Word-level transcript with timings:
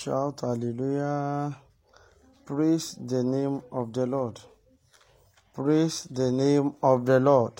Shout 0.00 0.42
hallelujah. 0.42 1.56
Praise 2.44 2.94
the 3.04 3.24
name 3.24 3.62
of 3.72 3.92
the 3.92 4.06
Lord. 4.06 4.38
Praise 5.52 6.04
the 6.04 6.30
name 6.30 6.76
of 6.84 7.04
the 7.04 7.18
Lord. 7.18 7.54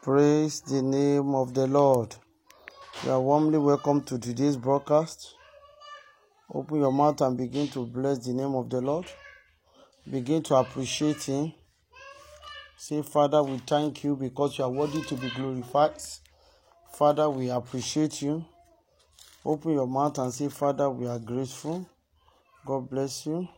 Praise 0.00 0.62
the 0.62 0.80
name 0.80 1.34
of 1.34 1.52
the 1.52 1.66
Lord. 1.66 2.16
You 3.04 3.10
are 3.10 3.20
warmly 3.20 3.58
welcome 3.58 4.00
to 4.04 4.18
today's 4.18 4.56
broadcast. 4.56 5.34
Open 6.54 6.78
your 6.78 6.92
mouth 6.92 7.20
and 7.20 7.36
begin 7.36 7.68
to 7.68 7.84
bless 7.84 8.24
the 8.24 8.32
name 8.32 8.54
of 8.54 8.70
the 8.70 8.80
Lord. 8.80 9.04
Begin 10.10 10.42
to 10.44 10.54
appreciate 10.54 11.22
Him. 11.24 11.52
Say, 12.78 13.02
Father, 13.02 13.42
we 13.42 13.58
thank 13.58 14.04
you 14.04 14.16
because 14.16 14.56
you 14.56 14.64
are 14.64 14.70
worthy 14.70 15.02
to 15.02 15.16
be 15.16 15.28
glorified. 15.28 16.00
Father, 16.94 17.28
we 17.28 17.50
appreciate 17.50 18.22
you. 18.22 18.42
Open 19.44 19.72
your 19.72 19.86
mouth 19.86 20.18
and 20.18 20.32
say, 20.32 20.48
Father, 20.48 20.90
we 20.90 21.06
are 21.06 21.18
grateful. 21.18 21.88
God 22.66 22.90
bless 22.90 23.24
you. 23.24 23.48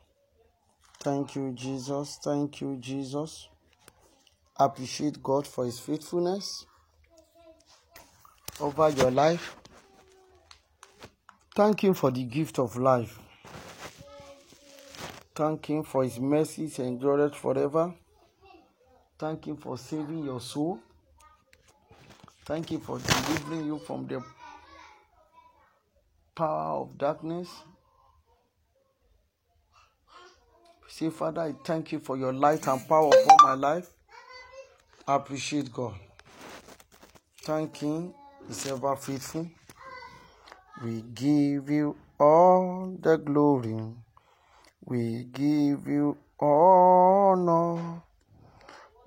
Thank 1.01 1.35
you, 1.35 1.53
Jesus. 1.53 2.21
Thank 2.23 2.61
you, 2.61 2.77
Jesus. 2.77 3.49
Appreciate 4.57 5.21
God 5.21 5.45
for 5.47 5.65
His 5.65 5.81
faithfulness 5.81 6.67
over 8.61 8.91
your 8.91 9.11
life. 9.11 9.57
Thank 11.57 11.83
Him 11.83 11.95
for 11.95 12.13
the 12.13 12.23
gift 12.23 12.61
of 12.61 12.77
life. 12.77 13.19
Thank 15.35 15.67
Him 15.67 15.83
for 15.83 16.05
His 16.05 16.21
mercies 16.21 16.79
endured 16.79 17.35
forever. 17.35 17.93
Thank 19.19 19.49
Him 19.49 19.57
for 19.57 19.77
saving 19.77 20.25
your 20.25 20.41
soul. 20.41 20.79
Thank 22.45 22.71
Him 22.71 22.81
for 22.81 23.01
delivering 23.01 23.67
you 23.67 23.79
from 23.79 24.07
the 24.07 24.23
power 26.35 26.83
of 26.83 26.99
darkness. 26.99 27.49
Say, 30.89 31.11
Father, 31.11 31.41
I 31.43 31.55
thank 31.65 31.93
you 31.93 32.01
for 32.01 32.17
your 32.17 32.33
light 32.33 32.67
and 32.69 32.87
power 32.89 33.09
upon 33.09 33.37
my 33.43 33.55
life. 33.55 33.89
I 35.07 35.17
appreciate 35.17 35.73
God. 35.73 35.95
Thank 37.43 37.79
Him. 37.79 38.15
He's 38.47 38.67
ever 38.67 38.95
faithful. 38.97 39.49
We 40.83 41.03
give 41.15 41.71
you 41.71 41.97
all 42.19 42.97
the 43.01 43.17
glory. 43.17 43.77
We 44.85 45.25
give 45.33 45.87
you 45.87 46.17
honor. 46.41 48.03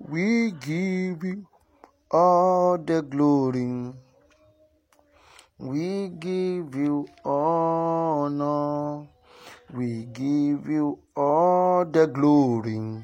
We 0.00 0.52
give 0.52 1.24
you 1.24 1.46
all 2.10 2.78
the 2.78 3.02
glory. 3.02 3.92
We 5.58 6.08
give 6.08 6.74
you 6.74 7.08
honor. 7.24 9.06
We 9.72 10.04
give 10.04 10.68
you 10.68 10.98
all 11.16 11.86
the 11.86 12.06
glory. 12.06 13.02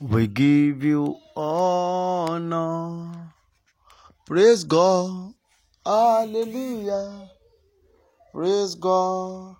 We 0.00 0.26
give 0.26 0.82
you 0.82 1.16
honor. 1.36 3.32
Praise 4.26 4.64
God. 4.64 5.32
Hallelujah. 5.84 7.30
Praise 8.32 8.74
God. 8.74 9.54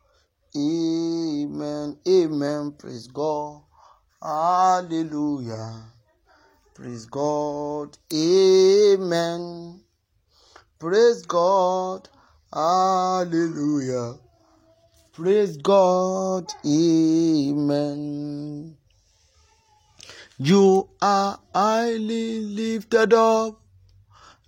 Amen. 0.56 1.97
Amen. 2.08 2.72
Praise 2.72 3.06
God. 3.06 3.62
Hallelujah. 4.20 5.84
Praise 6.74 7.06
God. 7.06 7.97
Amen. 8.12 9.80
Praise 10.80 11.22
God. 11.22 12.08
Hallelujah. 12.57 14.17
Praise 15.12 15.59
God. 15.59 16.51
Amen. 16.65 18.79
You 20.39 20.89
are 21.03 21.39
highly 21.55 22.41
lifted 22.41 23.12
up. 23.12 23.61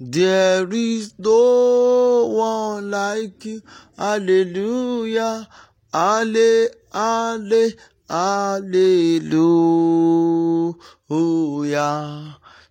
There 0.01 0.73
is 0.73 1.19
no 1.19 2.31
one 2.33 2.91
like 2.91 3.45
you. 3.45 3.61
Hallelujah. 3.99 5.47
Halle, 5.93 6.69
halle, 6.91 7.73
hallelujah. 8.09 9.45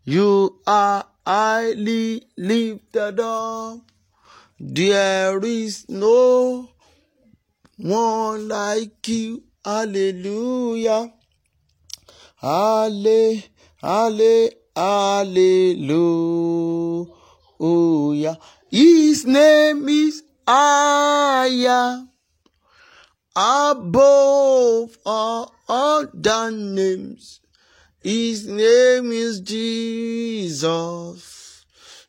You 0.03 0.62
are 0.66 1.06
highly 1.28 2.24
lifted 2.36 3.20
up. 3.20 3.81
There 4.59 5.40
is 5.45 5.85
no 5.88 6.69
one 7.78 8.47
like 8.47 9.07
you. 9.07 9.44
Hallelujah. 9.63 11.13
Halle, 12.38 13.44
halle, 13.81 14.50
hallelujah. 14.75 16.07
His 18.69 19.25
name 19.25 19.90
is 19.90 20.23
higher 20.47 22.07
above 23.35 24.97
all 25.06 25.53
other 25.69 26.51
names. 26.51 27.41
His 28.01 28.47
name 28.47 29.12
is 29.12 29.40
Jesus. 29.41 31.37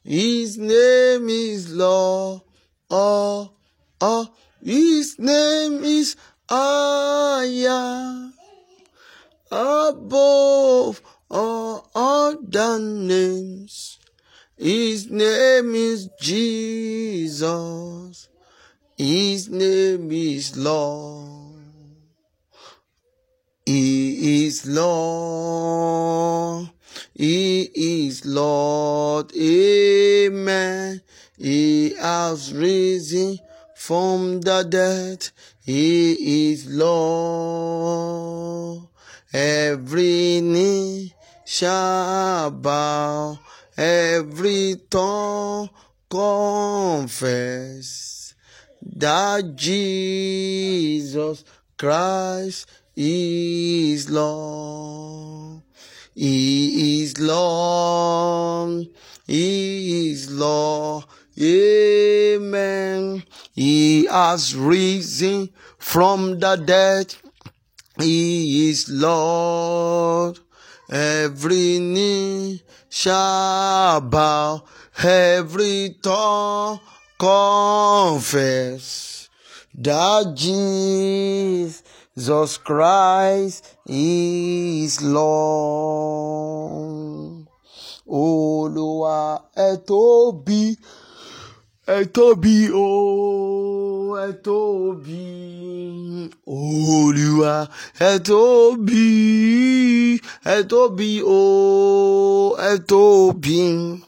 His 0.09 0.57
name 0.57 1.29
is 1.29 1.71
Lord. 1.71 2.41
Oh, 2.89 3.51
oh, 4.01 4.35
his 4.65 5.19
name 5.19 5.85
is 5.85 6.17
higher 6.49 8.33
above 9.53 11.03
all 11.31 11.91
other 11.95 12.79
names. 12.79 13.99
His 14.57 15.11
name 15.11 15.75
is 15.75 16.09
Jesus. 16.19 18.31
His 18.97 19.51
name 19.51 20.11
is 20.11 20.57
Lord. 20.57 21.61
He 23.67 24.47
is 24.47 24.67
Lord. 24.67 26.71
He 27.15 27.71
is 27.75 28.25
Lord. 28.25 29.33
Amen. 29.37 31.03
He 31.37 31.95
has 31.95 32.53
risen 32.53 33.39
from 33.75 34.41
the 34.41 34.63
dead. 34.65 35.29
He 35.65 36.51
is 36.51 36.67
Lord. 36.67 37.79
Every 39.33 40.41
knee 40.41 41.15
shall 41.45 42.51
bow. 42.51 43.39
Every 43.77 44.77
tongue 44.91 45.71
confess 46.11 47.99
that 48.83 49.55
Jesus 49.55 51.45
Christ 51.77 52.67
is 52.97 54.11
Lord. 54.11 55.63
He 56.19 57.03
is 57.03 57.17
Lord. 57.21 58.89
He 59.25 60.11
is 60.11 60.33
Lord. 60.33 61.05
Amen. 61.41 63.23
He 63.55 64.07
has 64.07 64.57
risen 64.57 65.51
from 65.79 66.41
the 66.41 66.57
dead. 66.57 67.15
He 68.01 68.69
is 68.69 68.89
Lord. 68.89 70.41
Every 70.91 71.79
knee 71.79 72.63
shall 72.89 74.01
bow. 74.01 74.65
Every 75.01 75.99
tongue 76.03 76.81
confess 77.17 79.29
that 79.73 80.33
Jesus 80.35 81.38
Christ 82.59 83.79
is 83.87 85.01
Lord. 85.03 85.29
Olúwa 88.11 89.39
ẹ 89.55 89.77
tóbi, 89.87 90.77
ẹ 91.87 92.05
tóbi 92.15 92.57
o, 92.75 94.17
ẹ 94.19 94.29
tóbi. 94.45 95.25
Olúwa 96.47 97.67
ẹ 98.01 98.13
tóbi, 98.29 100.19
ẹ 100.45 100.57
tóbi 100.71 101.11
o, 101.23 102.57
ẹ. 102.59 104.08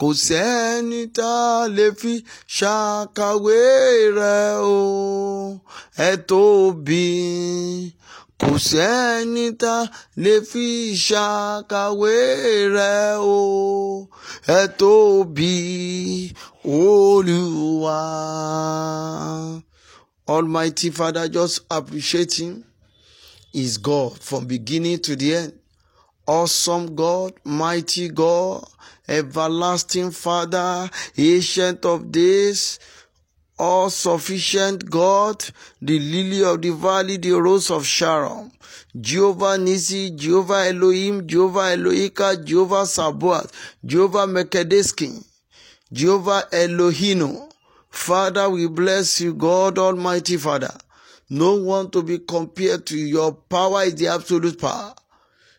Kò 0.00 0.08
sẹ́ni 0.26 1.00
tá 1.16 1.30
a 1.64 1.68
lè 1.76 1.86
fi 2.00 2.12
ṣàkàwé 2.56 3.60
rẹ̀ 4.18 4.50
o, 4.76 5.60
ẹ 6.08 6.10
tóbi. 6.28 7.06
Kò 8.40 8.50
sẹ́ni 8.70 9.46
tá 9.62 9.74
a 9.84 9.90
lè 10.24 10.34
fi 10.50 10.66
ṣàkàwé 11.08 12.14
rẹ̀ 12.76 13.16
o, 13.36 14.08
ẹ 14.58 14.62
tóbi. 14.80 15.54
Olúwa. 16.66 18.02
Almighty 20.28 20.90
Father, 20.90 21.28
just 21.28 21.60
appreciate 21.70 22.34
Him. 22.40 22.64
Is 23.54 23.78
God 23.78 24.18
from 24.20 24.46
beginning 24.46 24.98
to 24.98 25.14
the 25.16 25.34
end. 25.36 25.52
Awesome 26.26 26.94
God, 26.96 27.34
mighty 27.44 28.08
God, 28.08 28.66
everlasting 29.08 30.10
Father, 30.10 30.90
ancient 31.16 31.84
of 31.84 32.10
days, 32.10 32.78
all 33.58 33.88
sufficient 33.88 34.90
God, 34.90 35.44
the 35.80 35.98
lily 35.98 36.44
of 36.44 36.60
the 36.62 36.70
valley, 36.70 37.16
the 37.16 37.32
rose 37.32 37.70
of 37.70 37.86
Sharon, 37.86 38.52
Jehovah 39.00 39.56
Nisi, 39.58 40.10
Jehovah 40.10 40.68
Elohim, 40.68 41.26
Jehovah 41.26 41.76
Elohika, 41.76 42.44
Jehovah 42.44 42.86
Sabaoth, 42.86 43.52
Jehovah 43.84 44.26
Mekedeskin, 44.26 45.24
Jehovah 45.92 46.48
Elohino. 46.52 47.50
Father, 47.88 48.50
we 48.50 48.66
bless 48.68 49.20
you, 49.22 49.32
God 49.32 49.78
Almighty 49.78 50.36
Father. 50.36 50.76
No 51.30 51.54
one 51.54 51.90
to 51.90 52.02
be 52.02 52.18
compared 52.18 52.86
to 52.86 52.96
your 52.96 53.32
power 53.32 53.84
is 53.84 53.94
the 53.94 54.08
absolute 54.08 54.60
power. 54.60 54.94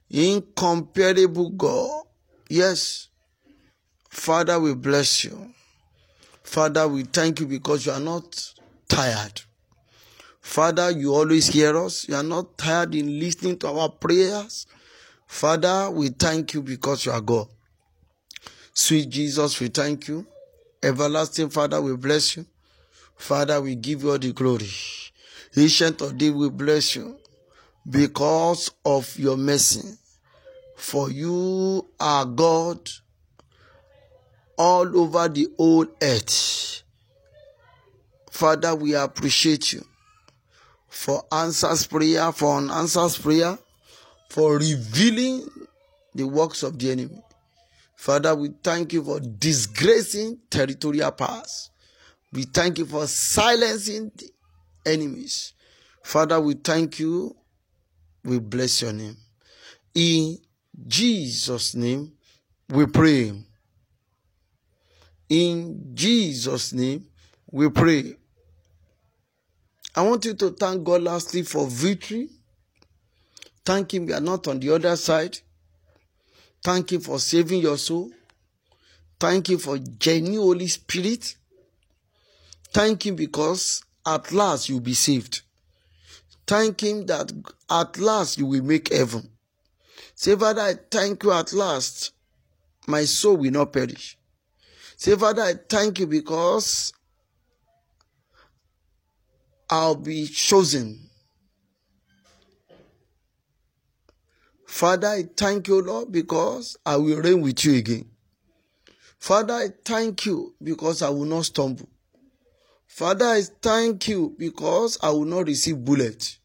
Incomparable 0.09 1.49
God. 1.49 2.03
Yes. 2.49 3.06
Father, 4.09 4.59
we 4.59 4.74
bless 4.74 5.24
you. 5.24 5.54
Father, 6.44 6.88
we 6.88 7.04
thank 7.04 7.39
you 7.39 7.45
because 7.45 7.86
you 7.86 7.92
are 7.92 8.00
not 8.00 8.54
tired. 8.88 9.42
Father, 10.42 10.92
you 10.92 11.13
always 11.13 11.48
hear 11.48 11.77
us. 11.77 12.07
You 12.07 12.15
are 12.15 12.24
not 12.24 12.57
tired 12.57 12.95
in 12.95 13.19
listening 13.19 13.57
to 13.59 13.68
our 13.68 13.89
prayers. 13.89 14.65
Father, 15.27 15.89
we 15.92 16.07
thank 16.09 16.54
you 16.54 16.62
because 16.62 17.06
you 17.06 17.12
are 17.12 17.21
God. 17.21 17.48
Sweet 18.74 19.09
Jesus, 19.09 19.59
we 19.59 19.68
thank 19.68 20.07
you. 20.07 20.25
Everlasting 20.81 21.50
Father, 21.50 21.81
we 21.81 21.95
bless 21.98 22.38
you. 22.38 22.45
Father, 23.18 23.59
we 23.59 23.75
give 23.75 24.04
you 24.04 24.12
all 24.12 24.18
the 24.18 24.31
glory. 24.31 24.69
Ancient 25.56 26.01
of 26.01 26.18
day, 26.18 26.30
we 26.30 26.50
bless 26.50 26.95
you 26.95 27.18
because 27.89 28.71
of 28.86 29.18
your 29.18 29.36
mercy. 29.36 29.98
For 30.75 31.09
you 31.09 31.89
are 32.00 32.25
God 32.25 32.89
all 34.57 34.98
over 35.00 35.27
the 35.27 35.48
whole 35.57 35.86
earth. 36.01 36.83
Father, 38.31 38.75
we 38.75 38.95
appreciate 38.95 39.74
you 39.74 39.83
for 40.88 41.24
answers 41.31 41.86
prayer, 41.88 42.31
for 42.31 42.59
unanswers 42.59 43.21
prayer, 43.21 43.57
for 44.30 44.57
revealing 44.57 45.48
the 46.13 46.24
works 46.24 46.63
of 46.63 46.77
the 46.77 46.92
enemy. 46.92 47.21
Father, 47.95 48.36
we 48.36 48.50
thank 48.63 48.94
you 48.94 49.04
for 49.04 49.19
disgracing 49.19 50.39
territorial 50.50 51.12
powers. 51.12 51.71
We 52.31 52.44
thank 52.44 52.77
you 52.77 52.86
for 52.86 53.07
silencing 53.07 54.12
the 54.15 54.30
enemies. 54.86 55.54
Father, 56.04 56.39
we 56.39 56.54
thank 56.54 57.00
you. 57.00 57.36
We 58.24 58.39
bless 58.39 58.81
your 58.81 58.94
name. 58.94 59.18
In 59.95 60.38
Jesus' 60.88 61.74
name, 61.75 62.13
we 62.69 62.86
pray. 62.86 63.33
In 65.29 65.91
Jesus' 65.94 66.74
name, 66.74 67.06
we 67.51 67.69
pray. 67.69 68.15
I 69.95 70.01
want 70.01 70.25
you 70.25 70.33
to 70.35 70.51
thank 70.51 70.83
God 70.83 71.01
lastly 71.01 71.41
for 71.44 71.68
victory. 71.68 72.29
Thank 73.65 73.94
Him 73.94 74.06
we 74.06 74.13
are 74.13 74.21
not 74.21 74.47
on 74.47 74.59
the 74.59 74.74
other 74.74 74.95
side. 74.95 75.39
Thank 76.63 76.91
Him 76.94 77.01
for 77.01 77.19
saving 77.19 77.62
your 77.62 77.77
soul. 77.77 78.12
Thank 79.19 79.50
Him 79.50 79.57
for 79.57 79.77
genuine 79.77 80.39
Holy 80.39 80.68
Spirit. 80.68 81.35
Thank 82.71 83.06
Him 83.06 83.15
because 83.15 83.83
at 84.06 84.31
last 84.31 84.69
you'll 84.69 84.80
be 84.80 84.94
saved. 84.94 85.41
Thank 86.45 86.81
Him 86.83 87.06
that 87.07 87.31
at 87.69 87.97
last 87.97 88.38
you 88.38 88.45
will 88.45 88.63
make 88.63 88.94
heaven. 88.94 89.30
Say, 90.15 90.35
Father, 90.35 90.62
I 90.62 90.75
thank 90.89 91.23
you 91.23 91.31
at 91.33 91.51
last. 91.53 92.12
My 92.88 93.03
soul 93.03 93.38
will 93.38 93.51
not 93.51 93.73
perish. 93.73 94.18
Say, 94.97 95.15
Father, 95.15 95.44
I 95.44 95.53
thank 95.53 95.99
you 95.99 96.07
because 96.07 96.91
I'll 99.69 99.94
be 99.95 100.25
chosen. 100.25 101.07
Father, 104.65 105.07
I 105.07 105.23
thank 105.38 105.67
you, 105.67 105.83
Lord, 105.83 106.11
because 106.11 106.77
I 106.83 106.95
will 106.97 107.21
reign 107.21 107.41
with 107.41 107.63
you 107.63 107.75
again. 107.75 108.09
Father, 109.19 109.53
I 109.53 109.67
thank 109.85 110.25
you 110.25 110.55
because 110.61 111.03
I 111.03 111.09
will 111.09 111.25
not 111.25 111.45
stumble. 111.45 111.88
Father, 112.88 113.25
I 113.25 113.44
thank 113.61 114.07
you 114.07 114.35
because 114.35 114.97
I 115.03 115.09
will 115.11 115.25
not 115.25 115.45
receive 115.45 115.83
bullets. 115.85 116.39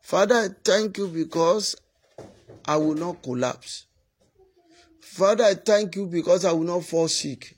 Father, 0.00 0.34
I 0.34 0.48
thank 0.64 0.98
you 0.98 1.06
because 1.06 1.76
I 2.64 2.76
will 2.78 2.94
not 2.94 3.22
collapse. 3.22 3.86
Father, 5.00 5.44
I 5.44 5.54
thank 5.54 5.94
you 5.94 6.06
because 6.06 6.44
I 6.44 6.50
will 6.50 6.64
not 6.64 6.84
fall 6.84 7.06
sick. 7.06 7.55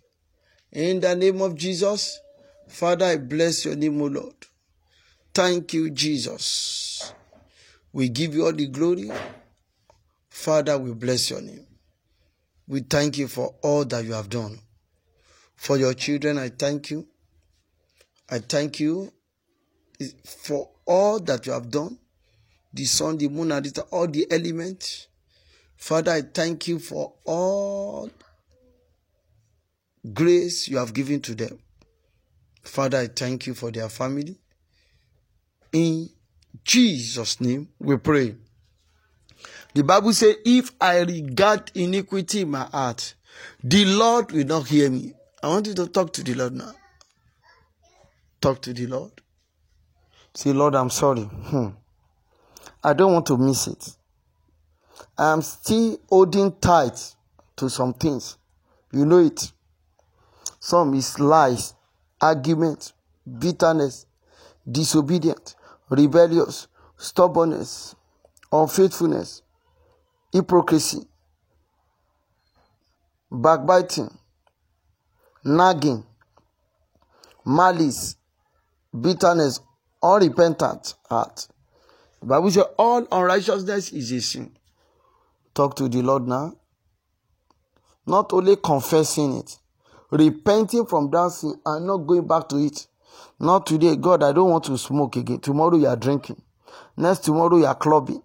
In 0.72 1.00
the 1.00 1.14
name 1.14 1.40
of 1.40 1.54
Jesus, 1.54 2.20
Father, 2.68 3.06
I 3.06 3.16
bless 3.16 3.64
your 3.64 3.76
name, 3.76 4.00
O 4.02 4.06
Lord. 4.06 4.34
Thank 5.34 5.72
you, 5.72 5.90
Jesus. 5.90 7.12
We 7.92 8.08
give 8.08 8.34
you 8.34 8.44
all 8.44 8.52
the 8.52 8.66
glory. 8.66 9.10
Father, 10.28 10.76
we 10.78 10.92
bless 10.92 11.30
your 11.30 11.40
name. 11.40 11.66
We 12.66 12.80
thank 12.80 13.18
you 13.18 13.28
for 13.28 13.54
all 13.62 13.84
that 13.86 14.04
you 14.04 14.12
have 14.12 14.28
done. 14.28 14.58
For 15.56 15.78
your 15.78 15.94
children, 15.94 16.38
I 16.38 16.50
thank 16.50 16.90
you. 16.90 17.08
I 18.30 18.38
thank 18.40 18.78
you 18.78 19.10
for 20.24 20.68
all 20.86 21.18
that 21.20 21.46
you 21.46 21.52
have 21.52 21.70
done 21.70 21.98
the 22.72 22.84
sun, 22.84 23.18
the 23.18 23.28
moon, 23.28 23.52
and 23.52 23.78
all 23.90 24.06
the 24.06 24.26
elements. 24.30 25.08
Father, 25.76 26.12
I 26.12 26.22
thank 26.22 26.68
you 26.68 26.78
for 26.78 27.14
all 27.24 28.10
grace 30.12 30.69
you 30.69 30.78
have 30.78 30.94
given 30.94 31.20
to 31.22 31.34
them. 31.34 31.58
Father, 32.62 32.99
I 32.99 33.06
thank 33.06 33.46
you 33.46 33.55
for 33.55 33.70
their 33.70 33.88
family. 33.88 34.38
In 35.72 36.08
Jesus' 36.64 37.40
name, 37.40 37.69
we 37.78 37.96
pray. 37.96 38.34
The 39.75 39.84
Bible 39.84 40.12
says, 40.12 40.37
If 40.44 40.72
I 40.81 41.00
regard 41.00 41.70
iniquity 41.75 42.43
in 42.43 42.50
my 42.50 42.64
heart, 42.64 43.14
the 43.62 43.84
Lord 43.84 44.32
will 44.32 44.44
not 44.46 44.66
hear 44.69 44.90
me. 44.90 45.12
I 45.43 45.49
want 45.49 45.66
you 45.66 45.75
to 45.75 45.87
talk 45.87 46.12
to 46.14 46.22
the 46.22 46.34
Lord 46.34 46.54
now. 46.54 46.75
Talk 48.40 48.62
to 48.62 48.72
the 48.72 48.87
Lord. 48.87 49.12
Say, 50.35 50.52
Lord, 50.52 50.75
I'm 50.75 50.90
sorry. 50.90 51.23
Hmm. 51.23 51.68
I 52.82 52.92
don't 52.92 53.12
want 53.12 53.26
to 53.26 53.37
miss 53.37 53.66
it. 53.66 53.97
I'm 55.16 55.42
still 55.42 55.99
holding 56.09 56.52
tight 56.61 57.14
to 57.56 57.68
some 57.68 57.94
things. 57.94 58.37
You 58.92 59.04
know 59.04 59.18
it. 59.18 59.52
Some 60.60 60.94
is 60.94 61.18
lies, 61.18 61.74
argument, 62.20 62.92
bitterness, 63.38 64.06
disobedient, 64.70 65.54
rebellious, 65.88 66.68
stubbornness, 66.96 67.94
unfaithfulness, 68.52 69.42
hypocrisy, 70.32 71.06
backbiting, 73.30 74.10
nagging, 75.44 76.04
malice, 77.44 78.16
bitterness, 79.00 79.60
unrepentant 80.02 80.94
heart 81.08 81.48
the 82.20 82.26
Bible 82.26 82.50
says 82.50 82.64
all 82.76 83.06
unrighteousness 83.10 83.92
is 83.92 84.12
a 84.12 84.20
sin. 84.20 84.56
Talk 85.54 85.76
to 85.76 85.88
the 85.88 86.02
Lord 86.02 86.26
now. 86.26 86.54
Not 88.06 88.32
only 88.32 88.56
confessing 88.56 89.36
it, 89.38 89.58
repenting 90.10 90.86
from 90.86 91.10
that 91.10 91.30
sin 91.30 91.54
and 91.64 91.86
not 91.86 91.98
going 91.98 92.26
back 92.26 92.48
to 92.48 92.56
it. 92.56 92.86
Not 93.40 93.66
today, 93.66 93.96
God, 93.96 94.22
I 94.22 94.32
don't 94.32 94.50
want 94.50 94.64
to 94.64 94.78
smoke 94.78 95.16
again. 95.16 95.40
Tomorrow 95.40 95.76
you 95.76 95.86
are 95.86 95.96
drinking. 95.96 96.42
Next 96.96 97.20
tomorrow 97.20 97.56
you 97.56 97.66
are 97.66 97.74
clubbing. 97.74 98.22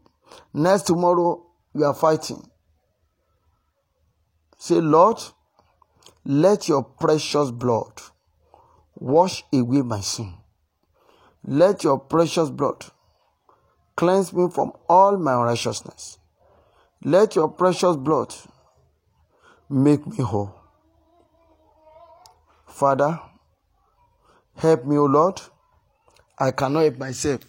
Next 0.53 0.83
tomorrow 0.83 1.45
you 1.73 1.83
are 1.83 1.93
fighting. 1.93 2.43
Say, 4.57 4.75
Lord, 4.75 5.19
let 6.25 6.67
your 6.67 6.83
precious 6.83 7.51
blood 7.51 8.01
wash 8.95 9.43
away 9.53 9.81
my 9.81 9.99
sin. 9.99 10.33
Let 11.45 11.83
your 11.83 11.99
precious 11.99 12.49
blood 12.49 12.85
Cleanse 13.95 14.33
me 14.33 14.49
from 14.49 14.71
all 14.89 15.17
my 15.17 15.33
unrighteousness. 15.33 16.17
Let 17.03 17.35
your 17.35 17.49
precious 17.49 17.95
blood 17.95 18.33
make 19.69 20.05
me 20.07 20.23
whole. 20.23 20.62
Father, 22.73 23.19
help 24.55 24.83
me, 24.83 24.97
O 24.97 25.05
Lord. 25.05 25.39
I 26.39 26.49
cannot 26.49 26.79
help 26.79 26.97
myself. 26.97 27.41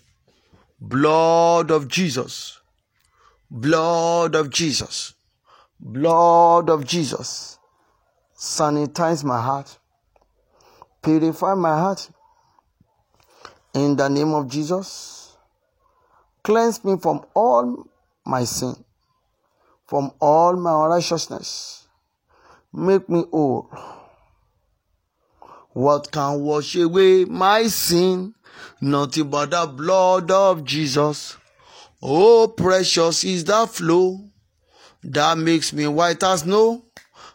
Blood 0.78 1.70
of 1.70 1.88
Jesus. 1.88 2.60
Blood 3.50 4.34
of 4.34 4.50
Jesus. 4.50 5.14
Blood 5.80 6.68
of 6.68 6.84
Jesus. 6.86 7.58
Sanitize 8.36 9.24
my 9.24 9.40
heart. 9.40 9.78
Purify 11.00 11.54
my 11.54 11.70
heart. 11.70 12.10
In 13.72 13.96
the 13.96 14.08
name 14.08 14.34
of 14.34 14.48
Jesus, 14.48 15.36
cleanse 16.42 16.84
me 16.84 16.98
from 16.98 17.24
all 17.34 17.88
my 18.26 18.44
sin, 18.44 18.76
from 19.86 20.12
all 20.20 20.54
my 20.54 20.84
unrighteousness. 20.84 21.88
Make 22.72 23.08
me 23.08 23.24
whole. 23.32 23.70
What 25.74 26.10
can 26.10 26.40
wash 26.40 26.74
away 26.76 27.26
my 27.26 27.66
sin? 27.68 28.34
Nothing 28.80 29.28
but 29.28 29.50
the 29.50 29.66
blood 29.66 30.30
of 30.30 30.64
Jesus. 30.64 31.36
Oh, 32.00 32.48
precious 32.48 33.22
is 33.24 33.44
the 33.44 33.66
flow 33.66 34.20
that 35.02 35.36
makes 35.36 35.72
me 35.72 35.86
white 35.86 36.22
as 36.22 36.40
snow. 36.40 36.84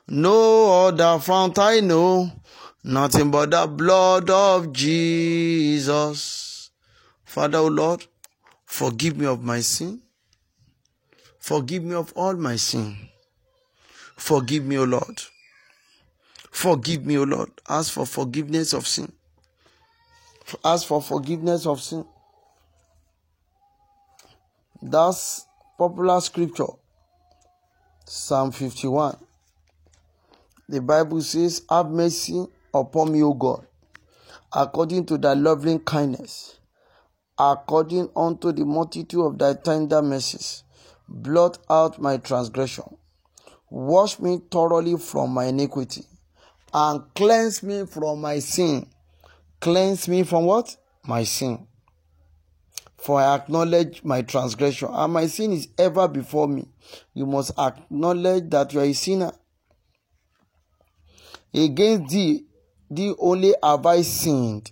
No 0.07 0.87
other 0.87 1.19
fount 1.19 1.59
I 1.59 1.81
know, 1.81 2.31
nothing 2.83 3.29
but 3.29 3.51
the 3.51 3.67
blood 3.67 4.29
of 4.29 4.73
Jesus. 4.73 6.71
Father, 7.23 7.59
O 7.59 7.65
oh 7.65 7.67
Lord, 7.67 8.05
forgive 8.65 9.17
me 9.17 9.27
of 9.27 9.43
my 9.43 9.59
sin. 9.59 10.01
Forgive 11.39 11.83
me 11.83 11.95
of 11.95 12.13
all 12.15 12.33
my 12.35 12.55
sin. 12.55 12.95
Forgive 14.15 14.65
me, 14.65 14.77
O 14.77 14.83
Lord. 14.83 15.21
Forgive 16.51 17.05
me, 17.05 17.17
O 17.17 17.23
Lord. 17.23 17.51
Ask 17.67 17.93
for 17.93 18.05
forgiveness 18.05 18.73
of 18.73 18.87
sin. 18.87 19.11
Ask 20.63 20.87
for 20.87 21.01
forgiveness 21.01 21.65
of 21.65 21.81
sin. 21.81 22.05
That's 24.81 25.45
popular 25.77 26.19
scripture. 26.21 26.73
Psalm 28.05 28.51
51. 28.51 29.17
The 30.67 30.81
Bible 30.81 31.21
says, 31.21 31.63
Have 31.69 31.89
mercy 31.89 32.45
upon 32.73 33.11
me, 33.11 33.21
O 33.23 33.33
God, 33.33 33.65
according 34.51 35.05
to 35.07 35.17
thy 35.17 35.33
loving 35.33 35.79
kindness, 35.79 36.59
according 37.37 38.09
unto 38.15 38.51
the 38.51 38.65
multitude 38.65 39.23
of 39.23 39.37
thy 39.37 39.53
tender 39.53 40.01
mercies. 40.01 40.63
Blot 41.07 41.57
out 41.69 41.99
my 41.99 42.17
transgression. 42.17 42.97
Wash 43.69 44.19
me 44.19 44.41
thoroughly 44.51 44.97
from 44.97 45.31
my 45.31 45.45
iniquity 45.45 46.05
and 46.73 47.01
cleanse 47.15 47.63
me 47.63 47.85
from 47.85 48.21
my 48.21 48.39
sin. 48.39 48.87
Cleanse 49.59 50.07
me 50.07 50.23
from 50.23 50.45
what? 50.45 50.75
My 51.03 51.23
sin. 51.23 51.67
For 52.97 53.21
I 53.21 53.35
acknowledge 53.35 54.03
my 54.03 54.21
transgression, 54.21 54.89
and 54.91 55.13
my 55.13 55.27
sin 55.27 55.53
is 55.53 55.69
ever 55.77 56.07
before 56.07 56.47
me. 56.47 56.67
You 57.13 57.25
must 57.25 57.57
acknowledge 57.57 58.49
that 58.49 58.73
you 58.73 58.81
are 58.81 58.85
a 58.85 58.93
sinner. 58.93 59.31
Against 61.53 62.11
thee, 62.11 62.45
thee 62.91 63.13
only 63.17 63.55
have 63.63 63.85
I 63.85 64.01
sinned, 64.01 64.71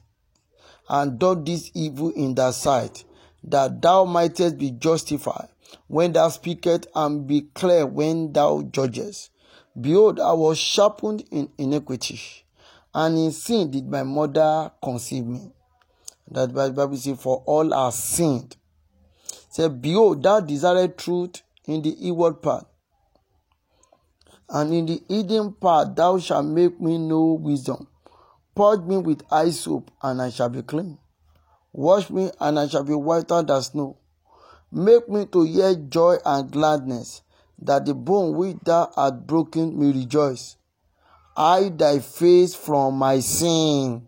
and 0.90 1.18
done 1.18 1.44
this 1.44 1.72
evil 1.74 2.12
in 2.12 2.36
thy 2.36 2.52
sight, 2.52 3.04
that 3.44 3.82
thou 3.82 4.06
mightest 4.06 4.58
be 4.58 4.72
justified 4.72 5.50
when 5.88 6.14
thou 6.14 6.30
speakest, 6.30 6.88
and 6.96 7.28
be 7.28 7.42
clear 7.54 7.86
when 7.86 8.32
thou 8.34 8.62
judgest. 8.62 9.32
Behold, 9.80 10.20
I 10.20 10.34
was 10.34 10.58
sharpened 10.58 11.24
in 11.30 11.50
iniquity, 11.58 12.20
and 12.94 13.18
in 13.18 13.32
sin 13.32 13.70
did 13.70 13.88
my 13.88 14.04
mother 14.04 14.72
conceive 14.84 15.26
me. 15.26 15.52
That 16.32 16.54
Bible 16.54 16.98
says, 16.98 17.20
For 17.22 17.44
all 17.46 17.74
are 17.74 17.92
sinned. 17.92 18.56
Say, 19.50 19.68
Behold, 19.68 20.24
thou 20.24 20.40
desired 20.40 20.98
truth 20.98 21.42
in 21.66 21.82
the 21.82 21.96
evil 22.08 22.34
part, 22.34 22.66
and 24.50 24.74
in 24.74 24.86
the 24.88 25.04
hidden 25.08 25.54
part 25.54 25.96
thou 25.96 26.18
shalt 26.18 26.46
make 26.46 26.80
me 26.82 26.98
know 26.98 27.34
wisdom. 27.34 27.88
Purge 28.56 28.82
me 28.82 28.98
with 28.98 29.22
eye 29.32 29.52
soap, 29.52 29.92
and 30.02 30.22
I 30.22 30.30
shall 30.32 30.50
be 30.50 30.64
clean. 30.64 30.98
Wash 31.72 32.10
me, 32.10 32.32
and 32.40 32.58
I 32.58 32.68
shall 32.68 32.84
be 32.84 32.94
whiter 32.96 33.44
than 33.44 33.62
snow. 33.62 33.98
Make 34.72 35.08
me 35.08 35.26
to 35.28 35.44
hear 35.44 35.76
joy 35.76 36.18
and 36.26 36.50
gladness, 36.52 37.22
that 37.60 37.86
the 37.86 37.94
bone 37.94 38.36
which 38.36 38.58
thou 38.64 38.92
hast 38.96 39.26
broken 39.28 39.80
may 39.80 39.92
rejoice. 39.92 40.58
Hide 41.36 41.78
thy 41.78 42.00
face 42.00 42.56
from 42.56 42.96
my 42.96 43.20
sin, 43.20 44.08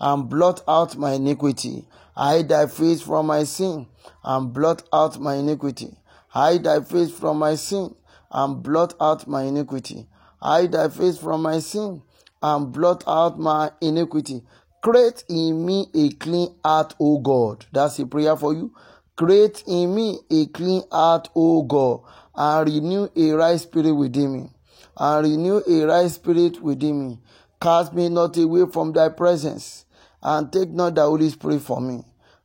and 0.00 0.28
blot 0.28 0.62
out 0.68 0.96
my 0.96 1.12
iniquity. 1.12 1.88
Hide 2.16 2.48
thy 2.48 2.66
face 2.66 3.00
from 3.00 3.26
my 3.26 3.44
sin, 3.44 3.86
and 4.22 4.52
blot 4.52 4.82
out 4.92 5.20
my 5.20 5.34
iniquity. 5.34 5.96
Hide 6.28 6.64
thy 6.64 6.80
face 6.80 7.10
from 7.10 7.38
my 7.38 7.54
sin, 7.54 7.94
and 8.30 8.62
blot 8.62 8.94
out 9.00 9.26
my 9.26 9.42
iniquity. 9.42 10.06
Hide 10.40 10.72
thy 10.72 10.88
face 10.88 11.18
from 11.18 11.42
my 11.42 11.58
sin, 11.58 12.02
and 12.42 12.72
blot 12.72 13.02
out 13.06 13.38
my 13.38 13.72
iniquity. 13.80 14.42
Create 14.82 15.24
in 15.28 15.66
me 15.66 15.86
a 15.94 16.10
clean 16.10 16.54
heart, 16.64 16.94
O 17.00 17.18
God. 17.18 17.66
That's 17.72 17.98
a 17.98 18.06
prayer 18.06 18.36
for 18.36 18.54
you. 18.54 18.72
Create 19.16 19.64
in 19.66 19.92
me 19.96 20.20
a 20.30 20.46
clean 20.46 20.82
heart, 20.92 21.28
O 21.34 21.64
God, 21.64 22.02
and 22.38 22.72
renew 22.72 23.08
a 23.16 23.32
right 23.32 23.58
spirit 23.58 23.92
within 23.92 24.32
me. 24.32 24.50
And 24.96 25.28
renew 25.28 25.60
a 25.66 25.86
right 25.86 26.08
spirit 26.08 26.62
within 26.62 27.08
me. 27.08 27.18
Cast 27.60 27.92
me 27.92 28.08
not 28.08 28.36
away 28.36 28.64
from 28.72 28.92
thy 28.92 29.08
presence, 29.08 29.84
and 30.22 30.52
take 30.52 30.70
not 30.70 30.94
the 30.94 31.02
Holy 31.02 31.28
Spirit 31.30 31.62
from 31.62 31.88
me. 31.88 32.04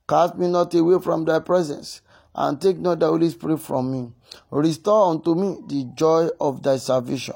Cast 0.09 0.35
me 0.35 0.47
not 0.47 0.73
away 0.73 0.99
from 0.99 1.25
thy 1.25 1.37
presence, 1.39 2.01
and 2.33 2.59
take 2.59 2.79
not 2.79 2.99
the 2.99 3.07
Holy 3.07 3.29
Spirit 3.29 3.59
from 3.59 3.91
me. 3.91 4.11
Restore 4.49 5.11
unto 5.11 5.35
me 5.35 5.57
the 5.67 5.83
joy 5.95 6.29
of 6.41 6.63
thy 6.63 6.77
salvation, 6.77 7.35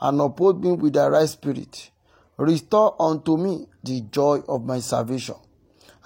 and 0.00 0.20
uphold 0.20 0.62
me 0.62 0.72
with 0.72 0.92
thy 0.92 1.08
right 1.08 1.28
spirit. 1.28 1.90
Restore 2.36 2.94
unto 3.00 3.36
me 3.36 3.66
the 3.82 4.02
joy 4.02 4.40
of 4.48 4.64
my 4.64 4.78
salvation. 4.78 5.34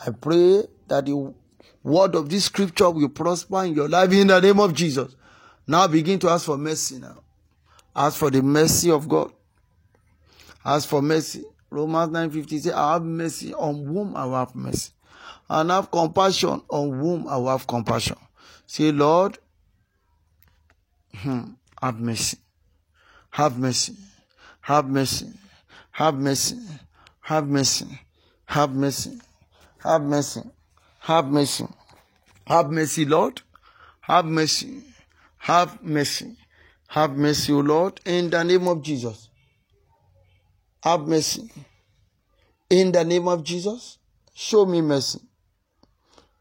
I 0.06 0.10
pray 0.10 0.62
that 0.88 1.04
the 1.04 1.34
word 1.82 2.14
of 2.14 2.30
this 2.30 2.46
scripture 2.46 2.90
will 2.90 3.10
prosper 3.10 3.64
in 3.64 3.74
your 3.74 3.88
life 3.90 4.12
in 4.12 4.28
the 4.28 4.40
name 4.40 4.60
of 4.60 4.72
Jesus. 4.72 5.14
Now 5.66 5.86
begin 5.88 6.18
to 6.20 6.28
ask 6.28 6.46
for 6.46 6.56
mercy 6.56 6.98
now. 6.98 7.18
Ask 7.94 8.18
for 8.18 8.30
the 8.30 8.42
mercy 8.42 8.90
of 8.90 9.08
God. 9.08 9.32
Ask 10.64 10.88
for 10.88 11.02
mercy. 11.02 11.44
Romans 11.70 12.12
9:50 12.12 12.60
says, 12.60 12.72
I 12.72 12.94
have 12.94 13.02
mercy 13.02 13.52
on 13.54 13.84
whom 13.84 14.16
I 14.16 14.26
have 14.38 14.54
mercy. 14.54 14.90
And 15.48 15.70
have 15.70 15.90
compassion 15.90 16.60
on 16.68 16.98
whom 16.98 17.28
I 17.28 17.38
have 17.50 17.66
compassion. 17.66 18.16
Say, 18.66 18.92
Lord, 18.92 19.38
hmm, 21.14 21.42
have 21.80 22.00
mercy. 22.00 22.38
Have 23.30 23.58
mercy. 23.58 23.94
Have 24.60 24.88
mercy. 24.88 25.32
Have 25.92 26.14
mercy. 26.14 26.58
Have 27.20 27.46
mercy. 27.46 27.86
Have 28.46 28.72
mercy. 28.74 29.20
Have 29.78 30.02
mercy. 30.02 30.42
Have 31.00 31.26
mercy. 31.28 31.66
Have 32.46 32.70
mercy, 32.70 33.04
Lord. 33.04 33.42
Have 34.00 34.24
mercy. 34.26 34.82
Have 35.46 35.82
mercy. 35.82 36.36
Have 36.88 37.16
mercy, 37.16 37.52
O 37.52 37.60
Lord, 37.60 38.00
in 38.04 38.30
the 38.30 38.42
name 38.42 38.66
of 38.66 38.82
Jesus. 38.82 39.28
Have 40.82 41.02
mercy. 41.06 41.50
In 42.68 42.90
the 42.90 43.04
name 43.04 43.28
of 43.28 43.44
Jesus, 43.44 43.98
show 44.34 44.66
me 44.66 44.80
mercy. 44.80 45.20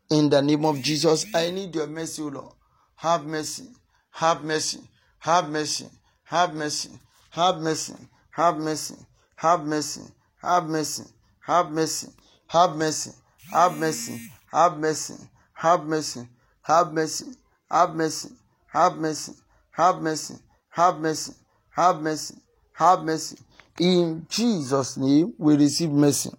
In 0.09 0.29
the 0.29 0.41
name 0.41 0.65
of 0.65 0.81
Jesus, 0.81 1.25
I 1.35 1.51
need 1.51 1.75
your 1.75 1.87
mercy, 1.87 2.21
O 2.23 2.27
Lord. 2.27 2.53
Have 2.95 3.25
mercy. 3.25 3.67
Have 4.11 4.43
mercy. 4.43 4.79
Have 5.19 5.49
mercy. 5.49 5.85
Have 6.23 6.55
mercy. 6.55 6.89
Have 7.29 7.59
mercy. 7.59 7.93
Have 8.31 8.57
mercy. 8.57 8.95
Have 9.35 9.65
mercy. 9.65 10.03
Have 10.41 10.65
mercy. 10.67 11.03
Have 11.41 11.69
mercy. 11.69 12.07
Have 12.47 12.75
mercy. 12.75 13.11
Have 13.51 13.77
mercy 13.77 14.21
have 14.55 14.77
mercy, 14.77 15.15
have 15.53 15.85
mercy, 15.85 16.27
have 16.61 16.93
mercy, 16.93 17.25
have 17.69 17.95
mercy, 17.95 18.29
have 18.75 18.97
mercy, 18.97 19.31
have 19.71 20.01
mercy, 20.01 20.35
have 20.69 20.99
mercy, 20.99 21.33
have 21.69 22.01
mercy, 22.01 22.35
have 22.73 23.03
mercy. 23.03 23.37
In 23.79 24.25
Jesus' 24.29 24.97
name, 24.97 25.33
we 25.37 25.55
receive 25.55 25.91
mercy. 25.91 26.31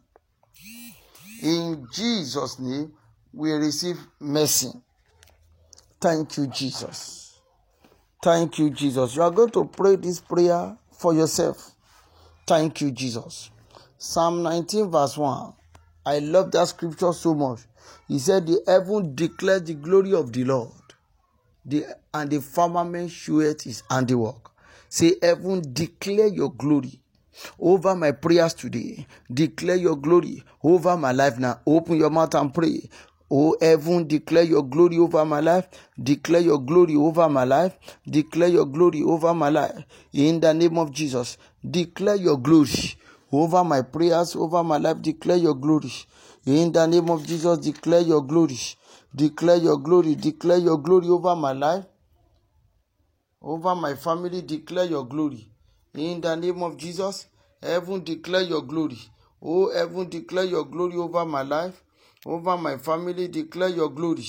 In 1.42 1.86
Jesus' 1.90 2.58
name, 2.58 2.92
we 3.32 3.52
receive 3.52 3.96
mercy. 4.20 4.68
Thank 5.98 6.36
you, 6.36 6.46
Jesus. 6.48 7.40
Thank 8.22 8.58
you, 8.58 8.68
Jesus. 8.68 9.16
You 9.16 9.22
are 9.22 9.30
going 9.30 9.50
to 9.52 9.64
pray 9.64 9.96
this 9.96 10.20
prayer 10.20 10.76
for 10.92 11.14
yourself. 11.14 11.70
Thank 12.46 12.82
you, 12.82 12.90
Jesus. 12.90 13.50
Psalm 13.96 14.42
19, 14.42 14.90
verse 14.90 15.16
1. 15.16 15.54
I 16.04 16.18
love 16.18 16.52
that 16.52 16.68
scripture 16.68 17.14
so 17.14 17.34
much. 17.34 17.60
He 18.08 18.18
said, 18.18 18.46
The 18.46 18.60
heaven 18.66 19.14
declares 19.14 19.62
the 19.62 19.74
glory 19.74 20.12
of 20.12 20.34
the 20.34 20.44
Lord, 20.44 20.70
the, 21.66 21.84
and 22.14 22.30
the 22.30 22.40
firmament 22.40 23.10
sheweth 23.10 23.62
his 23.62 23.82
handiwork. 23.90 24.50
Say, 24.88 25.16
Heaven, 25.20 25.62
declare 25.72 26.28
your 26.28 26.52
glory 26.52 27.00
over 27.58 27.94
my 27.94 28.12
prayers 28.12 28.54
today. 28.54 29.06
Declare 29.32 29.76
your 29.76 29.96
glory 29.96 30.42
over 30.62 30.96
my 30.96 31.12
life 31.12 31.38
now. 31.38 31.60
Open 31.66 31.96
your 31.96 32.10
mouth 32.10 32.34
and 32.34 32.54
pray. 32.54 32.88
Oh, 33.30 33.56
heaven, 33.60 34.06
declare 34.06 34.44
your 34.44 34.62
glory 34.62 34.98
over 34.98 35.24
my 35.24 35.40
life. 35.40 35.66
Declare 36.00 36.42
your 36.42 36.58
glory 36.60 36.94
over 36.94 37.28
my 37.28 37.42
life. 37.44 37.76
Declare 38.08 38.48
your 38.48 38.66
glory 38.66 39.02
over 39.02 39.34
my 39.34 39.48
life. 39.48 39.84
In 40.12 40.38
the 40.38 40.54
name 40.54 40.78
of 40.78 40.92
Jesus, 40.92 41.36
declare 41.68 42.14
your 42.14 42.38
glory 42.38 42.94
over 43.32 43.64
my 43.64 43.82
prayers, 43.82 44.36
over 44.36 44.62
my 44.62 44.76
life. 44.76 45.02
Declare 45.02 45.38
your 45.38 45.54
glory. 45.54 45.92
In 46.46 46.70
the 46.70 46.86
name 46.86 47.10
of 47.10 47.26
Jesus, 47.26 47.58
declare 47.58 48.00
your 48.02 48.24
glory. 48.24 48.58
Declare 49.14 49.56
your 49.56 49.78
glory. 49.78 50.14
Declare 50.14 50.58
your 50.58 50.78
glory 50.78 51.08
over 51.08 51.34
my 51.36 51.52
life, 51.52 51.84
over 53.42 53.74
my 53.74 53.94
family. 53.94 54.42
Declare 54.42 54.84
your 54.86 55.06
glory. 55.06 55.48
In 55.94 56.20
the 56.20 56.34
name 56.36 56.62
of 56.62 56.76
Jesus, 56.76 57.26
heaven 57.62 58.04
declare 58.04 58.42
your 58.42 58.62
glory. 58.62 58.98
Oh, 59.42 59.72
heaven 59.72 60.08
declare 60.08 60.44
your 60.44 60.64
glory 60.64 60.96
over 60.96 61.24
my 61.24 61.42
life, 61.42 61.82
over 62.26 62.56
my 62.56 62.76
family. 62.76 63.28
Declare 63.28 63.70
your 63.70 63.88
glory. 63.90 64.26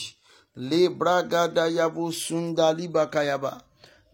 Le 0.55 0.89
bragada 0.89 1.67
yabo 1.67 2.11
sundali 2.11 2.87
bakayaba. 2.87 3.61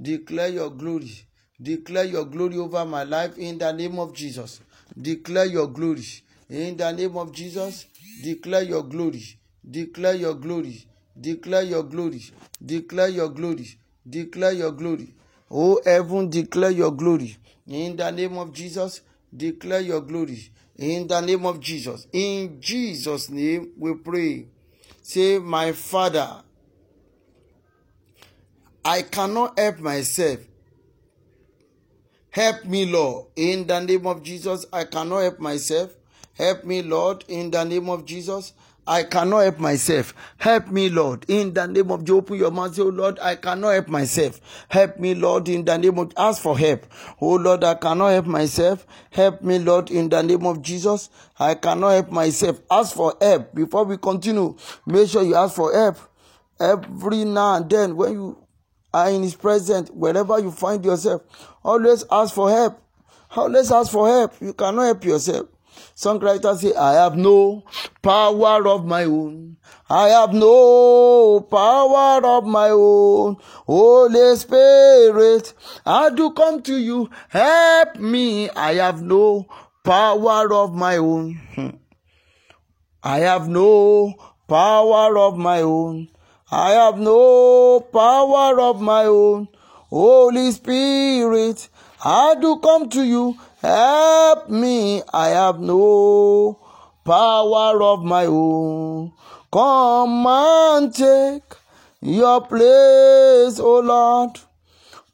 Declare 0.02 0.50
your 0.50 0.70
glory. 0.72 1.26
Declare 1.62 2.06
your 2.06 2.26
glory 2.26 2.58
over 2.58 2.84
my 2.86 3.04
life 3.04 3.38
in 3.38 3.58
the 3.58 3.72
name 3.72 4.00
of 4.00 4.14
Jesus. 4.14 4.60
Declare 5.00 5.46
your 5.46 5.68
glory. 5.68 6.04
In 6.50 6.76
the 6.76 6.92
name 6.92 7.16
of 7.18 7.32
Jesus, 7.32 7.86
declare 8.24 8.64
your 8.64 8.84
glory. 8.84 9.24
Declare 9.70 10.16
your 10.16 10.34
glory. 10.36 10.86
Declare 11.20 11.64
your 11.64 11.84
glory. 11.84 12.22
Declare 12.64 13.10
your 13.10 13.30
glory. 13.30 13.68
Declare 14.08 14.54
your 14.54 14.72
glory. 14.72 15.14
Oh, 15.50 15.80
heaven, 15.86 16.30
declare 16.30 16.72
your 16.72 16.92
glory. 16.92 17.38
In 17.68 17.96
the 17.96 18.12
name 18.12 18.38
of 18.38 18.52
Jesus, 18.52 19.02
declare 19.36 19.82
your 19.82 20.02
glory. 20.02 20.52
In 20.78 21.08
the 21.08 21.22
name 21.22 21.46
of 21.46 21.60
Jesus. 21.60 22.08
In 22.12 22.60
Jesus' 22.60 23.30
name, 23.30 23.72
we 23.78 23.94
pray. 23.94 24.48
Say, 25.02 25.38
My 25.40 25.72
Father, 25.72 26.42
I 28.84 29.04
cannot 29.04 29.58
help 29.58 29.80
myself. 29.80 30.40
Help 32.32 32.66
me, 32.66 32.86
Lord. 32.86 33.28
In 33.36 33.68
the 33.68 33.80
name 33.80 34.08
of 34.08 34.24
Jesus, 34.24 34.66
I 34.74 34.86
cannot 34.86 35.20
help 35.20 35.40
myself. 35.40 35.92
Help 36.34 36.66
me, 36.66 36.82
Lord. 36.82 37.24
In 37.28 37.52
the 37.52 37.64
name 37.64 37.90
of 37.90 38.06
Jesus, 38.06 38.54
I 38.86 39.04
cannot 39.04 39.40
help 39.40 39.60
myself. 39.60 40.14
Help 40.38 40.68
me, 40.68 40.90
Lord. 40.90 41.26
In 41.30 41.54
the 41.54 41.66
name 41.66 41.90
of 41.90 42.04
Jesus, 42.04 42.18
open 42.18 42.38
your 42.38 42.52
mouth. 42.52 42.76
Say, 42.76 42.82
oh 42.82 42.88
Lord, 42.90 43.18
I 43.20 43.36
cannot 43.36 43.70
help 43.70 43.88
myself. 43.88 44.42
Help 44.68 45.00
me, 45.00 45.16
Lord. 45.16 45.48
In 45.48 45.64
the 45.64 45.78
name 45.78 45.98
of 46.00 46.12
ask 46.18 46.42
for 46.42 46.58
help. 46.58 46.86
Oh 47.22 47.36
Lord, 47.36 47.64
I 47.64 47.76
cannot 47.76 48.10
help 48.10 48.26
myself. 48.26 48.86
Help 49.12 49.42
me, 49.42 49.60
Lord. 49.60 49.90
In 49.90 50.10
the 50.10 50.22
name 50.22 50.46
of 50.46 50.62
Jesus, 50.62 51.10
I 51.40 51.56
cannot 51.56 51.92
help 51.92 52.12
myself. 52.12 52.60
Ask 52.70 52.96
for 52.96 53.16
help. 53.22 53.56
Before 53.56 53.86
we 53.86 53.98
continue, 53.98 54.58
make 54.86 55.10
sure 55.10 55.24
you 55.24 55.36
ask 55.36 55.56
for 55.56 55.74
help. 55.74 55.98
Every 56.60 57.24
now 57.24 57.56
and 57.56 57.70
then, 57.70 57.96
when 57.96 58.14
you 58.14 58.46
are 58.94 59.10
in 59.10 59.24
His 59.24 59.36
presence, 59.36 59.90
wherever 59.92 60.40
you 60.40 60.52
find 60.52 60.84
yourself, 60.84 61.22
always 61.64 62.04
ask 62.12 62.36
for 62.36 62.50
help. 62.50 62.82
Always 63.36 63.72
ask 63.72 63.92
for 63.92 64.08
help. 64.08 64.34
You 64.42 64.54
cannot 64.54 64.84
help 64.84 65.06
yourself. 65.06 65.48
Songwriters 65.96 66.58
say, 66.60 66.74
I 66.74 66.94
have 66.94 67.16
no 67.16 67.64
power 68.02 68.68
of 68.68 68.86
my 68.86 69.04
own. 69.04 69.58
I 69.90 70.10
have 70.10 70.34
no 70.34 71.42
power 71.42 72.26
of 72.26 72.46
my 72.46 72.70
own. 72.70 73.38
Holy 73.68 74.36
Spirit, 74.36 75.54
I 75.86 76.10
do 76.10 76.32
come 76.32 76.62
to 76.64 76.78
you. 76.78 77.10
Help 77.30 77.98
me. 77.98 78.50
I 78.50 78.76
have 78.76 79.02
no 79.02 79.48
power 79.84 80.52
of 80.54 80.74
my 80.74 80.98
own. 80.98 81.40
I 83.04 83.20
have 83.20 83.48
no 83.48 84.16
power 84.48 85.18
of 85.18 85.38
my 85.38 85.62
own. 85.62 86.08
I 86.50 86.72
have 86.72 86.98
no 86.98 87.82
power 87.82 88.60
of 88.62 88.82
my 88.82 89.06
own. 89.06 89.48
Holy 89.90 90.52
Spirit, 90.52 91.70
I 92.04 92.36
do 92.40 92.58
come 92.60 92.90
to 92.90 93.04
you. 93.04 93.38
Help 93.64 94.50
me, 94.50 95.02
I 95.14 95.30
have 95.30 95.62
no 95.62 96.60
power 97.06 97.82
of 97.82 98.04
my 98.04 98.26
own. 98.26 99.14
Come 99.54 100.28
and 100.28 100.94
take 100.94 101.44
your 102.02 102.42
place, 102.42 103.62
O 103.62 103.80
Lord. 103.80 104.38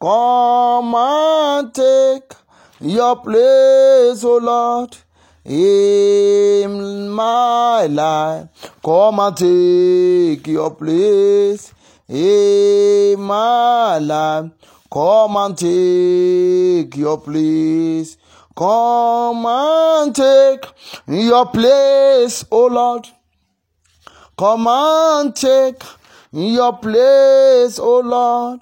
Come 0.01 0.95
and 0.95 1.71
take 1.71 2.33
your 2.81 3.17
place, 3.17 4.23
O 4.23 4.37
Lord, 4.37 4.97
in 5.45 7.07
my 7.09 7.85
life. 7.85 8.47
Come 8.83 9.19
and 9.19 9.37
take 9.37 10.47
your 10.47 10.73
place 10.73 11.71
in 12.07 13.21
my 13.21 13.99
life. 13.99 14.49
Come 14.91 15.37
and 15.37 15.55
take 15.55 16.97
your 16.97 17.21
place 17.21 18.17
Come 18.59 19.45
and 19.45 20.13
take 20.13 20.65
your 21.07 21.45
place, 21.45 22.43
O 22.51 22.65
Lord. 22.65 23.07
Come 24.37 24.67
and 24.67 25.33
take 25.33 25.81
your 26.33 26.77
place, 26.77 27.79
O 27.79 28.01
Lord, 28.01 28.59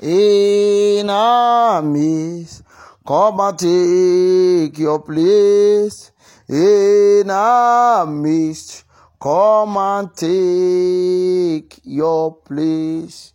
in 0.00 1.08
our 1.08 1.82
midst. 1.82 2.64
Come 3.06 3.38
and 3.38 3.56
take 3.56 4.76
your 4.76 5.02
place 5.02 6.10
in 6.48 7.30
our 7.30 8.06
midst. 8.06 8.82
Come 9.20 9.76
and 9.76 10.16
take 10.16 11.78
your 11.84 12.34
place. 12.38 13.34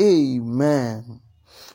Amen. 0.00 1.20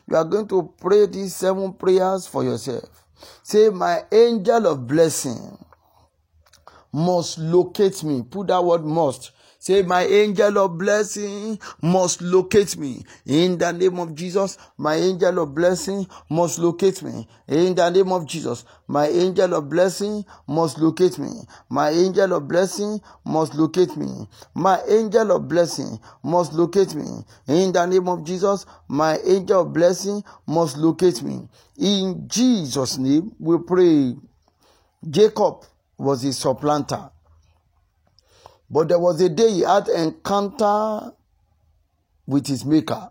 You 0.08 0.16
are 0.16 0.24
going 0.24 0.48
to 0.48 0.72
pray 0.80 1.04
these 1.04 1.36
seven 1.36 1.74
prayers 1.74 2.26
for 2.26 2.42
yourself. 2.42 3.04
Say, 3.48 3.70
My 3.70 4.02
angel 4.12 4.66
of 4.66 4.86
blessing 4.86 5.56
must 6.92 7.38
locate 7.38 8.04
me. 8.04 8.20
Put 8.20 8.48
that 8.48 8.62
word 8.62 8.84
must. 8.84 9.30
Say, 9.68 9.82
My 9.82 10.02
angel 10.04 10.56
of 10.56 10.78
blessing 10.78 11.58
must 11.82 12.22
locate 12.22 12.78
me. 12.78 13.04
In 13.26 13.58
the 13.58 13.70
name 13.70 13.98
of 13.98 14.14
Jesus, 14.14 14.56
my 14.78 14.94
angel 14.94 15.40
of 15.40 15.54
blessing 15.54 16.06
must 16.30 16.58
locate 16.58 17.02
me. 17.02 17.28
In 17.46 17.74
the 17.74 17.90
name 17.90 18.10
of 18.10 18.24
Jesus, 18.24 18.64
my 18.86 19.08
angel 19.08 19.52
of 19.52 19.68
blessing 19.68 20.24
must 20.46 20.78
locate 20.78 21.18
me. 21.18 21.28
My 21.68 21.90
angel 21.90 22.32
of 22.32 22.48
blessing 22.48 22.98
must 23.26 23.56
locate 23.56 23.94
me. 23.94 24.26
My 24.54 24.80
angel 24.88 25.32
of 25.32 25.46
blessing 25.46 26.00
must 26.22 26.54
locate 26.54 26.94
me. 26.94 27.22
In 27.46 27.70
the 27.70 27.84
name 27.84 28.08
of 28.08 28.24
Jesus, 28.24 28.64
my 28.88 29.18
angel 29.18 29.60
of 29.60 29.74
blessing 29.74 30.24
must 30.46 30.78
locate 30.78 31.22
me. 31.22 31.46
In 31.76 32.26
Jesus' 32.26 32.96
name, 32.96 33.32
we 33.38 33.58
pray. 33.58 34.16
Jacob 35.10 35.66
was 35.98 36.24
a 36.24 36.32
supplanter. 36.32 37.10
But 38.70 38.88
there 38.88 38.98
was 38.98 39.20
a 39.20 39.28
day 39.28 39.50
he 39.50 39.60
had 39.60 39.88
encounter 39.88 41.12
with 42.26 42.46
his 42.46 42.64
maker. 42.64 43.10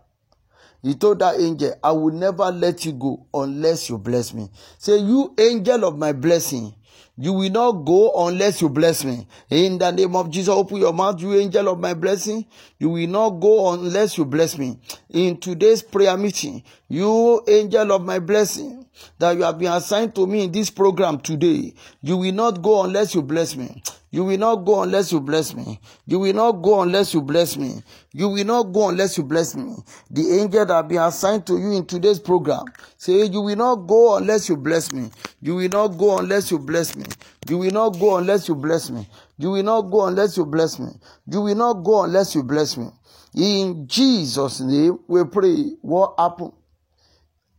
He 0.82 0.94
told 0.94 1.18
that 1.18 1.40
angel, 1.40 1.74
I 1.82 1.90
will 1.90 2.14
never 2.14 2.50
let 2.52 2.84
you 2.84 2.92
go 2.92 3.26
unless 3.34 3.88
you 3.88 3.98
bless 3.98 4.32
me. 4.32 4.48
Say, 4.78 4.98
you 4.98 5.34
angel 5.36 5.84
of 5.84 5.98
my 5.98 6.12
blessing, 6.12 6.72
you 7.16 7.32
will 7.32 7.50
not 7.50 7.72
go 7.84 8.12
unless 8.28 8.62
you 8.62 8.68
bless 8.68 9.04
me. 9.04 9.26
In 9.50 9.78
the 9.78 9.90
name 9.90 10.14
of 10.14 10.30
Jesus, 10.30 10.50
open 10.50 10.76
your 10.76 10.92
mouth, 10.92 11.20
you 11.20 11.34
angel 11.34 11.68
of 11.68 11.80
my 11.80 11.94
blessing. 11.94 12.46
You 12.78 12.90
will 12.90 13.08
not 13.08 13.30
go 13.40 13.72
unless 13.72 14.16
you 14.16 14.24
bless 14.24 14.56
me. 14.56 14.78
In 15.10 15.38
today's 15.38 15.82
prayer 15.82 16.16
meeting, 16.16 16.62
you 16.88 17.42
angel 17.48 17.90
of 17.90 18.02
my 18.02 18.20
blessing, 18.20 18.77
that 19.18 19.36
you 19.36 19.42
have 19.42 19.58
been 19.58 19.72
assigned 19.72 20.14
to 20.14 20.26
me 20.26 20.44
in 20.44 20.52
this 20.52 20.70
program 20.70 21.20
today, 21.20 21.74
you 22.02 22.16
will 22.16 22.32
not 22.32 22.62
go 22.62 22.84
unless 22.84 23.14
you 23.14 23.22
bless 23.22 23.56
me. 23.56 23.82
You 24.10 24.24
will 24.24 24.38
not 24.38 24.64
go 24.64 24.82
unless 24.82 25.12
you 25.12 25.20
bless 25.20 25.54
me. 25.54 25.78
You 26.06 26.18
will 26.18 26.32
not 26.32 26.52
go 26.62 26.80
unless 26.80 27.12
you 27.12 27.20
bless 27.20 27.58
me. 27.58 27.82
You 28.12 28.28
will 28.30 28.44
not 28.44 28.72
go 28.72 28.88
unless 28.88 29.18
you 29.18 29.24
bless 29.24 29.54
me. 29.54 29.74
The 30.10 30.40
angel 30.40 30.64
that 30.64 30.88
been 30.88 30.98
assigned 31.02 31.46
to 31.48 31.58
you 31.58 31.72
in 31.72 31.84
today's 31.84 32.18
program 32.18 32.64
say, 32.96 33.24
You 33.26 33.42
will 33.42 33.56
not 33.56 33.74
go 33.86 34.16
unless 34.16 34.48
you 34.48 34.56
bless 34.56 34.92
me. 34.92 35.10
You 35.42 35.56
will 35.56 35.68
not 35.68 35.88
go 35.98 36.18
unless 36.18 36.50
you 36.50 36.58
bless 36.58 36.96
me. 36.96 37.04
You 37.48 37.58
will 37.58 37.70
not 37.70 37.98
go 37.98 38.16
unless 38.16 38.48
you 38.48 38.54
bless 38.54 38.88
me. 38.88 39.06
You 39.36 39.50
will 39.50 39.62
not 39.62 39.82
go 39.82 40.06
unless 40.06 40.36
you 40.38 40.46
bless 40.46 40.78
me. 40.78 40.88
You 41.26 41.42
will 41.42 41.54
not 41.54 41.74
go 41.84 42.04
unless 42.04 42.34
you 42.34 42.42
bless 42.42 42.78
me. 42.78 42.88
In 43.34 43.86
Jesus' 43.86 44.60
name, 44.60 44.98
we 45.06 45.22
pray. 45.24 45.76
What 45.82 46.14
happened? 46.18 46.52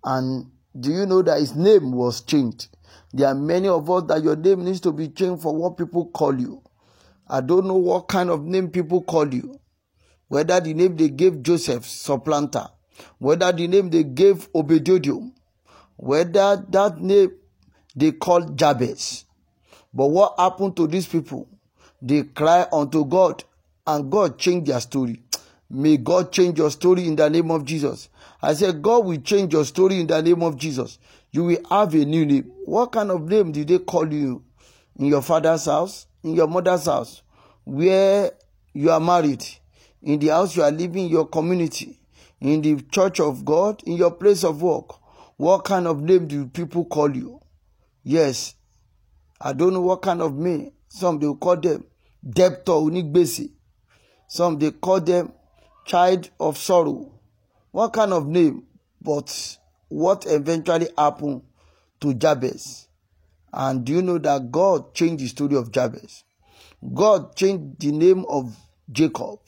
And 0.03 0.47
do 0.79 0.91
you 0.91 1.05
know 1.05 1.21
that 1.21 1.39
his 1.39 1.55
name 1.55 1.91
was 1.91 2.21
changed? 2.21 2.67
There 3.11 3.27
are 3.27 3.35
many 3.35 3.67
of 3.67 3.89
us 3.89 4.03
that 4.07 4.23
your 4.23 4.35
name 4.35 4.63
needs 4.63 4.79
to 4.81 4.91
be 4.91 5.09
changed 5.09 5.41
for 5.41 5.55
what 5.55 5.77
people 5.77 6.05
call 6.07 6.39
you. 6.39 6.61
I 7.27 7.41
don't 7.41 7.67
know 7.67 7.75
what 7.75 8.07
kind 8.07 8.29
of 8.29 8.43
name 8.43 8.69
people 8.69 9.01
call 9.01 9.33
you. 9.33 9.59
Whether 10.27 10.59
the 10.59 10.73
name 10.73 10.95
they 10.95 11.09
gave 11.09 11.41
Joseph, 11.41 11.85
supplanter, 11.85 12.67
whether 13.17 13.51
the 13.51 13.67
name 13.67 13.89
they 13.89 14.03
gave 14.03 14.47
Obed-Edom, 14.53 15.33
whether 15.95 16.63
that 16.69 16.99
name 16.99 17.31
they 17.95 18.11
called 18.11 18.57
Jabez. 18.57 19.25
But 19.93 20.07
what 20.07 20.35
happened 20.37 20.75
to 20.77 20.87
these 20.87 21.07
people? 21.07 21.47
They 22.01 22.23
cry 22.23 22.67
unto 22.71 23.05
God 23.05 23.43
and 23.87 24.11
God 24.11 24.37
changed 24.37 24.67
their 24.67 24.79
story. 24.79 25.23
May 25.69 25.97
God 25.97 26.31
change 26.31 26.57
your 26.57 26.71
story 26.71 27.05
in 27.07 27.15
the 27.15 27.29
name 27.29 27.51
of 27.51 27.63
Jesus. 27.63 28.09
I 28.41 28.53
said, 28.53 28.81
God 28.81 29.05
will 29.05 29.21
change 29.21 29.53
your 29.53 29.65
story 29.65 29.99
in 29.99 30.07
the 30.07 30.21
name 30.21 30.41
of 30.41 30.57
Jesus. 30.57 30.97
You 31.31 31.43
will 31.43 31.59
have 31.69 31.93
a 31.93 32.05
new 32.05 32.25
name. 32.25 32.51
What 32.65 32.91
kind 32.91 33.11
of 33.11 33.27
name 33.27 33.51
did 33.51 33.67
they 33.67 33.77
call 33.79 34.11
you 34.11 34.43
in 34.97 35.05
your 35.05 35.21
father's 35.21 35.65
house, 35.65 36.07
in 36.23 36.33
your 36.33 36.47
mother's 36.47 36.85
house, 36.85 37.21
where 37.65 38.31
you 38.73 38.89
are 38.89 38.99
married, 38.99 39.45
in 40.01 40.17
the 40.19 40.29
house 40.29 40.55
you 40.55 40.63
are 40.63 40.71
living, 40.71 41.07
your 41.07 41.27
community, 41.27 41.99
in 42.39 42.61
the 42.61 42.81
church 42.91 43.19
of 43.19 43.45
God, 43.45 43.83
in 43.85 43.93
your 43.93 44.11
place 44.11 44.43
of 44.43 44.61
work? 44.63 44.95
What 45.37 45.65
kind 45.65 45.85
of 45.85 46.01
name 46.01 46.27
do 46.27 46.47
people 46.47 46.85
call 46.85 47.15
you? 47.15 47.39
Yes, 48.03 48.55
I 49.39 49.53
don't 49.53 49.73
know 49.73 49.81
what 49.81 50.01
kind 50.01 50.21
of 50.21 50.35
name. 50.35 50.71
Some 50.87 51.19
they 51.19 51.31
call 51.39 51.57
them 51.57 51.85
debtor 52.27 52.71
unigbesi. 52.71 53.51
Some 54.27 54.57
they 54.57 54.71
call 54.71 54.99
them 54.99 55.31
child 55.89 56.29
of 56.39 56.57
sorrow. 56.57 57.11
What 57.71 57.93
kind 57.93 58.13
of 58.13 58.27
name? 58.27 58.67
But 59.01 59.57
what 59.87 60.25
eventually 60.27 60.87
happened 60.95 61.41
to 62.01 62.13
Jabez? 62.13 62.87
And 63.51 63.83
do 63.83 63.93
you 63.93 64.01
know 64.03 64.19
that 64.19 64.51
God 64.51 64.93
changed 64.93 65.23
the 65.23 65.27
story 65.27 65.55
of 65.55 65.71
Jabez? 65.71 66.23
God 66.93 67.35
changed 67.35 67.79
the 67.79 67.91
name 67.91 68.23
of 68.29 68.55
Jacob. 68.91 69.39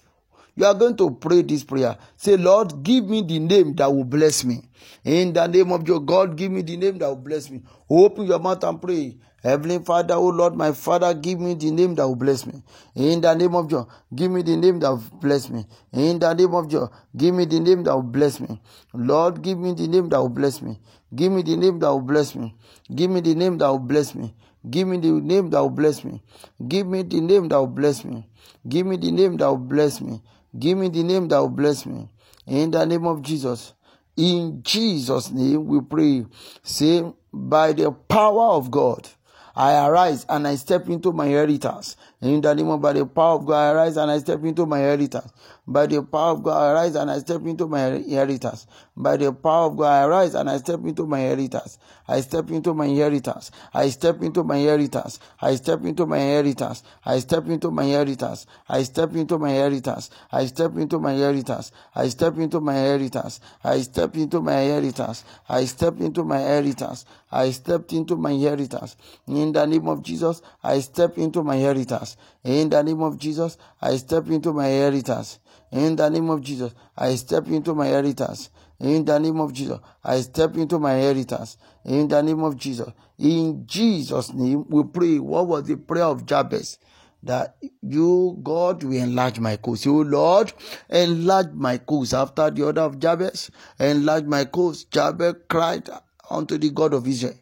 You 0.56 0.65
are 0.65 0.73
going 0.73 0.97
to 0.97 1.12
pray 1.12 1.43
this 1.43 1.63
prayer. 1.63 1.95
Say, 2.17 2.38
Lord, 2.38 2.84
give 2.84 3.08
me 3.08 3.21
the 3.21 3.39
name 3.39 3.75
that 3.75 3.93
will 3.93 4.04
bless 4.04 4.43
me. 4.43 4.63
In 5.04 5.34
the 5.34 5.47
name 5.47 5.71
of 5.71 5.88
your 5.88 5.99
God, 5.99 6.36
give 6.36 6.51
me 6.51 6.63
the 6.63 6.75
name 6.75 6.97
that 6.97 7.08
will 7.08 7.15
bless 7.15 7.49
me. 7.49 7.62
Open 7.89 8.25
your 8.25 8.39
mouth 8.39 8.63
and 8.63 8.82
pray. 8.82 9.17
Heavenly 9.43 9.80
Father, 9.80 10.13
oh 10.13 10.27
Lord, 10.30 10.56
my 10.56 10.71
Father, 10.71 11.13
give 11.15 11.39
me 11.39 11.56
the 11.56 11.71
name 11.71 11.95
that 11.95 12.08
will 12.08 12.15
bless 12.15 12.45
me. 12.45 12.62
In 12.95 13.21
the 13.21 13.34
name 13.34 13.56
of 13.56 13.69
God, 13.69 13.88
give 14.13 14.30
me 14.30 14.43
the 14.43 14.56
name 14.56 14.80
that 14.80 14.89
will 14.91 15.04
bless 15.19 15.49
me. 15.49 15.65
In 15.91 16.19
the 16.19 16.34
name 16.34 16.54
of 16.54 16.69
God, 16.69 16.89
give 17.17 17.34
me 17.34 17.45
the 17.45 17.60
name 17.60 17.84
that 17.84 17.95
will 17.95 18.04
bless 18.04 18.39
me. 18.39 18.62
Lord, 18.93 19.41
give 19.41 19.58
me 19.58 19.73
the 19.73 19.88
name 19.88 20.10
that 20.10 20.19
will 20.19 20.30
bless 20.30 20.62
me. 20.62 20.80
Give 21.15 21.32
me 21.32 21.41
the 21.41 21.56
name 21.56 21.80
that 21.80 21.89
will 21.89 22.01
bless 22.01 22.36
me. 22.36 22.54
Give 22.93 23.10
me 23.10 23.21
the 23.21 23.34
name 23.34 23.58
that 23.58 23.69
will 23.69 23.80
bless 23.80 24.13
me. 24.15 24.34
Give 24.69 24.88
me 24.88 24.97
the 24.97 25.19
name 25.21 25.49
that 25.49 25.60
will 25.60 25.69
bless 25.69 26.04
me. 26.06 26.23
Give 26.67 26.86
me 26.86 27.01
the 27.01 27.19
name 27.19 27.47
that 27.47 27.58
will 27.58 27.67
bless 27.67 28.04
me. 28.04 28.23
Give 28.67 28.86
me 28.88 28.97
the 28.97 29.12
name 29.12 29.38
that 29.38 29.47
will 29.49 29.58
bless 29.58 30.01
me. 30.01 30.21
Give 30.60 30.77
me 30.77 30.89
the 30.89 31.04
name 31.04 31.27
that 31.30 31.39
will 31.39 31.49
bless 31.49 31.86
me. 31.88 32.10
In 32.45 32.69
the 32.69 32.86
name 32.86 33.08
of 33.08 33.23
Jesus. 33.23 33.73
In 34.15 34.62
Jesus' 34.62 35.32
name 35.32 35.65
we 35.65 35.82
pray. 35.82 36.25
Say, 36.62 37.12
by 37.34 37.73
the 37.73 37.91
power 37.91 38.51
of 38.56 38.69
God. 38.69 39.08
I 39.56 39.86
arise 39.88 40.26
and 40.30 40.48
I 40.48 40.56
step 40.56 40.88
into 40.90 41.12
my 41.12 41.26
inheritance. 41.26 41.98
In 42.22 42.40
the 42.42 42.54
name 42.54 42.70
of 42.70 42.82
by 42.82 42.94
the 42.94 43.06
power 43.06 43.36
of 43.36 43.46
God, 43.48 43.56
I 43.58 43.72
arise 43.74 43.98
and 43.98 44.12
I 44.12 44.20
step 44.20 44.44
into 44.44 44.68
my 44.68 44.78
inheritance. 44.80 45.32
By 45.68 45.88
the 45.88 46.04
power 46.04 46.34
of 46.34 46.44
God, 46.44 46.62
I 46.62 46.72
arise 46.72 46.96
and 46.96 47.10
I 47.10 47.18
step 47.20 47.42
into 47.44 47.68
my 47.68 47.88
inheritance. 47.88 48.68
By 48.96 49.18
the 49.18 49.34
power 49.34 49.68
of 49.68 49.78
God, 49.78 49.88
I 49.92 50.06
arise 50.06 50.36
and 50.36 50.50
I 50.50 50.58
step 50.58 50.82
into 50.84 51.08
my 51.08 51.20
inheritance. 51.20 51.80
I 52.08 52.22
step 52.22 52.52
into 52.52 52.74
my 52.76 52.86
inheritance. 52.86 53.52
I 53.74 53.90
step 53.90 54.22
into 54.22 54.44
my 54.44 54.58
inheritance. 54.58 55.20
I 55.42 55.56
step 55.56 55.84
into 55.84 56.06
my 56.06 56.18
inheritance. 56.18 56.84
I 57.06 57.20
step 57.20 57.48
into 57.48 57.72
my 57.72 57.84
inheritance. 57.86 58.46
I 58.70 58.84
step 58.84 59.16
into 59.16 59.38
my 59.40 59.50
inheritance. 59.50 60.12
I 60.32 60.44
step 60.48 60.76
into 60.78 61.00
my 61.00 61.12
inheritance. 61.14 61.72
I 62.04 62.08
step 62.08 62.46
into 62.48 62.74
my 62.74 62.82
inheritance. 62.82 63.42
I 63.64 63.82
step 63.82 64.20
into 64.20 64.42
my 64.42 64.60
inheritance. 64.62 65.26
I 65.50 65.66
step 65.66 66.00
into 66.02 66.24
my 66.24 66.40
inheritance. 66.40 67.06
I 67.32 67.52
stepped 67.52 67.94
into 67.94 68.16
my 68.18 68.32
inheritance. 68.32 68.98
In 69.28 69.54
the 69.54 69.66
name 69.66 69.88
of 69.88 70.04
Jesus, 70.04 70.42
I 70.64 70.80
step 70.82 71.18
into 71.18 71.44
my 71.44 71.56
inheritance. 71.56 72.11
In 72.43 72.69
the 72.69 72.82
name 72.82 73.02
of 73.02 73.17
Jesus, 73.17 73.58
I 73.82 73.97
step 73.97 74.28
into 74.30 74.54
my 74.54 74.67
inheritance. 74.67 75.39
In 75.71 75.95
the 75.95 76.10
name 76.10 76.30
of 76.30 76.41
Jesus, 76.41 76.74
I 76.97 77.15
step 77.15 77.47
into 77.47 77.74
my 77.74 77.88
inheritance. 77.88 78.50
In 78.80 79.06
the 79.06 79.19
name 79.19 79.39
of 79.39 79.54
Jesus, 79.54 79.80
I 80.04 80.21
step 80.21 80.58
into 80.58 80.80
my 80.80 80.95
inheritance. 80.95 81.58
In 81.86 82.08
the 82.08 82.21
name 82.21 82.43
of 82.43 82.58
Jesus. 82.58 82.89
In 83.19 83.65
Jesus' 83.67 84.34
name, 84.34 84.65
we 84.67 84.84
pray. 84.84 85.19
What 85.19 85.47
was 85.47 85.63
the 85.63 85.78
prayer 85.78 86.06
of 86.06 86.26
Jabez? 86.26 86.80
That 87.24 87.56
you, 87.84 88.39
God, 88.41 88.84
will 88.84 88.97
enlarge 88.97 89.39
my 89.39 89.58
coast. 89.58 89.86
You, 89.86 90.04
Lord, 90.04 90.52
enlarge 90.89 91.52
my 91.54 91.78
coast. 91.78 92.15
After 92.15 92.50
the 92.50 92.63
order 92.63 92.82
of 92.82 93.00
Jabez, 93.00 93.52
enlarge 93.80 94.24
my 94.26 94.45
coast. 94.45 94.89
Jabez 94.89 95.36
cried 95.47 95.88
unto 96.30 96.58
the 96.58 96.71
God 96.71 96.95
of 96.95 97.08
Israel. 97.08 97.36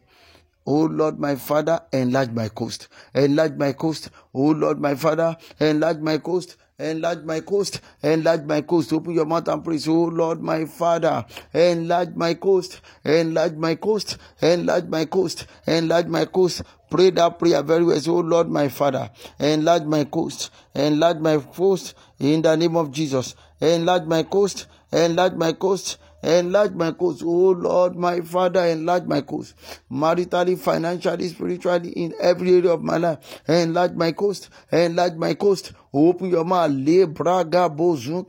O 0.66 0.84
Lord, 0.84 1.18
my 1.18 1.36
Father, 1.36 1.80
enlarge 1.92 2.30
my 2.30 2.48
coast. 2.48 2.88
Enlarge 3.14 3.52
my 3.52 3.72
coast. 3.72 4.10
O 4.34 4.50
Lord, 4.50 4.80
my 4.80 4.94
Father, 4.94 5.36
enlarge 5.58 5.98
my 5.98 6.18
coast 6.18 6.56
enlarge 6.80 7.22
my 7.24 7.40
coast, 7.40 7.80
enlarge 8.02 8.42
my 8.42 8.62
coast. 8.62 8.92
Open 8.92 9.12
your 9.12 9.26
mouth 9.26 9.48
and 9.48 9.64
praise, 9.64 9.86
oh 9.86 10.04
Lord, 10.04 10.42
my 10.42 10.64
Father, 10.64 11.24
enlarge 11.52 12.14
my 12.14 12.34
coast, 12.34 12.80
enlarge 13.04 13.52
my 13.52 13.74
coast, 13.74 14.16
enlarge 14.40 14.84
my 14.84 15.04
coast, 15.04 15.46
enlarge 15.66 16.06
my 16.06 16.24
coast. 16.24 16.62
Pray 16.90 17.10
that 17.10 17.38
prayer 17.38 17.62
very 17.62 17.84
well. 17.84 18.00
Oh 18.08 18.20
Lord, 18.20 18.48
my 18.48 18.68
Father, 18.68 19.10
enlarge 19.38 19.84
my 19.84 20.04
coast, 20.04 20.50
enlarge 20.74 21.18
my 21.18 21.36
coast 21.38 21.94
in 22.18 22.42
the 22.42 22.56
name 22.56 22.76
of 22.76 22.90
Jesus. 22.90 23.36
Enlarge 23.60 24.04
my 24.04 24.22
coast, 24.22 24.66
enlarge 24.90 25.34
my 25.34 25.52
coast 25.52 25.98
Enlarge 26.22 26.72
my 26.72 26.92
coast. 26.92 27.22
Oh 27.24 27.50
Lord, 27.50 27.96
my 27.96 28.20
Father, 28.20 28.64
enlarge 28.66 29.04
my 29.04 29.20
coast. 29.22 29.54
Maritally, 29.90 30.58
financially, 30.58 31.28
spiritually, 31.28 31.90
in 31.90 32.14
every 32.20 32.54
area 32.54 32.72
of 32.72 32.82
my 32.82 32.96
life. 32.96 33.40
Enlarge 33.48 33.92
my 33.92 34.12
coast. 34.12 34.50
Enlarge 34.70 35.14
my 35.14 35.34
coast. 35.34 35.72
Open 35.92 36.30
your 36.30 36.44
mouth. 36.44 36.70
Le 36.70 37.06
braga 37.06 37.68
bozun 37.68 38.24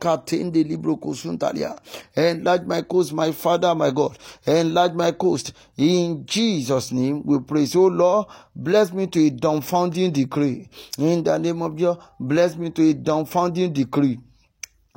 libro. 0.54 1.00
Enlarge 2.16 2.66
my 2.66 2.82
coast, 2.82 3.14
my 3.14 3.32
Father, 3.32 3.76
my 3.76 3.92
God. 3.92 4.18
Enlarge 4.46 4.94
my 4.94 5.12
coast. 5.12 5.54
In 5.78 6.26
Jesus' 6.26 6.92
name 6.92 7.22
we 7.24 7.40
praise. 7.40 7.76
Oh 7.76 7.88
Lord, 7.88 8.28
bless 8.56 8.92
me 8.92 9.08
to 9.08 9.28
a 9.28 9.30
dumbfounding 9.30 10.14
decree. 10.14 10.68
In 10.98 11.24
the 11.24 11.38
name 11.38 11.62
of 11.62 11.80
your, 11.80 11.98
bless 12.20 12.56
me 12.56 12.70
to 12.72 12.90
a 12.90 12.94
dumbfounding 12.94 13.74
decree. 13.74 14.20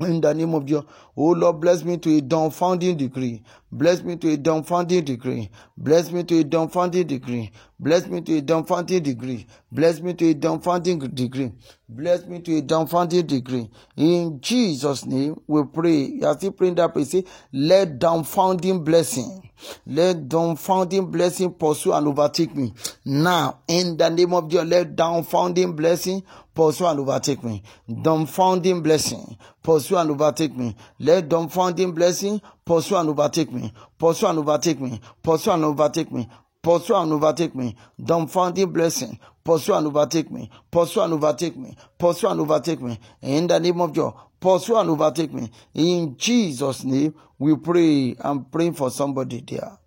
In 0.00 0.20
the 0.20 0.34
name 0.34 0.52
of 0.54 0.66
Jesus, 0.66 0.82
oh 1.16 1.30
Lord, 1.30 1.60
bless 1.60 1.84
me 1.84 1.96
to 1.98 2.18
a 2.18 2.20
dumbfounding 2.20 2.96
degree. 2.96 3.44
Bless 3.70 4.02
me 4.02 4.16
to 4.16 4.32
a 4.32 4.36
dumbfounding 4.36 5.04
degree. 5.04 5.48
Bless 5.78 6.10
me 6.10 6.24
to 6.24 6.40
a 6.40 6.44
dumbfounding 6.44 7.06
degree. 7.06 7.52
Bless 7.78 8.08
me 8.08 8.20
to 8.22 8.38
a 8.38 8.42
dumbfounding 8.42 9.04
degree. 9.04 9.46
Bless 9.70 10.00
me 10.00 10.14
to 10.14 10.30
a 10.30 10.34
dumbfounding 10.34 11.14
degree. 11.14 11.52
Bless 11.88 12.26
me 12.26 12.40
to 12.40 12.58
a 12.58 12.62
dumbfounding 12.62 13.24
degree. 13.28 13.70
In 13.96 14.40
Jesus' 14.40 15.06
name, 15.06 15.40
we 15.46 15.62
pray. 15.62 16.06
You 16.06 16.26
are 16.26 16.34
still 16.34 16.50
praying 16.50 16.74
that 16.74 16.92
prayer. 16.92 17.04
Say, 17.04 17.24
let 17.52 18.00
dumbfounding 18.00 18.84
blessing, 18.84 19.48
let 19.86 20.28
dumbfounding 20.28 21.10
blessing 21.10 21.52
pursue 21.52 21.92
and 21.92 22.06
overtake 22.06 22.54
me. 22.54 22.72
Now, 23.04 23.60
in 23.68 23.96
the 23.96 24.08
name 24.08 24.32
of 24.34 24.48
Jesus, 24.48 24.66
let 24.66 24.96
dumbfounding 24.96 25.74
blessing 25.76 26.22
pursue 26.54 26.86
and 26.86 27.00
overtake 27.00 27.42
me. 27.42 27.62
Dumbfounding 27.88 28.82
blessing, 28.82 29.36
pursue 29.62 29.96
and 29.96 30.10
overtake 30.10 30.56
me. 30.56 30.74
Let 30.98 31.28
dumbfounding 31.28 31.94
blessing 31.94 32.40
pursue 32.64 32.96
and 32.96 33.08
overtake 33.08 33.52
me. 33.52 33.72
Pursue 33.98 34.26
and 34.26 34.38
overtake 34.38 34.80
me. 34.80 35.00
Pursue 35.22 35.50
and 35.50 35.64
overtake 35.64 36.10
me. 36.12 36.28
Pursue 36.64 36.94
and 36.94 37.12
overtake 37.12 37.54
me. 37.54 37.76
Dumbfounding 38.00 38.72
blessing. 38.72 39.20
Pursue 39.44 39.74
and 39.74 39.86
overtake 39.86 40.30
me. 40.30 40.50
Pursue 40.70 41.02
and 41.02 41.12
overtake 41.12 41.56
me. 41.56 41.76
Pursue 41.98 42.26
and 42.28 42.40
overtake 42.40 42.80
me. 42.80 42.98
In 43.20 43.46
the 43.46 43.60
name 43.60 43.82
of 43.82 43.92
God. 43.92 44.14
Pursue 44.40 44.76
and 44.76 44.88
overtake 44.88 45.32
me. 45.34 45.50
In 45.74 46.16
Jesus' 46.16 46.82
name, 46.84 47.14
we 47.38 47.54
pray. 47.56 48.16
I'm 48.18 48.46
praying 48.46 48.72
for 48.72 48.90
somebody 48.90 49.44
there. 49.46 49.78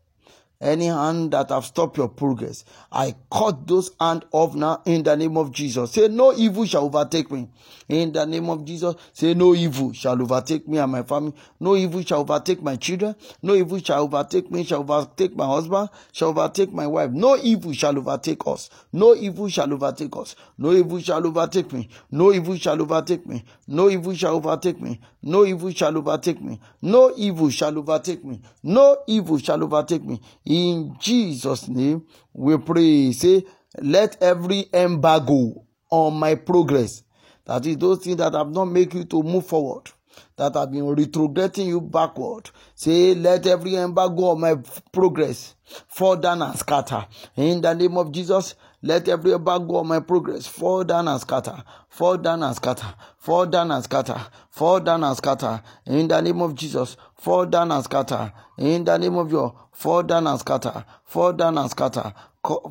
Any 0.60 0.88
hand 0.88 1.32
that 1.34 1.50
have 1.50 1.66
stopped 1.66 1.98
your 1.98 2.10
progress, 2.10 2.66
I 2.92 3.14
cut 3.32 3.68
those 3.68 3.92
hand 4.00 4.26
off 4.32 4.56
now 4.56 4.82
in 4.86 5.04
the 5.04 5.16
name 5.16 5.38
of 5.38 5.52
Jesus. 5.52 5.92
Say, 5.92 6.08
no 6.08 6.34
evil 6.34 6.66
shall 6.66 6.86
overtake 6.86 7.30
me. 7.30 7.48
In 7.88 8.12
the 8.12 8.26
name 8.26 8.50
of 8.50 8.66
Jesus, 8.66 8.96
say, 9.14 9.36
no 9.36 9.54
evil 9.54 9.94
shall 9.94 10.20
overtake 10.20 10.68
me 10.68 10.80
and 10.80 10.92
my 10.92 11.04
family. 11.04 11.34
No 11.60 11.76
evil 11.76 12.02
shall 12.02 12.22
overtake 12.22 12.64
my 12.64 12.76
children. 12.76 13.16
No 13.44 13.54
evil 13.54 13.78
shall 13.80 14.02
overtake 14.04 14.50
me, 14.50 14.64
shall 14.64 14.80
overtake 14.80 15.36
my 15.36 15.46
husband, 15.46 15.90
shall 16.12 16.30
overtake 16.30 16.74
my 16.74 16.88
wife. 16.88 17.12
No 17.12 17.38
evil 17.38 17.74
shall 17.74 17.96
overtake 17.96 18.42
us. 18.48 18.72
No 18.92 19.14
evil 19.16 19.50
shall 19.50 19.72
overtake 19.72 20.18
us. 20.18 20.36
No 20.58 20.72
evil 20.74 21.00
shall 21.00 21.26
overtake 21.28 21.72
me. 21.72 21.88
No 22.10 22.34
evil 22.34 22.58
shall 22.58 22.82
overtake 22.82 23.28
me. 23.28 23.46
No 23.68 23.92
evil 23.92 24.16
shall 24.16 24.36
overtake 24.36 24.82
me. 24.82 25.00
No 25.22 25.46
evil 25.46 25.72
shall 25.72 25.98
overtake 25.98 26.42
me. 26.42 26.60
No 26.82 27.14
evil 27.18 27.50
shall 27.50 27.78
overtake 27.78 28.24
me. 28.24 28.42
No 28.64 28.98
evil 29.08 29.38
shall 29.40 29.64
overtake 29.64 30.04
me. 30.04 30.22
In 30.46 30.96
Jesus' 31.00 31.68
name, 31.68 32.06
we 32.34 32.58
pray. 32.58 33.12
Say, 33.12 33.44
let 33.80 34.22
every 34.22 34.68
embargo 34.74 35.66
on 35.90 36.14
my 36.16 36.36
progress, 36.36 37.04
that 37.46 37.66
is 37.66 37.78
those 37.78 38.00
things 38.00 38.18
that 38.18 38.34
have 38.34 38.50
not 38.50 38.66
made 38.66 38.94
you 38.94 39.06
to 39.06 39.24
move 39.24 39.46
forward, 39.46 39.90
that 40.36 40.54
have 40.56 40.72
been 40.72 40.86
retrograding 40.88 41.68
you 41.68 41.82
backward. 41.82 42.50
Say, 42.76 43.16
let 43.16 43.46
every 43.48 43.76
embargo 43.76 44.32
of 44.32 44.40
my 44.40 44.56
progress 44.92 45.56
fall 45.88 46.16
down 46.16 46.42
and 46.42 46.58
scatter. 46.58 47.06
In 47.36 47.62
the 47.62 47.74
name 47.74 47.98
of 47.98 48.12
Jesus, 48.12 48.56
let 48.84 49.08
every 49.10 49.34
of 49.34 49.44
my 49.86 50.00
progress 50.00 50.46
fall 50.46 50.84
down 50.84 51.08
and 51.08 51.20
scatter. 51.20 51.64
Fall 51.90 52.18
down 52.18 52.44
and 52.44 52.56
scatter. 52.56 52.94
Fall 53.18 53.48
down 53.48 53.72
and 53.72 53.84
scatter. 53.84 54.22
Fall 54.52 54.80
down 54.80 55.04
and 55.04 55.18
scatter. 55.18 55.62
In 55.88 56.08
the 56.08 56.22
name 56.22 56.42
of 56.42 56.54
Jesus, 56.54 56.96
fall 57.16 57.48
down 57.48 57.72
and 57.72 57.84
scatter. 57.84 58.32
In 58.58 58.84
the 58.84 58.98
name 58.98 59.16
of 59.16 59.32
your 59.32 59.56
fall 59.72 60.04
down 60.04 60.28
and 60.28 60.40
scatter. 60.40 60.86
Fall 61.06 61.34
down 61.34 61.58
and 61.58 61.72
scatter. 61.72 62.14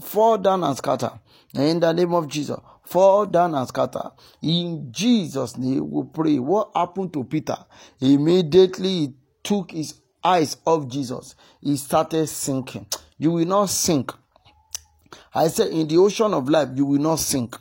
Fall 0.01 0.38
down 0.38 0.62
and 0.62 0.77
scatter. 0.77 1.11
In 1.55 1.81
the 1.81 1.92
name 1.92 2.14
of 2.14 2.29
Jesus, 2.29 2.61
fall 2.85 3.27
down 3.27 3.55
and 3.57 3.66
scatter. 3.66 4.12
In 4.42 4.92
Jesus' 4.92 5.57
name, 5.57 5.90
we 5.90 6.05
pray. 6.12 6.38
What 6.38 6.71
happened 6.75 7.12
to 7.14 7.25
Peter? 7.25 7.57
Immediately 8.01 8.88
he 8.88 9.14
took 9.42 9.73
his 9.73 10.01
eyes 10.23 10.57
off 10.64 10.87
Jesus. 10.87 11.35
He 11.61 11.77
started 11.77 12.29
sinking. 12.29 12.87
You 13.19 13.33
will 13.33 13.47
not 13.47 13.71
sink. 13.71 14.12
I 15.37 15.49
said, 15.49 15.68
in 15.68 15.87
the 15.87 15.99
ocean 15.99 16.33
of 16.33 16.49
life, 16.49 16.70
you 16.75 16.87
will 16.87 17.01
not 17.01 17.18
sink. 17.18 17.57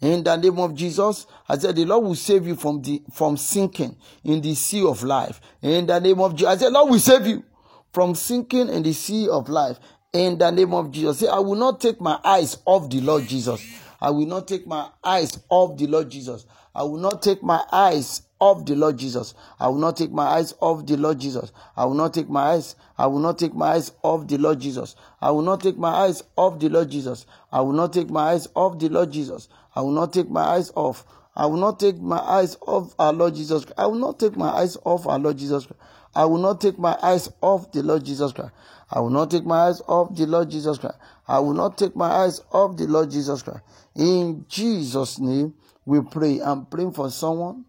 In 0.00 0.24
the 0.24 0.34
name 0.34 0.58
of 0.58 0.74
Jesus, 0.74 1.26
I 1.48 1.56
said, 1.56 1.76
the 1.76 1.84
Lord 1.84 2.04
will 2.04 2.14
save 2.16 2.44
you 2.48 2.56
from 2.56 2.82
the 2.82 3.00
from 3.12 3.36
sinking 3.36 3.96
in 4.24 4.40
the 4.40 4.56
sea 4.56 4.84
of 4.84 5.04
life. 5.04 5.40
In 5.62 5.86
the 5.86 6.00
name 6.00 6.18
of 6.20 6.34
Jesus, 6.34 6.48
I 6.48 6.56
said, 6.56 6.72
Lord 6.72 6.90
will 6.90 6.98
save 6.98 7.24
you 7.24 7.44
from 7.92 8.16
sinking 8.16 8.68
in 8.68 8.82
the 8.82 8.92
sea 8.92 9.28
of 9.28 9.48
life. 9.48 9.78
In 10.12 10.36
the 10.36 10.50
name 10.50 10.74
of 10.74 10.90
Jesus, 10.90 11.20
say, 11.20 11.28
I 11.28 11.38
will 11.38 11.54
not 11.54 11.80
take 11.80 12.00
my 12.00 12.18
eyes 12.24 12.58
off 12.64 12.90
the 12.90 13.00
Lord 13.00 13.28
Jesus. 13.28 13.64
I 14.00 14.10
will 14.10 14.26
not 14.26 14.48
take 14.48 14.66
my 14.66 14.88
eyes 15.04 15.38
off 15.48 15.78
the 15.78 15.86
Lord 15.86 16.10
Jesus. 16.10 16.44
I 16.74 16.82
will 16.82 16.98
not 16.98 17.22
take 17.22 17.40
my 17.40 17.62
eyes 17.70 18.22
off 18.42 18.64
the 18.66 18.74
Lord 18.74 18.98
Jesus. 18.98 19.34
I 19.60 19.68
will 19.68 19.78
not 19.78 19.96
take 19.96 20.10
my 20.10 20.24
eyes 20.24 20.52
off 20.60 20.84
the 20.84 20.96
Lord 20.96 21.20
Jesus. 21.20 21.52
I 21.76 21.84
will 21.84 21.94
not 21.94 22.12
take 22.12 22.28
my 22.28 22.42
eyes. 22.54 22.74
I 22.98 23.06
will 23.06 23.20
not 23.20 23.38
take 23.38 23.54
my 23.54 23.68
eyes 23.68 23.92
off 24.02 24.26
the 24.26 24.36
Lord 24.36 24.58
Jesus. 24.58 24.96
I 25.20 25.30
will 25.30 25.42
not 25.42 25.60
take 25.62 25.78
my 25.78 25.90
eyes 25.90 26.24
off 26.36 26.58
the 26.58 26.68
Lord 26.68 26.90
Jesus. 26.90 27.24
I 27.52 27.60
will 27.60 27.72
not 27.72 27.92
take 27.92 28.10
my 28.10 28.32
eyes 28.32 28.48
off 28.56 28.80
the 28.80 28.88
Lord 28.88 29.12
Jesus. 29.12 29.48
I 29.76 29.80
will 29.82 29.92
not 29.92 30.12
take 30.12 30.28
my 30.28 30.42
eyes 30.42 30.72
off. 30.74 31.04
I 31.36 31.46
will 31.46 31.58
not 31.58 31.78
take 31.78 31.98
my 32.00 32.18
eyes 32.18 32.56
off 32.66 32.96
our 32.98 33.12
Lord 33.12 33.36
Jesus. 33.36 33.64
I 33.78 33.86
will 33.86 33.94
not 33.94 34.18
take 34.18 34.36
my 34.36 34.48
eyes 34.50 34.76
off 34.84 35.06
our 35.06 35.20
Lord 35.20 35.38
Jesus. 35.38 35.68
I 36.12 36.24
will 36.24 36.38
not 36.38 36.60
take 36.60 36.80
my 36.80 36.98
eyes 37.00 37.30
off 37.40 37.70
the 37.70 37.84
Lord 37.84 38.04
Jesus 38.04 38.32
Christ. 38.32 38.50
I 38.90 38.98
will 38.98 39.10
not 39.10 39.30
take 39.30 39.46
my 39.46 39.66
eyes 39.68 39.80
off 39.86 40.16
the 40.16 40.26
Lord 40.26 40.50
Jesus 40.50 40.78
Christ. 40.78 40.98
I 41.28 41.38
will 41.38 41.54
not 41.54 41.78
take 41.78 41.94
my 41.94 42.10
eyes 42.10 42.40
off 42.50 42.76
the 42.76 42.88
Lord 42.88 43.12
Jesus 43.12 43.40
Christ. 43.40 43.60
In 43.94 44.44
Jesus' 44.48 45.20
name, 45.20 45.54
we 45.86 46.00
pray. 46.00 46.40
I'm 46.40 46.66
praying 46.66 46.92
for 46.92 47.08
someone. 47.08 47.66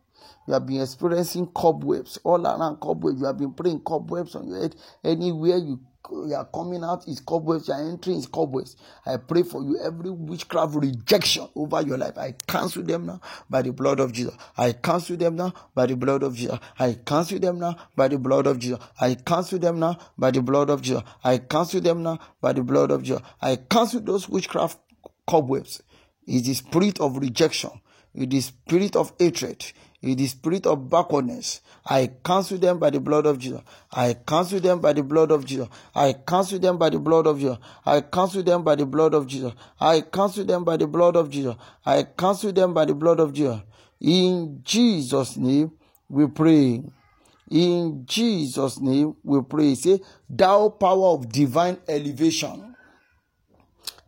You 0.48 0.54
have 0.54 0.66
been 0.66 0.82
experiencing 0.82 1.48
cobwebs 1.48 2.20
all 2.24 2.46
around 2.46 2.78
cobwebs. 2.78 3.20
You 3.20 3.28
have 3.28 3.38
been 3.38 3.54
praying 3.54 3.82
cobwebs 3.82 4.36
on 4.36 4.48
your 4.48 4.62
head. 4.62 4.76
Anywhere 5.04 5.58
you 5.58 5.80
you 6.12 6.36
are 6.36 6.46
coming 6.46 6.84
out 6.84 7.08
is 7.08 7.22
cobwebs, 7.22 7.68
you 7.68 7.74
are 7.74 7.90
entering 7.90 8.18
is 8.18 8.28
cobwebs. 8.28 8.76
I 9.06 9.18
pray 9.18 9.44
for 9.44 9.64
you 9.64 9.80
every 9.82 10.10
witchcraft 10.10 10.76
rejection 10.76 11.48
over 11.56 11.82
your 11.82 11.98
life. 11.98 12.18
I 12.18 12.36
cancel 12.46 12.84
them 12.84 13.06
now 13.06 13.22
by 13.50 13.62
the 13.62 13.72
blood 13.72 14.00
of 14.00 14.12
Jesus. 14.12 14.36
I 14.58 14.74
cancel 14.74 15.16
them 15.18 15.38
now 15.38 15.54
by 15.74 15.86
the 15.86 15.96
blood 15.96 16.24
of 16.24 16.36
Jesus. 16.36 16.60
I 16.78 16.94
cancel 17.06 17.40
them 17.40 17.60
now 17.60 17.78
by 17.96 18.10
the 18.10 18.18
blood 18.20 18.48
of 18.48 18.60
Jesus. 18.60 18.84
I 19.00 19.16
cancel 19.16 19.60
them 19.60 19.80
now 19.80 19.98
by 20.18 20.32
the 20.32 20.42
blood 20.42 20.70
of 20.70 20.82
Jesus. 20.82 21.04
I 21.24 21.38
cancel 21.38 21.82
them 21.82 22.04
now 22.04 22.20
by 22.42 22.54
the 22.54 22.64
blood 22.64 22.92
of 22.92 23.04
Jesus. 23.04 23.22
I 23.42 23.56
cancel 23.56 24.02
those 24.02 24.28
witchcraft 24.28 24.80
cobwebs. 25.26 25.82
It 26.28 26.36
is 26.36 26.44
the 26.44 26.54
spirit 26.54 27.00
of 27.00 27.18
rejection. 27.18 27.72
It 28.14 28.34
is 28.34 28.52
the 28.52 28.54
spirit 28.54 28.96
of 28.96 29.14
hatred 29.18 29.66
in 30.04 30.18
the 30.18 30.28
spirit 30.28 30.68
of 30.68 30.90
backwardness. 30.90 31.62
I 31.86 32.12
cancel 32.24 32.58
them 32.58 32.78
by 32.78 32.90
the 32.90 33.00
blood 33.00 33.26
of 33.26 33.40
Jesus. 33.40 33.62
I 33.92 34.14
cancel 34.14 34.60
them 34.60 34.80
by 34.80 34.92
the 34.92 35.02
blood 35.02 35.32
of 35.32 35.46
Jesus. 35.46 35.70
I 35.96 36.14
cancel 36.14 36.60
them 36.60 36.78
by 36.78 36.90
the 36.90 37.00
blood 37.00 37.26
of 37.26 37.38
Jesus. 37.40 37.58
I 37.86 38.02
cancel 38.02 38.44
them 38.44 38.64
by 38.64 38.76
the 38.76 38.86
blood 38.86 39.14
of 39.14 39.28
Jesus. 39.28 39.54
I 39.80 40.02
cancel 40.02 40.44
them 40.44 40.66
by 40.66 40.76
the 40.78 40.88
blood 40.88 41.16
of 41.16 41.30
Jesus. 41.30 41.56
I 41.86 42.04
cancel 42.04 42.52
them 42.52 42.74
by 42.74 42.86
the 42.86 42.94
blood 42.94 43.20
of 43.22 43.34
Jesus. 43.34 43.62
In 44.02 44.60
Jesus' 44.64 45.38
name 45.38 45.72
we 46.10 46.28
pray. 46.28 46.84
In 47.50 48.06
Jesus' 48.06 48.80
name 48.82 49.16
we 49.24 49.42
pray. 49.42 49.76
Say, 49.76 50.02
thou 50.30 50.68
power 50.70 51.14
of 51.14 51.30
divine 51.30 51.78
elevation. 51.88 52.73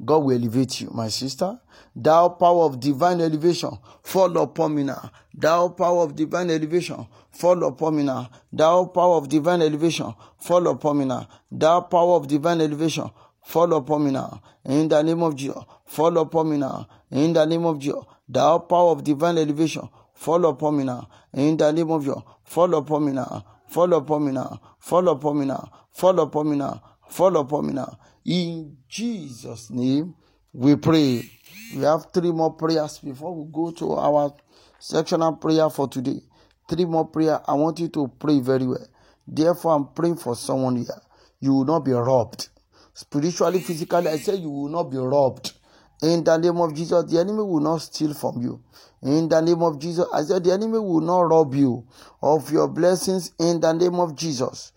God 0.03 0.19
will 0.19 0.35
elevate 0.35 0.81
you, 0.81 0.89
my 0.93 1.07
sister. 1.07 1.59
Thou 1.95 2.29
power 2.29 2.65
of 2.65 2.79
divine 2.79 3.21
elevation, 3.21 3.77
fall 4.03 4.37
upon 4.37 4.75
me 4.75 4.83
now. 4.83 5.09
Thou 5.33 5.69
power 5.69 6.03
of 6.03 6.15
divine 6.15 6.49
elevation, 6.49 7.07
fall 7.31 7.63
upon 7.63 7.95
me 7.95 8.03
now. 8.03 8.29
Thou 8.51 8.85
power 8.85 9.17
of 9.17 9.29
divine 9.29 9.61
elevation, 9.61 10.13
fall 10.37 10.67
upon 10.67 10.99
me 10.99 11.05
now. 11.05 11.27
Thou 11.51 11.81
power 11.81 12.15
of 12.15 12.27
divine 12.27 12.61
elevation, 12.61 13.09
fall 13.41 13.73
upon 13.73 14.05
me 14.05 14.11
now. 14.11 14.41
In 14.65 14.87
the 14.89 15.01
name 15.01 15.23
of 15.23 15.35
Jesus, 15.35 15.63
fall 15.85 16.17
upon 16.17 16.49
me 16.49 16.57
now. 16.57 16.87
In 17.11 17.33
the 17.33 17.45
name 17.45 17.65
of 17.65 17.79
Jesus, 17.79 18.03
thou 18.27 18.59
power 18.59 18.91
of 18.91 19.03
divine 19.03 19.37
elevation, 19.37 19.87
fall 20.13 20.45
upon 20.45 20.77
me 20.77 20.83
now. 20.83 21.07
In 21.33 21.55
the 21.55 21.71
name 21.71 21.91
of 21.91 22.03
Jesus, 22.03 22.21
fall 22.43 22.73
upon 22.75 23.05
me 23.05 23.11
now. 23.13 23.45
Fall 23.67 23.93
upon 23.93 24.25
me 24.25 24.31
now. 24.31 24.59
Fall 24.79 25.07
upon 25.09 25.39
me 25.39 25.45
now. 25.45 25.69
Fall 25.91 26.19
upon 26.19 26.49
me 26.49 26.55
now. 26.55 26.81
Fall 27.09 27.37
upon 27.37 27.67
me 27.67 27.73
now. 27.73 27.97
In 28.25 28.77
Jesus' 28.89 29.69
name, 29.69 30.15
we 30.51 30.75
pray. 30.75 31.29
We 31.75 31.83
have 31.83 32.07
three 32.11 32.31
more 32.31 32.53
prayers 32.53 32.97
before 32.97 33.35
we 33.35 33.51
go 33.51 33.69
to 33.71 33.93
our 33.93 34.33
sectional 34.79 35.33
prayer 35.33 35.69
for 35.69 35.87
today. 35.87 36.21
Three 36.67 36.85
more 36.85 37.05
prayer. 37.05 37.39
I 37.47 37.53
want 37.53 37.79
you 37.79 37.87
to 37.89 38.07
pray 38.19 38.39
very 38.39 38.65
well. 38.65 38.87
Therefore, 39.27 39.75
I'm 39.75 39.87
praying 39.93 40.15
for 40.17 40.35
someone 40.35 40.77
here. 40.77 41.01
You 41.39 41.53
will 41.53 41.65
not 41.65 41.85
be 41.85 41.91
robbed. 41.91 42.49
Spiritually, 42.95 43.59
physically, 43.59 44.07
I 44.07 44.17
say 44.17 44.35
you 44.35 44.49
will 44.49 44.69
not 44.69 44.85
be 44.85 44.97
robbed. 44.97 45.53
In 46.01 46.23
the 46.23 46.37
name 46.37 46.57
of 46.57 46.73
Jesus, 46.73 47.03
the 47.05 47.19
enemy 47.19 47.43
will 47.43 47.59
not 47.59 47.77
steal 47.77 48.15
from 48.15 48.41
you. 48.41 48.59
In 49.03 49.29
the 49.29 49.39
name 49.39 49.61
of 49.61 49.77
Jesus, 49.79 50.07
I 50.11 50.23
said 50.23 50.43
the 50.43 50.51
enemy 50.51 50.79
will 50.79 51.01
not 51.01 51.21
rob 51.21 51.53
you 51.53 51.85
of 52.23 52.51
your 52.51 52.67
blessings 52.67 53.33
in 53.39 53.59
the 53.59 53.71
name 53.73 53.95
of 53.95 54.15
Jesus. 54.15 54.71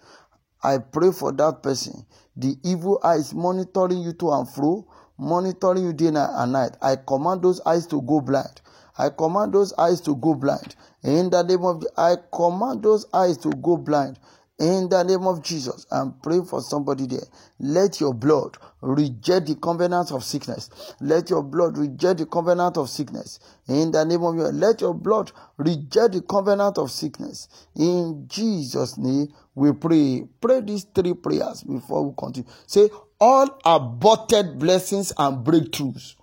I 0.62 0.78
pray 0.78 1.12
for 1.12 1.32
that 1.32 1.62
person. 1.62 2.04
The 2.40 2.56
evil 2.62 3.00
eyes 3.02 3.34
monitoring 3.34 3.98
you 4.00 4.12
to 4.12 4.30
and 4.30 4.48
fro 4.48 4.86
monitoring 5.18 5.82
you 5.82 5.92
day 5.92 6.06
and 6.14 6.52
night. 6.52 6.76
I 6.80 6.94
command 6.94 7.42
those 7.42 7.60
eyes 7.66 7.84
to 7.88 8.00
go 8.00 8.20
blind. 8.20 8.60
I 8.96 9.08
command 9.10 9.52
those 9.52 9.72
eyes 9.76 10.00
to 10.02 10.14
go 10.14 10.34
blind. 10.34 10.76
In 11.02 11.30
the 11.30 11.42
name 11.42 11.64
of 11.64 11.84
I 11.96 12.16
command 12.32 12.84
those 12.84 13.06
eyes 13.12 13.38
to 13.38 13.50
go 13.50 13.76
blind. 13.76 14.20
In 14.58 14.88
the 14.88 15.04
name 15.04 15.24
of 15.24 15.40
Jesus, 15.40 15.86
I'm 15.88 16.14
praying 16.14 16.46
for 16.46 16.60
somebody 16.60 17.06
there. 17.06 17.22
Let 17.60 18.00
your 18.00 18.12
blood 18.12 18.58
reject 18.80 19.46
the 19.46 19.54
covenant 19.54 20.10
of 20.10 20.24
sickness. 20.24 20.68
Let 21.00 21.30
your 21.30 21.44
blood 21.44 21.78
reject 21.78 22.18
the 22.18 22.26
covenant 22.26 22.76
of 22.76 22.90
sickness. 22.90 23.38
In 23.68 23.92
the 23.92 24.04
name 24.04 24.24
of 24.24 24.34
your, 24.34 24.50
let 24.50 24.80
your 24.80 24.94
blood 24.94 25.30
reject 25.58 26.14
the 26.14 26.22
covenant 26.22 26.76
of 26.76 26.90
sickness. 26.90 27.48
In 27.76 28.24
Jesus' 28.26 28.98
name, 28.98 29.28
we 29.54 29.72
pray. 29.72 30.26
Pray 30.40 30.60
these 30.60 30.84
three 30.92 31.14
prayers 31.14 31.62
before 31.62 32.04
we 32.08 32.14
continue. 32.18 32.50
Say, 32.66 32.90
all 33.20 33.60
aborted 33.64 34.58
blessings 34.58 35.12
and 35.18 35.46
breakthroughs 35.46 36.16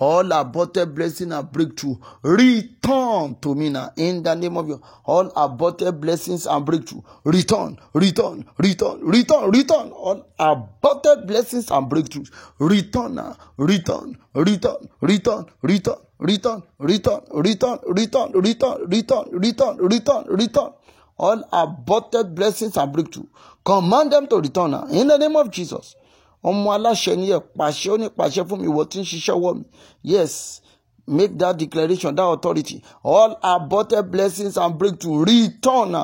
all 0.00 0.30
aborted 0.32 0.94
blessing 0.94 1.32
and 1.32 1.50
breakthrough 1.52 1.96
return 2.22 3.36
to 3.40 3.54
me 3.54 3.68
now 3.68 3.90
in 3.96 4.22
the 4.22 4.34
name 4.34 4.56
of 4.56 4.68
you 4.68 4.80
all 5.04 5.30
aborted 5.36 6.00
blessings 6.00 6.46
and 6.46 6.64
breakthrough 6.64 7.00
return 7.24 7.78
return 7.94 8.44
return 8.58 9.00
return 9.00 9.50
return 9.50 9.90
all 9.92 10.26
aborted 10.38 11.26
blessings 11.26 11.70
and 11.70 11.90
breakthroughs 11.90 12.30
return 12.58 13.14
now 13.14 13.36
return 13.56 14.16
return 14.34 14.88
return 15.00 15.46
return 15.62 16.00
return 16.20 16.62
return 16.80 17.22
return 17.30 17.78
return 17.86 18.32
return 18.34 18.82
return 18.88 19.26
return 19.32 19.76
return 19.78 20.24
return 20.28 20.70
all 21.18 21.42
aborted 21.52 22.34
blessings 22.34 22.76
and 22.76 22.92
breakthrough 22.92 23.26
command 23.64 24.12
them 24.12 24.26
to 24.26 24.36
return 24.36 24.70
now 24.70 24.86
in 24.86 25.08
the 25.08 25.18
name 25.18 25.36
of 25.36 25.50
jesus 25.50 25.96
ọmọ 26.44 26.68
aláṣẹ 26.76 27.16
ni 27.16 27.26
ẹ 27.30 27.38
pàṣẹ 27.58 27.88
ó 27.90 27.96
ní 27.98 28.06
pàṣẹ 28.18 28.42
fún 28.48 28.60
mi 28.60 28.66
ìwọ 28.70 28.82
tí 28.90 28.98
ń 29.00 29.04
ṣiṣẹ́ 29.10 29.34
wọ 29.42 29.50
mi. 29.58 29.64
Yes 30.02 30.60
make 31.08 31.36
that 31.38 31.56
declaration 31.56 32.14
that 32.14 32.22
authority 32.22 32.82
all 33.02 33.38
aborted 33.42 34.10
blessings 34.10 34.56
and 34.56 34.78
breakthrough 34.78 35.24
return. 35.24 35.94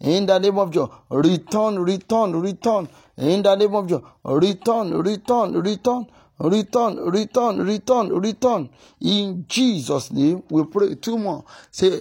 In 0.00 0.26
the 0.26 0.38
name 0.38 0.58
of 0.58 0.70
Jesus 0.70 0.88
return 1.10 1.78
return 1.80 2.32
return. 2.40 2.88
In 3.18 3.42
the 3.42 3.54
name 3.56 3.74
of 3.74 3.88
Jesus 3.88 4.04
return 4.24 4.92
return 5.02 5.52
return 5.52 6.06
return 6.38 6.96
return 7.10 7.58
return 7.66 8.08
return. 8.20 8.70
In 9.00 9.44
Jesus 9.48 10.10
name 10.12 10.42
we 10.50 10.64
pray. 10.64 10.94
Two 10.94 11.18
more. 11.18 11.44
Say 11.70 12.00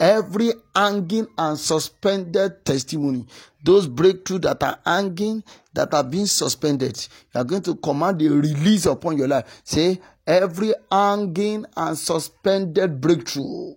every 0.00 0.52
hanging 0.74 1.26
and 1.38 1.58
suspended 1.58 2.64
testimony 2.64 3.26
those 3.62 3.86
breakthrough 3.86 4.38
that 4.38 4.62
are 4.62 4.78
hanging 4.84 5.44
that 5.74 5.92
are 5.94 6.04
being 6.04 6.26
suspended 6.26 6.96
you 7.34 7.40
are 7.40 7.44
going 7.44 7.62
to 7.62 7.74
command 7.76 8.20
a 8.22 8.28
release 8.30 8.86
upon 8.86 9.16
your 9.16 9.28
life 9.28 9.60
say 9.64 10.00
every 10.26 10.72
hanging 10.90 11.64
and 11.76 11.96
suspended 11.98 13.00
breakthrough 13.00 13.74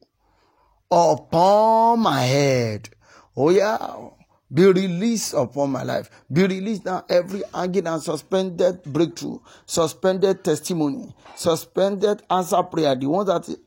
upon 0.89 1.99
my 1.99 2.21
head 2.21 2.89
Oh, 3.35 3.49
yeah. 3.49 4.09
Be 4.53 4.65
released 4.67 5.33
upon 5.33 5.71
my 5.71 5.81
life. 5.83 6.09
Be 6.31 6.43
released 6.43 6.85
now. 6.85 7.03
Every 7.09 7.41
hanging 7.53 7.87
and 7.87 8.01
suspended 8.01 8.83
breakthrough, 8.83 9.39
suspended 9.65 10.43
testimony, 10.43 11.15
suspended 11.35 12.21
answer 12.29 12.61
prayer. 12.61 12.95
The 12.95 13.07
ones 13.07 13.27
that 13.27 13.57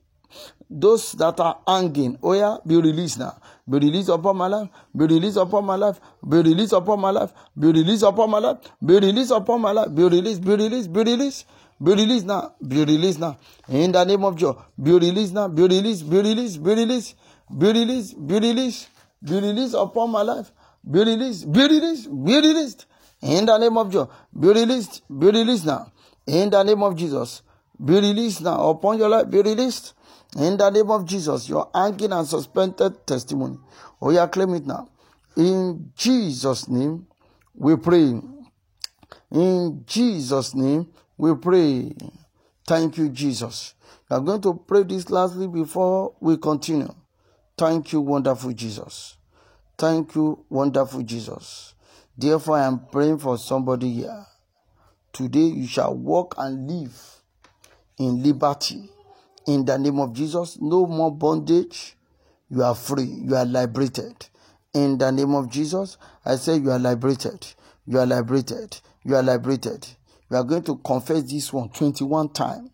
those 0.69 1.13
that 1.13 1.39
are 1.41 1.59
hanging, 1.67 2.19
oh 2.23 2.33
yeah, 2.33 2.59
be 2.67 2.77
released 2.77 3.19
now. 3.19 3.37
Be 3.69 3.79
released 3.79 4.09
upon 4.09 4.37
my 4.37 4.47
life. 4.47 4.69
Be 4.97 5.07
released 5.07 5.37
upon 5.37 5.65
my 5.65 5.77
life. 5.77 6.01
Be 6.29 6.37
released 6.39 6.73
upon 6.73 7.01
my 7.01 7.11
life. 7.11 7.33
Be 7.59 7.67
released 7.73 8.03
upon 8.03 8.31
my 8.31 8.39
life. 8.39 8.59
Be 8.85 8.99
released 8.99 9.31
upon 9.33 9.61
my 9.61 9.73
life. 9.73 9.95
Be 9.95 10.03
released. 10.05 10.43
Be 10.45 10.55
released. 10.55 10.93
Be 10.93 11.03
released. 11.03 11.47
Be 11.83 11.93
released 11.93 12.27
now. 12.27 12.55
Be 12.67 12.85
released 12.85 13.19
now. 13.19 13.37
In 13.69 13.91
the 13.93 14.05
name 14.05 14.25
of 14.25 14.39
God. 14.39 14.57
Be 14.81 14.93
released 14.93 15.35
now. 15.35 15.49
Be 15.49 15.63
released. 15.63 16.09
Be 16.09 16.17
released. 16.21 16.63
Be 16.63 16.75
released. 16.75 17.17
Be 17.59 17.73
released. 17.73 18.27
Be 18.27 18.39
released. 18.39 18.89
Be 19.23 19.41
released 19.41 19.75
upon 19.75 20.11
my 20.11 20.23
life. 20.23 20.53
Be 20.89 21.01
released. 21.01 21.51
Be 21.53 21.61
released. 21.67 22.25
Be 22.25 22.37
released. 22.37 22.87
In 23.21 23.47
the 23.47 23.59
name 23.59 23.77
of 23.77 23.93
God. 23.93 24.09
Be 24.39 24.49
released. 24.49 25.03
Be 25.09 25.27
released 25.27 25.67
now. 25.67 25.91
In 26.27 26.51
the 26.51 26.63
name 26.63 26.83
of 26.85 26.95
Jesus. 26.95 27.43
Be 27.85 27.95
released 27.95 28.43
now 28.43 28.71
upon 28.71 28.99
your 28.99 29.09
life. 29.09 29.29
Be 29.29 29.43
released. 29.43 29.95
In 30.37 30.59
the 30.59 30.69
name 30.71 30.91
of 30.91 31.07
Jesus. 31.07 31.49
Your 31.49 31.71
hanging 31.75 32.13
and 32.13 32.27
suspended 32.27 33.07
testimony. 33.07 33.59
Oh, 34.01 34.11
yeah, 34.11 34.27
claim 34.27 34.55
it 34.55 34.67
now. 34.67 34.89
In 35.37 35.93
Jesus' 35.97 36.69
name, 36.69 37.07
we 37.55 37.77
pray. 37.77 38.21
In 39.31 39.85
Jesus' 39.87 40.55
name, 40.55 40.89
we 41.17 41.35
pray. 41.35 41.93
Thank 42.67 42.99
you, 42.99 43.09
Jesus. 43.09 43.75
We 44.11 44.17
are 44.17 44.21
going 44.21 44.43
to 44.43 44.55
pray 44.55 44.83
this 44.83 45.09
lastly 45.11 45.47
before 45.47 46.15
we 46.21 46.37
continue. 46.37 46.95
Thank 47.57 47.93
you, 47.93 48.03
wonderful 48.03 48.53
Jesus. 48.53 49.17
Thank 49.79 50.15
you, 50.15 50.45
wonderful 50.51 51.03
Jesus. 51.03 51.75
Therefore, 52.17 52.59
I 52.59 52.67
am 52.67 52.87
praying 52.93 53.19
for 53.19 53.39
somebody 53.39 53.91
here. 53.93 54.27
Today, 55.13 55.41
you 55.41 55.67
shall 55.67 55.95
walk 55.95 56.35
and 56.39 56.71
live 56.71 57.23
in 57.99 58.23
liberty. 58.23 58.91
In 59.47 59.65
the 59.65 59.79
name 59.79 60.01
of 60.01 60.13
Jesus, 60.13 60.59
no 60.61 60.87
more 60.87 61.15
bondage. 61.15 61.97
You 62.49 62.63
are 62.63 62.75
free. 62.75 63.05
You 63.05 63.37
are 63.37 63.45
liberated. 63.45 64.27
In 64.75 64.99
the 64.99 65.11
name 65.11 65.35
of 65.35 65.51
Jesus, 65.51 65.97
I 66.25 66.37
say 66.37 66.57
you 66.57 66.71
are 66.71 66.79
liberated. 66.79 67.47
You 67.87 67.99
are 68.01 68.07
liberated. 68.07 68.79
You 69.05 69.17
are 69.17 69.23
liberated. 69.23 69.87
You 70.31 70.37
are 70.37 70.45
going 70.45 70.65
to 70.65 70.77
confess 70.77 71.23
this 71.23 71.53
one 71.53 71.69
21 71.71 72.31
times. 72.31 72.71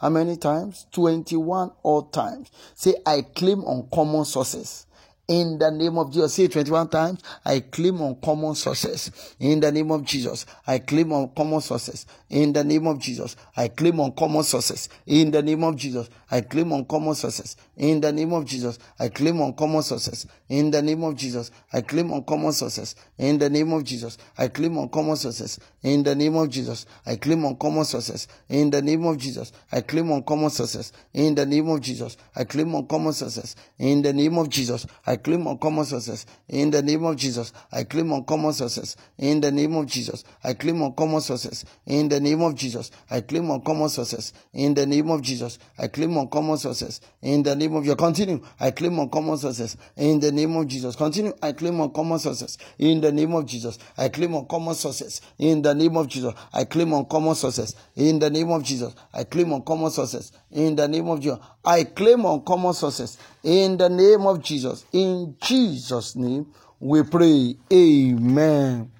How 0.00 0.08
many 0.08 0.36
times? 0.36 0.86
21 0.92 1.72
all 1.82 2.02
times. 2.02 2.50
Say, 2.74 2.94
I 3.04 3.22
claim 3.22 3.62
uncommon 3.66 4.24
sources 4.24 4.86
in 5.30 5.58
the 5.58 5.70
name 5.70 5.96
of 5.96 6.12
Jesus. 6.12 6.34
Say 6.34 6.48
21 6.48 6.88
times. 6.88 7.22
I 7.44 7.60
claim 7.60 8.00
uncommon 8.00 8.56
success. 8.56 9.36
In 9.38 9.60
the 9.60 9.70
name 9.70 9.92
of 9.92 10.04
Jesus. 10.04 10.44
I 10.66 10.80
claim 10.80 11.12
uncommon 11.12 11.60
success. 11.60 12.04
In 12.28 12.52
the 12.52 12.64
name 12.64 12.88
of 12.88 12.98
Jesus. 12.98 13.36
I 13.56 13.68
claim 13.68 14.00
uncommon 14.00 14.42
success. 14.42 14.88
In 15.06 15.30
the 15.30 15.40
name 15.40 15.62
of 15.62 15.76
Jesus. 15.76 16.10
I 16.32 16.40
claim 16.40 16.72
uncommon 16.72 17.14
success. 17.14 17.54
In 17.80 17.98
the 17.98 18.12
name 18.12 18.34
of 18.34 18.44
Jesus. 18.44 18.78
I 18.98 19.08
claim 19.08 19.40
uncommon 19.40 19.82
success. 19.82 20.26
In 20.50 20.70
the 20.70 20.82
name 20.82 21.02
of 21.02 21.16
Jesus. 21.16 21.50
I 21.72 21.80
claim 21.80 22.12
uncommon 22.12 22.52
success. 22.52 22.94
In 23.16 23.38
the 23.38 23.48
name 23.48 23.72
of 23.72 23.82
Jesus. 23.84 24.18
I 24.36 24.48
claim 24.48 24.76
uncommon 24.76 25.16
success. 25.16 25.58
In 25.82 26.02
the 26.02 26.14
name 26.14 26.36
of 26.36 26.50
Jesus. 26.50 26.84
I 27.06 27.16
claim 27.16 27.42
uncommon 27.42 27.84
success. 27.86 28.28
In 28.50 28.68
the 28.68 28.82
name 28.82 29.06
of 29.06 29.16
Jesus. 29.16 29.50
I 29.72 29.80
claim 29.80 30.10
uncommon 30.10 30.50
success. 30.50 30.92
In 31.14 31.34
the 31.34 31.46
name 31.46 31.68
of 31.70 31.80
Jesus. 31.80 32.18
I 32.36 32.44
claim 32.44 32.76
uncommon 32.76 33.14
success. 33.14 33.56
In 33.78 34.02
the 34.02 34.12
name 34.12 34.36
of 34.36 34.50
Jesus. 34.50 34.86
I 35.06 35.16
claim 35.16 35.46
uncommon 35.46 35.84
success. 35.86 36.26
In 36.60 36.70
the 36.70 36.82
name 36.82 37.04
of 37.04 37.16
Jesus, 37.16 37.54
I 37.72 37.84
claim 37.84 38.12
uncommon 38.12 38.52
success. 38.52 38.94
In 39.16 39.40
the 39.40 39.50
name 39.50 39.72
of 39.74 39.86
Jesus, 39.86 40.24
I 40.42 40.52
claim 40.52 40.82
uncommon 40.82 41.20
success. 41.20 41.64
In 41.86 42.08
the 42.08 42.20
name 42.20 42.42
of 42.42 42.54
Jesus, 42.54 42.90
I 43.10 43.20
claim 43.20 43.50
uncommon 43.50 43.88
success. 43.88 44.32
In 44.52 44.74
the 44.74 44.86
name 44.86 45.10
of 45.10 45.22
Jesus, 45.22 45.58
I 45.78 45.88
claim 45.88 46.16
uncommon 46.16 46.58
success. 46.58 47.00
In 47.22 47.42
the 47.42 47.54
name 47.54 47.69
of 47.74 47.84
your 47.84 47.96
continue, 47.96 48.40
I 48.58 48.70
claim 48.70 48.98
uncommon 48.98 49.36
success. 49.36 49.76
In 49.96 50.20
the 50.20 50.32
name 50.32 50.56
of 50.56 50.66
Jesus, 50.66 50.96
continue, 50.96 51.32
I 51.42 51.52
claim 51.52 51.80
uncommon 51.80 52.18
success. 52.18 52.58
In 52.78 53.00
the 53.00 53.12
name 53.12 53.34
of 53.34 53.46
Jesus, 53.46 53.78
I 53.96 54.08
claim 54.08 54.34
uncommon 54.34 54.74
success. 54.74 55.20
In 55.38 55.62
the 55.62 55.74
name 55.74 55.96
of 55.96 56.08
Jesus, 56.08 56.34
I 56.52 56.64
claim 56.64 56.92
uncommon 56.92 57.34
success. 57.34 57.74
In 57.96 58.18
the 58.18 58.30
name 58.30 58.50
of 58.50 58.62
Jesus, 58.62 58.94
I 59.12 59.24
claim 59.24 59.52
uncommon 59.52 59.90
success. 59.90 60.32
In 60.50 60.76
the 60.76 60.88
name 60.88 61.08
of 61.08 61.20
Jesus, 61.20 61.38
I 61.64 61.84
claim 61.84 62.24
uncommon 62.24 62.72
success. 62.74 63.18
In 63.42 63.76
the 63.76 63.88
name 63.88 64.26
of 64.26 64.42
Jesus, 64.42 64.84
in 64.92 65.36
Jesus' 65.40 66.16
name, 66.16 66.46
we 66.78 67.02
pray. 67.02 67.56
Amen. 67.72 68.90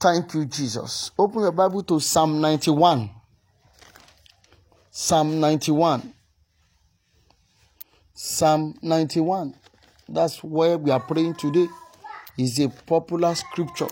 Thank 0.00 0.34
you, 0.34 0.44
Jesus. 0.44 1.10
Open 1.18 1.40
your 1.40 1.52
Bible 1.52 1.82
to 1.82 1.98
Psalm 1.98 2.40
91. 2.40 3.10
Psalm 4.90 5.40
91. 5.40 6.14
Psalm 8.20 8.74
91. 8.82 9.54
That's 10.08 10.42
where 10.42 10.76
we 10.76 10.90
are 10.90 10.98
praying 10.98 11.34
today. 11.34 11.68
Is 12.36 12.58
a 12.58 12.68
popular 12.68 13.32
scripture. 13.36 13.86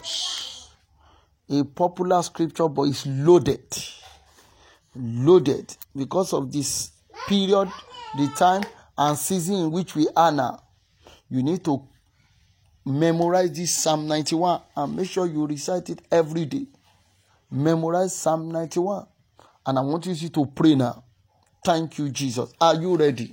A 1.48 1.62
popular 1.62 2.20
scripture, 2.24 2.68
but 2.68 2.88
it's 2.88 3.06
loaded. 3.06 3.62
Loaded 4.96 5.76
because 5.94 6.32
of 6.32 6.50
this 6.50 6.90
period, 7.28 7.70
the 8.16 8.26
time 8.36 8.64
and 8.98 9.16
season 9.16 9.54
in 9.54 9.70
which 9.70 9.94
we 9.94 10.08
are 10.16 10.32
now. 10.32 10.60
You 11.30 11.44
need 11.44 11.64
to 11.66 11.86
memorize 12.84 13.52
this 13.52 13.76
Psalm 13.76 14.08
91 14.08 14.60
and 14.74 14.96
make 14.96 15.08
sure 15.08 15.26
you 15.26 15.46
recite 15.46 15.88
it 15.88 16.02
every 16.10 16.46
day. 16.46 16.66
Memorize 17.48 18.16
Psalm 18.16 18.50
91. 18.50 19.06
And 19.66 19.78
I 19.78 19.82
want 19.82 20.04
you 20.06 20.28
to 20.28 20.46
pray 20.46 20.74
now. 20.74 21.04
Thank 21.64 21.98
you, 21.98 22.08
Jesus. 22.08 22.52
Are 22.60 22.74
you 22.74 22.96
ready? 22.96 23.32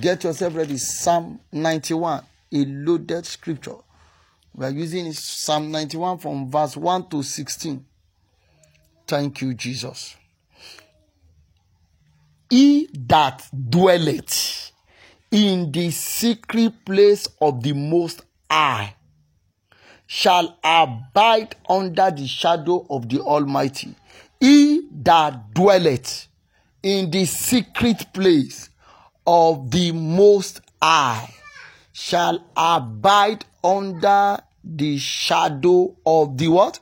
Get 0.00 0.24
yourself 0.24 0.54
ready. 0.54 0.76
Psalm 0.76 1.40
91, 1.50 2.22
a 2.52 2.64
loaded 2.64 3.26
scripture. 3.26 3.76
We 4.54 4.66
are 4.66 4.70
using 4.70 5.12
Psalm 5.12 5.70
91 5.70 6.18
from 6.18 6.50
verse 6.50 6.76
1 6.76 7.08
to 7.08 7.22
16. 7.22 7.84
Thank 9.06 9.40
you, 9.40 9.54
Jesus. 9.54 10.16
He 12.48 12.88
that 13.06 13.48
dwelleth 13.70 14.72
in 15.30 15.72
the 15.72 15.90
secret 15.90 16.84
place 16.84 17.26
of 17.40 17.62
the 17.62 17.72
Most 17.72 18.22
High 18.50 18.94
shall 20.06 20.58
abide 20.62 21.56
under 21.68 22.10
the 22.10 22.26
shadow 22.26 22.86
of 22.90 23.08
the 23.08 23.20
Almighty. 23.20 23.94
He 24.38 24.86
that 24.92 25.54
dwelleth 25.54 26.28
in 26.82 27.10
the 27.10 27.24
secret 27.24 28.12
place 28.12 28.68
of 29.26 29.70
the 29.70 29.92
Most 29.92 30.60
High 30.80 31.32
shall 31.92 32.44
abide 32.56 33.44
under 33.62 34.38
the 34.64 34.98
shadow 34.98 35.94
of 36.04 36.36
the 36.36 36.48
what? 36.48 36.80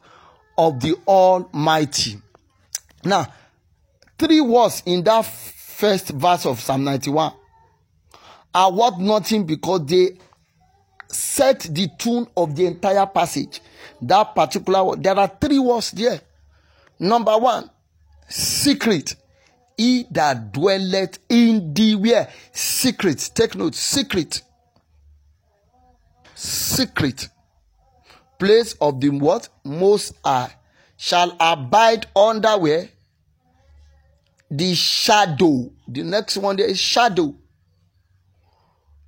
Of 0.57 0.81
the 0.81 0.97
Almighty. 1.07 2.21
Now, 3.05 3.27
three 4.19 4.41
words 4.41 4.83
in 4.87 5.03
that 5.05 5.23
first 5.25 6.11
verse 6.11 6.45
of 6.47 6.61
Psalm 6.61 6.85
91 6.85 7.33
are 8.55 8.73
worth 8.73 8.99
nothing 8.99 9.45
because 9.47 9.87
they 9.87 10.19
set 11.09 11.61
the 11.61 11.89
tune 11.99 12.27
of 12.37 12.55
the 12.55 12.67
entire 12.67 13.07
passage. 13.07 13.61
That 14.03 14.35
particular 14.35 14.85
word, 14.85 15.03
there 15.03 15.19
are 15.19 15.29
three 15.41 15.59
words 15.59 15.91
there. 15.93 16.21
Number 16.99 17.37
one, 17.39 17.71
secret. 18.29 19.17
He 19.81 20.05
that 20.11 20.53
dwelleth 20.53 21.21
in 21.31 21.73
the 21.73 21.95
where? 21.95 22.29
Secret. 22.53 23.31
Take 23.35 23.55
note, 23.55 23.75
secret. 23.75 24.43
Secret. 26.35 27.31
Place 28.39 28.75
of 28.79 29.01
the 29.01 29.09
what? 29.09 29.49
Most 29.65 30.13
high. 30.23 30.55
Shall 30.99 31.35
abide 31.41 32.07
under 32.15 32.59
where? 32.59 32.91
the 34.51 34.75
shadow. 34.75 35.73
The 35.89 36.03
next 36.03 36.37
one 36.37 36.57
there 36.57 36.69
is 36.69 36.79
shadow. 36.79 37.35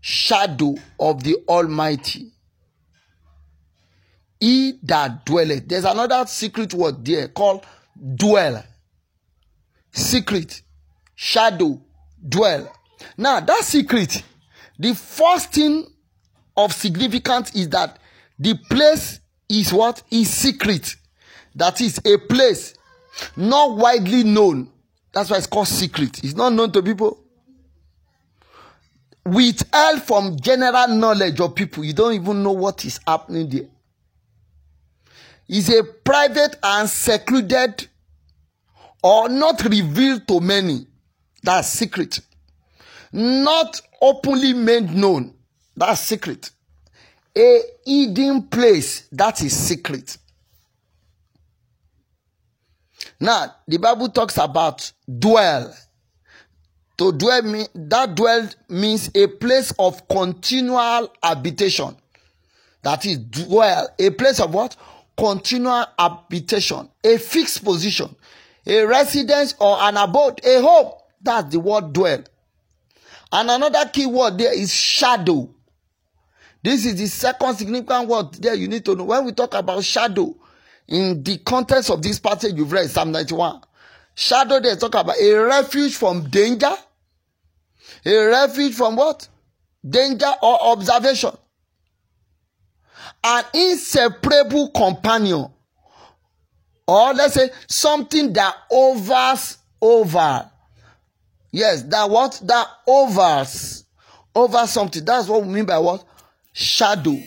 Shadow 0.01 0.77
of 0.99 1.23
the 1.23 1.37
Almighty. 1.49 2.33
He 4.41 4.79
that 4.85 5.27
dwelleth. 5.27 5.69
There's 5.69 5.85
another 5.85 6.25
secret 6.27 6.73
word 6.73 7.05
there 7.05 7.29
called 7.29 7.67
dwell. 8.17 8.65
Secret. 9.93 10.63
Shadow. 11.15 11.81
Dwell. 12.27 12.73
Now, 13.17 13.41
that 13.41 13.65
secret, 13.65 14.23
the 14.79 14.95
first 14.95 15.53
thing 15.53 15.87
of 16.57 16.73
significance 16.73 17.55
is 17.55 17.69
that 17.71 17.99
the 18.39 18.55
place 18.71 19.21
is 19.49 19.73
what? 19.73 20.03
Is 20.11 20.31
secret. 20.31 20.97
That 21.55 21.81
is 21.81 22.01
a 22.05 22.17
place 22.19 22.75
not 23.37 23.77
widely 23.77 24.25
known 24.25 24.73
that's 25.13 25.29
why 25.31 25.37
it's 25.37 25.47
called 25.47 25.69
secret. 25.69 26.25
It's 26.25 26.35
not 26.35 26.53
known 26.53 26.73
to 26.73 26.83
people. 26.83 27.19
withheld 29.25 30.03
from 30.03 30.37
general 30.41 30.89
knowledge 30.89 31.39
of 31.41 31.55
people. 31.55 31.85
You 31.85 31.93
don't 31.93 32.15
even 32.15 32.43
know 32.43 32.53
what 32.53 32.85
is 32.85 32.99
happening 33.07 33.49
there. 33.49 33.69
It's 35.49 35.69
a 35.69 35.85
private 35.85 36.57
and 36.63 36.89
secluded 36.89 37.89
or 39.03 39.29
not 39.29 39.63
revealed 39.65 40.27
to 40.29 40.41
many. 40.41 40.87
That's 41.43 41.69
secret. 41.69 42.21
Not 43.13 43.81
openly 44.01 44.53
made 44.55 44.91
known. 44.95 45.35
That's 45.77 46.01
secret. 46.01 46.51
A 47.37 47.61
hidden 47.85 48.45
place. 48.45 49.09
That 49.13 49.43
is 49.43 49.57
secret. 49.57 50.19
Now, 53.19 53.55
the 53.67 53.79
Bible 53.79 54.09
talks 54.09 54.37
about 54.39 54.93
dwell. 55.19 55.75
To 56.99 57.13
dwell, 57.13 57.67
that 57.75 58.15
dwell 58.15 58.49
means 58.69 59.11
a 59.15 59.27
place 59.27 59.73
of 59.79 60.07
continual 60.09 61.13
habitation. 61.23 61.97
That 62.83 63.07
is 63.07 63.19
dwell. 63.19 63.89
A 63.99 64.11
place 64.11 64.41
of 64.41 64.53
what? 64.53 64.77
Continual 65.17 65.87
habitation. 65.99 66.89
A 67.05 67.17
fixed 67.19 67.65
position. 67.65 68.15
A 68.67 68.85
residence 68.85 69.55
or 69.59 69.77
an 69.81 69.97
abode. 69.97 70.41
A 70.45 70.61
home. 70.61 70.93
That's 71.21 71.51
the 71.53 71.61
word 71.61 71.93
dwell. 71.93 72.25
And 73.33 73.51
another 73.51 73.89
key 73.89 74.07
word 74.07 74.39
there 74.39 74.53
is 74.53 74.73
shadow. 74.73 75.49
This 76.63 76.85
is 76.85 76.97
the 76.97 77.07
second 77.07 77.57
significant 77.57 78.09
word 78.09 78.35
there 78.35 78.55
you 78.55 78.69
need 78.69 78.85
to 78.85 78.95
know. 78.95 79.05
When 79.05 79.25
we 79.25 79.33
talk 79.33 79.55
about 79.55 79.83
shadow, 79.83 80.37
in 80.89 81.23
the 81.23 81.39
context 81.39 81.91
of 81.91 82.03
this 82.03 82.19
passage 82.19 82.55
you've 82.55 82.71
read, 82.71 82.91
Psalm 82.91 83.13
91, 83.13 83.63
shadow 84.15 84.61
there 84.61 84.77
talk 84.77 84.95
about 84.95 85.17
a 85.21 85.33
refuge 85.35 85.95
from 85.97 86.29
danger, 86.29 86.73
a 88.05 88.27
refuge 88.27 88.75
from 88.75 88.97
what? 88.97 89.29
Danger 89.89 90.31
or 90.43 90.63
observation. 90.63 91.37
An 93.25 93.45
inseparable 93.55 94.71
companion. 94.71 95.49
Or 96.93 97.15
let's 97.15 97.35
say 97.35 97.51
something 97.69 98.33
that 98.35 98.55
overs 98.71 99.59
over. 99.81 100.51
Yes, 101.51 101.83
that 101.85 102.11
what? 102.11 102.41
That 102.45 102.67
overs. 102.87 103.85
Over 104.35 104.67
something. 104.67 105.05
That's 105.05 105.29
what 105.29 105.43
we 105.43 105.49
mean 105.53 105.67
by 105.67 105.79
what? 105.79 106.05
Shadow. 106.53 107.19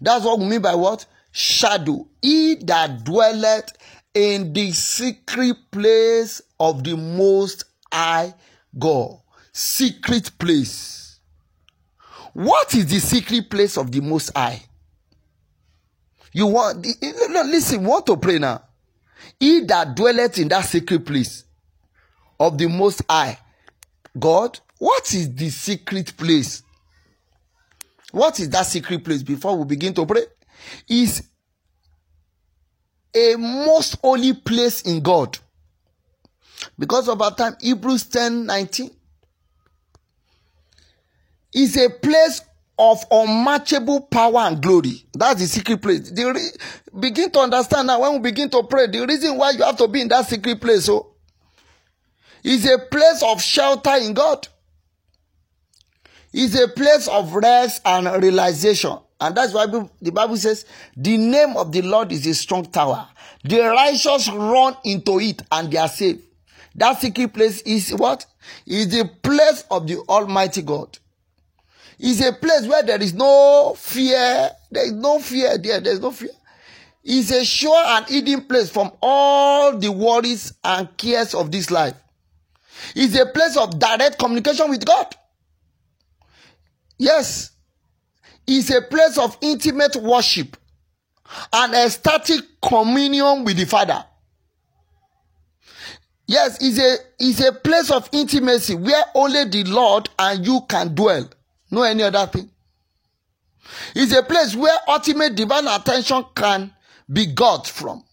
That's 0.00 0.24
what 0.24 0.38
we 0.38 0.46
mean 0.46 0.62
by 0.62 0.74
what? 0.74 1.06
Shadow. 1.32 2.06
He 2.22 2.54
that 2.56 3.04
dwelleth 3.04 3.72
in 4.14 4.52
the 4.52 4.72
secret 4.72 5.56
place 5.70 6.40
of 6.60 6.84
the 6.84 6.96
Most 6.96 7.64
High 7.92 8.34
God 8.78 9.18
secret 9.54 10.36
place. 10.36 11.20
What 12.32 12.74
is 12.74 12.86
the 12.86 12.98
secret 12.98 13.48
place 13.48 13.78
of 13.78 13.90
the 13.92 14.00
Most 14.00 14.32
High? 14.36 14.60
You 16.34 16.48
want, 16.48 16.84
eh, 16.84 17.12
listen, 17.46 17.80
you 17.82 17.88
want 17.88 18.06
to 18.06 18.16
pray 18.16 18.38
now. 18.38 18.60
He 19.38 19.60
that 19.60 19.94
dwelleth 19.94 20.38
in 20.38 20.48
that 20.48 20.62
secret 20.62 21.06
place 21.06 21.44
of 22.38 22.58
the 22.58 22.66
Most 22.66 23.02
High, 23.08 23.38
God, 24.18 24.58
what 24.78 25.14
is 25.14 25.32
the 25.32 25.48
secret 25.48 26.16
place? 26.16 26.64
What 28.10 28.40
is 28.40 28.50
that 28.50 28.66
secret 28.66 29.04
place 29.04 29.22
before 29.22 29.56
we 29.56 29.64
begin 29.64 29.94
to 29.94 30.04
pray? 30.04 30.22
Is 30.88 31.22
a 33.14 33.36
most 33.36 33.96
holy 34.02 34.32
place 34.32 34.82
in 34.82 35.00
God. 35.00 35.38
Because 36.76 37.08
of 37.08 37.22
our 37.22 37.34
time, 37.34 37.56
Hebrews 37.60 38.06
10 38.06 38.46
19 38.46 38.90
is 41.52 41.76
a 41.76 41.90
place 41.90 42.40
of 42.78 43.04
unmatchable 43.10 44.02
power 44.02 44.38
and 44.40 44.60
glory. 44.60 45.04
That's 45.12 45.40
the 45.40 45.46
secret 45.46 45.80
place. 45.80 46.10
The 46.10 46.24
re- 46.32 47.00
begin 47.00 47.30
to 47.30 47.40
understand 47.40 47.86
now 47.86 48.00
when 48.00 48.14
we 48.14 48.30
begin 48.30 48.50
to 48.50 48.62
pray, 48.64 48.88
the 48.88 49.06
reason 49.06 49.36
why 49.36 49.50
you 49.50 49.62
have 49.62 49.76
to 49.76 49.88
be 49.88 50.00
in 50.00 50.08
that 50.08 50.26
secret 50.26 50.60
place 50.60 50.86
so 50.86 50.94
oh, 50.94 51.14
is 52.42 52.66
a 52.66 52.78
place 52.78 53.22
of 53.24 53.40
shelter 53.40 53.96
in 53.96 54.12
God. 54.14 54.48
Is 56.32 56.60
a 56.60 56.66
place 56.66 57.06
of 57.06 57.32
rest 57.32 57.80
and 57.84 58.06
realization. 58.20 58.98
And 59.20 59.36
that's 59.36 59.52
why 59.54 59.66
the 59.66 60.10
Bible 60.10 60.36
says, 60.36 60.66
the 60.96 61.16
name 61.16 61.56
of 61.56 61.70
the 61.70 61.82
Lord 61.82 62.10
is 62.10 62.26
a 62.26 62.34
strong 62.34 62.66
tower. 62.66 63.08
The 63.44 63.60
righteous 63.60 64.28
run 64.28 64.76
into 64.84 65.20
it 65.20 65.42
and 65.52 65.70
they 65.70 65.78
are 65.78 65.88
safe. 65.88 66.20
That 66.74 67.00
secret 67.00 67.32
place 67.32 67.62
is 67.62 67.94
what? 67.94 68.26
Is 68.66 68.88
the 68.88 69.08
place 69.22 69.64
of 69.70 69.86
the 69.86 69.98
Almighty 70.08 70.62
God 70.62 70.98
is 71.98 72.20
a 72.20 72.32
place 72.32 72.66
where 72.66 72.82
there 72.82 73.00
is 73.02 73.14
no 73.14 73.74
fear. 73.76 74.50
There 74.70 74.86
is 74.86 74.92
no 74.92 75.18
fear 75.18 75.58
there. 75.58 75.80
There 75.80 75.92
is 75.92 76.00
no 76.00 76.10
fear. 76.10 76.30
It's 77.02 77.30
a 77.30 77.44
sure 77.44 77.84
and 77.86 78.06
hidden 78.06 78.42
place 78.42 78.70
from 78.70 78.90
all 79.02 79.76
the 79.76 79.92
worries 79.92 80.54
and 80.64 80.96
cares 80.96 81.34
of 81.34 81.52
this 81.52 81.70
life. 81.70 81.94
It's 82.94 83.18
a 83.18 83.26
place 83.26 83.56
of 83.56 83.78
direct 83.78 84.18
communication 84.18 84.70
with 84.70 84.84
God. 84.84 85.14
Yes. 86.98 87.50
It's 88.46 88.70
a 88.70 88.82
place 88.82 89.18
of 89.18 89.36
intimate 89.40 89.96
worship 89.96 90.56
and 91.52 91.74
ecstatic 91.74 92.40
communion 92.62 93.44
with 93.44 93.56
the 93.56 93.64
Father. 93.64 94.04
Yes, 96.26 96.58
it's 96.60 96.78
a, 96.78 96.96
it's 97.18 97.40
a 97.40 97.52
place 97.52 97.90
of 97.90 98.08
intimacy 98.12 98.74
where 98.74 99.04
only 99.14 99.44
the 99.44 99.64
Lord 99.64 100.08
and 100.18 100.46
you 100.46 100.62
can 100.68 100.94
dwell 100.94 101.28
no 101.74 101.82
any 101.82 102.02
other 102.02 102.26
thing. 102.26 102.50
It's 103.94 104.12
a 104.12 104.22
place 104.22 104.54
where 104.54 104.76
ultimate 104.88 105.34
divine 105.34 105.66
attention 105.66 106.24
can 106.34 106.72
be 107.10 107.26
got 107.26 107.66
from. 107.66 108.04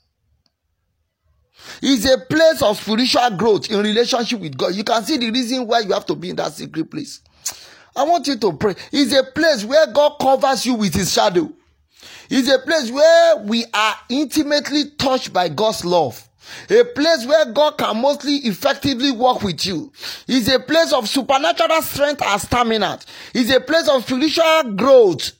It's 1.81 2.05
a 2.05 2.17
place 2.17 2.61
of 2.61 2.77
spiritual 2.77 3.29
growth 3.31 3.69
in 3.69 3.79
relationship 3.79 4.39
with 4.39 4.57
God. 4.57 4.73
You 4.75 4.83
can 4.83 5.03
see 5.03 5.17
the 5.17 5.31
reason 5.31 5.67
why 5.67 5.79
you 5.79 5.93
have 5.93 6.05
to 6.07 6.15
be 6.15 6.29
in 6.29 6.35
that 6.37 6.53
secret 6.53 6.89
place. 6.89 7.21
I 7.95 8.03
want 8.03 8.27
you 8.27 8.37
to 8.37 8.53
pray. 8.53 8.75
It's 8.91 9.13
a 9.13 9.23
place 9.23 9.65
where 9.65 9.87
God 9.87 10.17
covers 10.19 10.65
you 10.65 10.75
with 10.75 10.93
his 10.93 11.11
shadow. 11.11 11.51
It's 12.29 12.49
a 12.49 12.59
place 12.59 12.89
where 12.89 13.37
we 13.43 13.65
are 13.73 13.95
intimately 14.09 14.91
touched 14.91 15.33
by 15.33 15.49
God's 15.49 15.83
love. 15.83 16.27
A 16.69 16.83
place 16.83 17.25
where 17.25 17.45
God 17.45 17.77
can 17.77 18.01
mostly 18.01 18.35
effectively 18.37 19.11
work 19.11 19.41
with 19.41 19.65
you. 19.65 19.91
Is 20.27 20.47
a 20.47 20.59
place 20.59 20.93
of 20.93 21.07
supernatural 21.07 21.81
strength 21.81 22.21
and 22.21 22.41
stamina. 22.41 22.99
Is 23.33 23.49
a 23.51 23.59
place 23.59 23.87
of 23.89 24.03
spiritual 24.03 24.73
growth. 24.75 25.31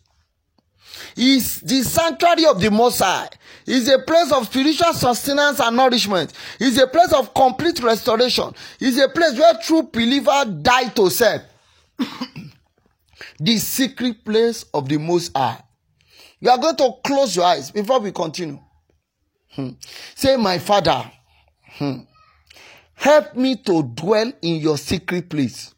Is 1.17 1.61
the 1.61 1.83
sanctuary 1.83 2.45
of 2.45 2.61
the 2.61 2.71
Most 2.71 2.99
High. 2.99 3.29
Is 3.65 3.87
a 3.89 3.99
place 3.99 4.31
of 4.31 4.45
spiritual 4.45 4.93
sustenance 4.93 5.59
and 5.59 5.75
nourishment. 5.75 6.33
Is 6.59 6.77
a 6.77 6.87
place 6.87 7.13
of 7.13 7.33
complete 7.33 7.81
restoration. 7.81 8.53
Is 8.79 8.97
a 8.97 9.09
place 9.09 9.37
where 9.37 9.53
true 9.61 9.83
believer 9.83 10.45
die 10.61 10.89
to 10.89 11.09
self. 11.09 11.41
the 13.39 13.57
secret 13.57 14.23
place 14.23 14.65
of 14.73 14.87
the 14.87 14.97
Most 14.97 15.35
High. 15.35 15.61
You 16.39 16.49
are 16.49 16.57
going 16.57 16.75
to 16.77 16.93
close 17.05 17.35
your 17.35 17.45
eyes 17.45 17.71
before 17.71 17.99
we 17.99 18.11
continue. 18.11 18.59
Hmm. 19.51 19.69
Say, 20.15 20.37
My 20.37 20.59
Father, 20.59 21.11
hmm. 21.77 21.99
help 22.93 23.35
me 23.35 23.55
to 23.57 23.83
dwell 23.83 24.31
in 24.41 24.55
your 24.61 24.77
secret 24.77 25.29
place. 25.29 25.73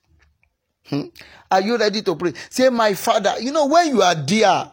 Hmm. 0.86 1.03
Are 1.49 1.61
you 1.61 1.78
ready 1.78 2.01
to 2.03 2.15
pray? 2.15 2.34
Say, 2.49 2.69
My 2.69 2.93
Father, 2.93 3.36
you 3.39 3.51
know, 3.51 3.65
when 3.67 3.88
you 3.88 4.01
are 4.01 4.15
dear, 4.15 4.71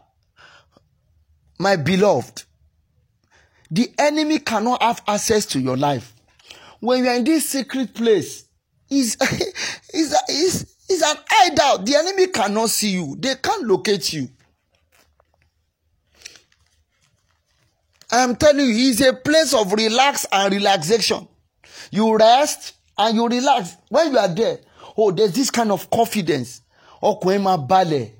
my 1.59 1.77
beloved, 1.77 2.45
the 3.71 3.93
enemy 3.99 4.39
cannot 4.41 4.83
have 4.83 5.03
access 5.07 5.47
to 5.47 5.61
your 5.61 5.77
life. 5.77 6.15
When 6.81 7.05
you 7.05 7.11
are 7.11 7.17
in 7.17 7.25
this 7.25 7.49
secret 7.49 7.95
place, 7.95 8.45
is 8.91 9.17
is 9.95 10.15
is 10.29 10.77
is 10.91 11.03
an 11.03 11.17
hideout. 11.29 11.87
The 11.87 11.97
enemy 11.97 12.27
cannot 12.29 12.71
see 12.71 12.91
you. 12.91 13.17
They 13.19 13.37
can't 13.37 13.65
locate 13.67 14.13
you. 14.13 14.29
I 18.13 18.19
am 18.23 18.37
telling 18.37 18.67
you, 18.67 18.91
it's 18.91 19.01
a 19.01 19.13
place 19.13 19.55
of 19.55 19.73
relax 19.73 20.27
and 20.33 20.53
relaxation. 20.53 21.29
You 21.91 22.17
rest 22.17 22.75
and 22.99 23.17
you 23.17 23.27
relax. 23.29 23.77
When 23.89 24.13
you 24.13 24.19
are 24.19 24.29
there, 24.29 24.59
oh, 24.97 25.11
there's 25.13 25.33
this 25.33 25.51
kind 25.51 25.71
of 25.71 25.89
confidence. 25.91 26.63
Okwema 27.03 27.67
Bale, 27.67 28.11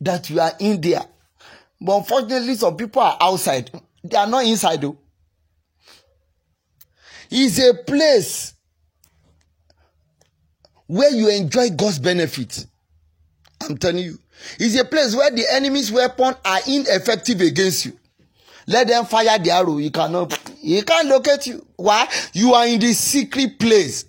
that 0.00 0.28
you 0.28 0.40
are 0.40 0.52
in 0.58 0.80
there. 0.80 1.04
But 1.80 1.98
unfortunately, 1.98 2.54
some 2.54 2.76
people 2.76 3.02
are 3.02 3.16
outside. 3.20 3.70
They 4.02 4.16
are 4.16 4.26
not 4.26 4.44
inside 4.44 4.82
though. 4.82 4.98
It's 7.30 7.58
a 7.58 7.74
place 7.74 8.54
where 10.86 11.10
you 11.10 11.28
enjoy 11.28 11.70
God's 11.70 11.98
benefits. 11.98 12.66
I'm 13.62 13.76
telling 13.76 14.04
you. 14.04 14.18
It's 14.58 14.78
a 14.78 14.84
place 14.84 15.14
where 15.14 15.30
the 15.30 15.44
enemy's 15.50 15.90
weapon 15.90 16.34
are 16.44 16.58
ineffective 16.68 17.40
against 17.40 17.86
you. 17.86 17.98
Let 18.66 18.88
them 18.88 19.04
fire 19.04 19.38
the 19.38 19.50
arrow. 19.50 19.78
You 19.78 19.90
cannot, 19.90 20.32
he 20.60 20.82
can't 20.82 21.08
locate 21.08 21.46
you. 21.46 21.64
Why? 21.76 22.08
You 22.32 22.54
are 22.54 22.66
in 22.66 22.80
the 22.80 22.92
secret 22.92 23.58
place. 23.58 24.04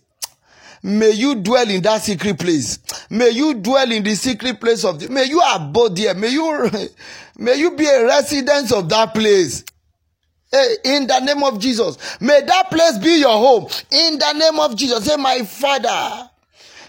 May 0.83 1.11
you 1.11 1.35
dwell 1.35 1.69
in 1.69 1.81
that 1.83 2.01
secret 2.01 2.39
place. 2.39 2.79
May 3.09 3.29
you 3.29 3.55
dwell 3.55 3.91
in 3.91 4.03
the 4.03 4.15
secret 4.15 4.59
place 4.59 4.83
of 4.83 4.99
the, 4.99 5.09
may 5.09 5.25
you 5.25 5.41
abode 5.41 5.95
there. 5.95 6.13
May 6.13 6.29
you, 6.29 6.71
may 7.37 7.55
you 7.55 7.71
be 7.71 7.85
a 7.85 8.05
resident 8.05 8.71
of 8.71 8.87
that 8.89 9.13
place. 9.13 9.63
Hey, 10.51 10.77
in 10.85 11.07
the 11.07 11.19
name 11.19 11.43
of 11.43 11.59
Jesus. 11.59 11.97
May 12.21 12.41
that 12.41 12.69
place 12.71 12.97
be 12.99 13.19
your 13.19 13.33
home. 13.37 13.67
In 13.91 14.17
the 14.17 14.33
name 14.33 14.59
of 14.59 14.75
Jesus. 14.77 15.03
Say, 15.05 15.17
my 15.17 15.39
father. 15.43 16.29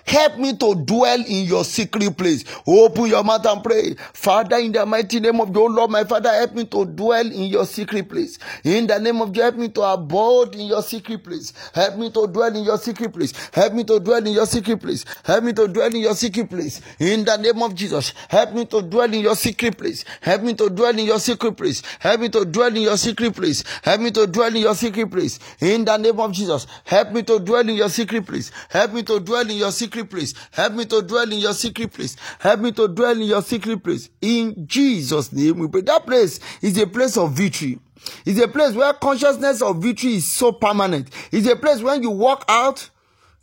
Help 0.09 0.39
me 0.39 0.57
to 0.57 0.75
dwell 0.75 1.21
in 1.21 1.45
your 1.45 1.65
secret 1.65 2.17
place. 2.17 2.43
Open 2.67 3.07
your 3.07 3.23
mouth 3.23 3.45
and 3.45 3.63
pray. 3.63 3.95
Father, 4.15 4.57
in 4.57 4.73
the 4.73 4.87
mighty 4.87 5.21
name 5.21 5.39
of 5.39 5.55
your 5.55 5.71
Lord, 5.71 5.91
my 5.91 6.05
Father, 6.05 6.31
help 6.31 6.55
me 6.55 6.65
to 6.65 6.87
dwell 6.87 7.27
in 7.27 7.45
your 7.45 7.67
secret 7.67 8.09
place. 8.09 8.39
In 8.65 8.87
the 8.87 8.99
name 8.99 9.21
of 9.21 9.35
God, 9.35 9.43
help 9.43 9.57
me 9.57 9.69
to 9.69 9.83
abode 9.83 10.55
in 10.55 10.67
your 10.67 10.83
secret 10.83 11.23
place. 11.23 11.53
Help 11.75 11.99
me 11.99 12.11
to 12.11 12.27
dwell 12.27 12.57
in 12.57 12.65
your 12.65 12.79
secret 12.79 13.13
place. 13.13 13.51
Help 13.53 13.75
me 13.75 13.85
to 13.85 14.01
dwell 14.01 14.27
in 14.27 14.33
your 14.33 14.47
secret 14.47 14.81
place. 14.81 15.05
Help 15.25 15.45
me 15.45 15.53
to 15.53 15.69
dwell 15.69 15.95
in 15.95 16.01
your 16.01 16.15
secret 16.15 16.49
place. 16.49 16.81
In 16.99 17.27
the 17.27 17.37
name 17.37 17.63
of 17.63 17.75
Jesus, 17.75 18.15
help 18.29 18.55
me 18.55 18.65
to 18.65 18.81
dwell 18.81 19.13
in 19.13 19.21
your 19.21 19.37
secret 19.37 19.77
place. 19.77 20.07
Help 20.23 20.43
me 20.43 20.55
to 20.55 20.71
dwell 20.71 20.99
in 20.99 21.05
your 21.05 21.19
secret 21.19 21.53
place. 21.53 21.83
Help 22.01 22.21
me 22.23 22.31
to 22.31 22.47
dwell 22.47 22.75
in 22.75 22.83
your 22.83 22.97
secret 22.97 23.35
place. 23.35 23.63
Help 23.83 24.01
me 24.01 24.11
to 24.11 24.27
dwell 24.27 24.57
in 24.57 24.63
your 24.63 24.75
secret 24.75 25.11
place. 25.11 25.39
In 25.61 25.85
the 25.85 25.97
name 25.99 26.19
of 26.19 26.33
Jesus, 26.33 26.67
help 26.85 27.13
me 27.13 27.23
to 27.25 27.39
dwell 27.41 27.69
in 27.69 27.77
your 27.77 27.91
secret 27.91 28.27
place. 28.27 28.51
Help 28.71 28.95
me 28.95 29.03
to 29.03 29.21
dwell 29.21 29.49
in 29.49 29.57
your 29.59 29.71
secret 29.71 29.98
secret 29.99 30.11
place. 30.11 30.35
Help 30.53 30.75
me 30.75 30.85
to 30.87 31.03
dwell 31.03 31.31
in 31.33 31.39
your 31.39 31.55
secret 31.55 31.93
place. 31.93 32.17
Help 32.39 32.61
me 32.61 32.73
to 32.73 32.89
dwell 32.89 33.13
in 33.13 33.23
your 33.23 33.43
secret 33.43 33.83
place. 33.83 34.11
In 34.21 34.67
Jesus' 34.67 35.33
name 35.33 35.59
we 35.59 35.69
pray. 35.69 35.81
That 35.83 36.07
place 36.07 36.41
is 36.63 36.79
a 36.79 36.87
place 36.87 37.17
of 37.17 37.33
victory. 37.33 37.79
It's 38.25 38.41
a 38.41 38.49
place 38.49 38.75
where 38.75 38.93
consciousness 38.93 39.61
of 39.61 39.83
victory 39.83 40.15
is 40.15 40.31
so 40.31 40.53
permanent. 40.53 41.09
It's 41.33 41.49
a 41.49 41.57
place 41.57 41.81
when 41.81 42.03
you 42.03 42.11
walk 42.11 42.45
out, 42.49 42.89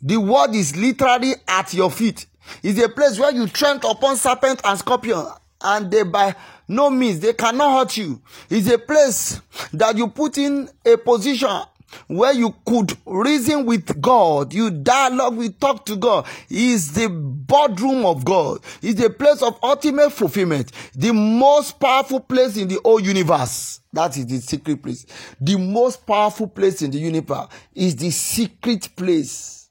the 0.00 0.16
word 0.16 0.54
is 0.54 0.76
literally 0.76 1.34
at 1.46 1.74
your 1.74 1.90
feet. 1.90 2.26
It's 2.62 2.82
a 2.82 2.88
place 2.88 3.18
where 3.18 3.32
you 3.32 3.46
tread 3.48 3.84
upon 3.84 4.16
serpent 4.16 4.60
and 4.64 4.78
scorpion, 4.78 5.26
and 5.60 5.90
they 5.90 6.04
by 6.04 6.34
no 6.68 6.90
means 6.90 7.20
they 7.20 7.32
cannot 7.32 7.78
hurt 7.78 7.96
you. 7.96 8.20
It's 8.48 8.70
a 8.70 8.78
place 8.78 9.40
that 9.72 9.96
you 9.96 10.08
put 10.08 10.38
in 10.38 10.68
a 10.84 10.96
position 10.96 11.60
where 12.06 12.32
you 12.32 12.54
could 12.64 12.96
reason 13.04 13.66
with 13.66 14.00
God, 14.00 14.52
you 14.52 14.70
dialogue, 14.70 15.36
we 15.36 15.50
talk 15.50 15.84
to 15.86 15.96
God, 15.96 16.26
is 16.50 16.92
the 16.92 17.08
boardroom 17.08 18.04
of 18.04 18.24
God, 18.24 18.60
is 18.82 18.96
the 18.96 19.10
place 19.10 19.42
of 19.42 19.58
ultimate 19.62 20.10
fulfillment, 20.10 20.72
the 20.94 21.12
most 21.12 21.78
powerful 21.78 22.20
place 22.20 22.56
in 22.56 22.68
the 22.68 22.78
whole 22.84 23.00
universe. 23.00 23.80
That 23.92 24.16
is 24.16 24.26
the 24.26 24.38
secret 24.38 24.82
place. 24.82 25.06
The 25.40 25.56
most 25.56 26.06
powerful 26.06 26.48
place 26.48 26.82
in 26.82 26.90
the 26.90 26.98
universe 26.98 27.48
is 27.74 27.96
the 27.96 28.10
secret 28.10 28.94
place. 28.94 29.70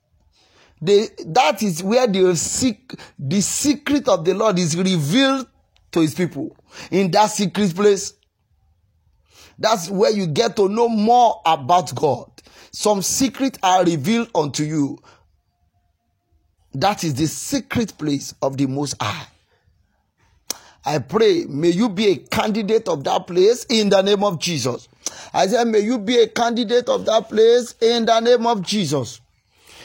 The, 0.82 1.10
that 1.28 1.64
is 1.64 1.82
where 1.82 2.08
the, 2.08 2.36
sec, 2.36 2.78
the 3.18 3.42
secret 3.42 4.08
of 4.08 4.26
the 4.26 4.34
Lord 4.34 4.60
is 4.60 4.76
revealed 4.76 5.48
to 5.92 6.02
his 6.02 6.14
people. 6.14 6.56
In 6.92 7.10
that 7.12 7.28
secret 7.28 7.76
place, 7.76 8.14
that's 9.58 9.90
where 9.90 10.12
you 10.12 10.28
get 10.28 10.56
to 10.58 10.70
know 10.70 10.90
more 10.90 11.42
about 11.46 11.94
God. 11.96 12.30
Some 12.72 13.02
secrets 13.02 13.58
are 13.64 13.86
revealed 13.86 14.30
unto 14.36 14.64
you. 14.64 15.00
That 16.74 17.04
is 17.04 17.14
the 17.16 17.28
secret 17.28 17.98
place 17.98 18.34
of 18.42 18.58
the 18.58 18.66
Most 18.66 19.02
High. 19.02 19.28
I 20.84 21.00
pray, 21.00 21.46
may 21.48 21.70
you 21.70 21.90
be 21.90 22.08
a 22.12 22.18
candidate 22.18 22.88
of 22.88 23.04
that 23.06 23.26
place 23.28 23.66
in 23.70 23.90
the 23.90 24.02
name 24.02 24.24
of 24.24 24.40
Jesus. 24.40 24.88
I 25.34 25.48
said, 25.48 25.68
may 25.68 25.80
you 25.80 25.98
be 25.98 26.20
a 26.20 26.28
candidate 26.28 26.90
of 26.90 27.06
that 27.06 27.30
place 27.30 27.74
in 27.82 28.06
the 28.06 28.20
name 28.20 28.46
of 28.46 28.62
Jesus. 28.62 29.22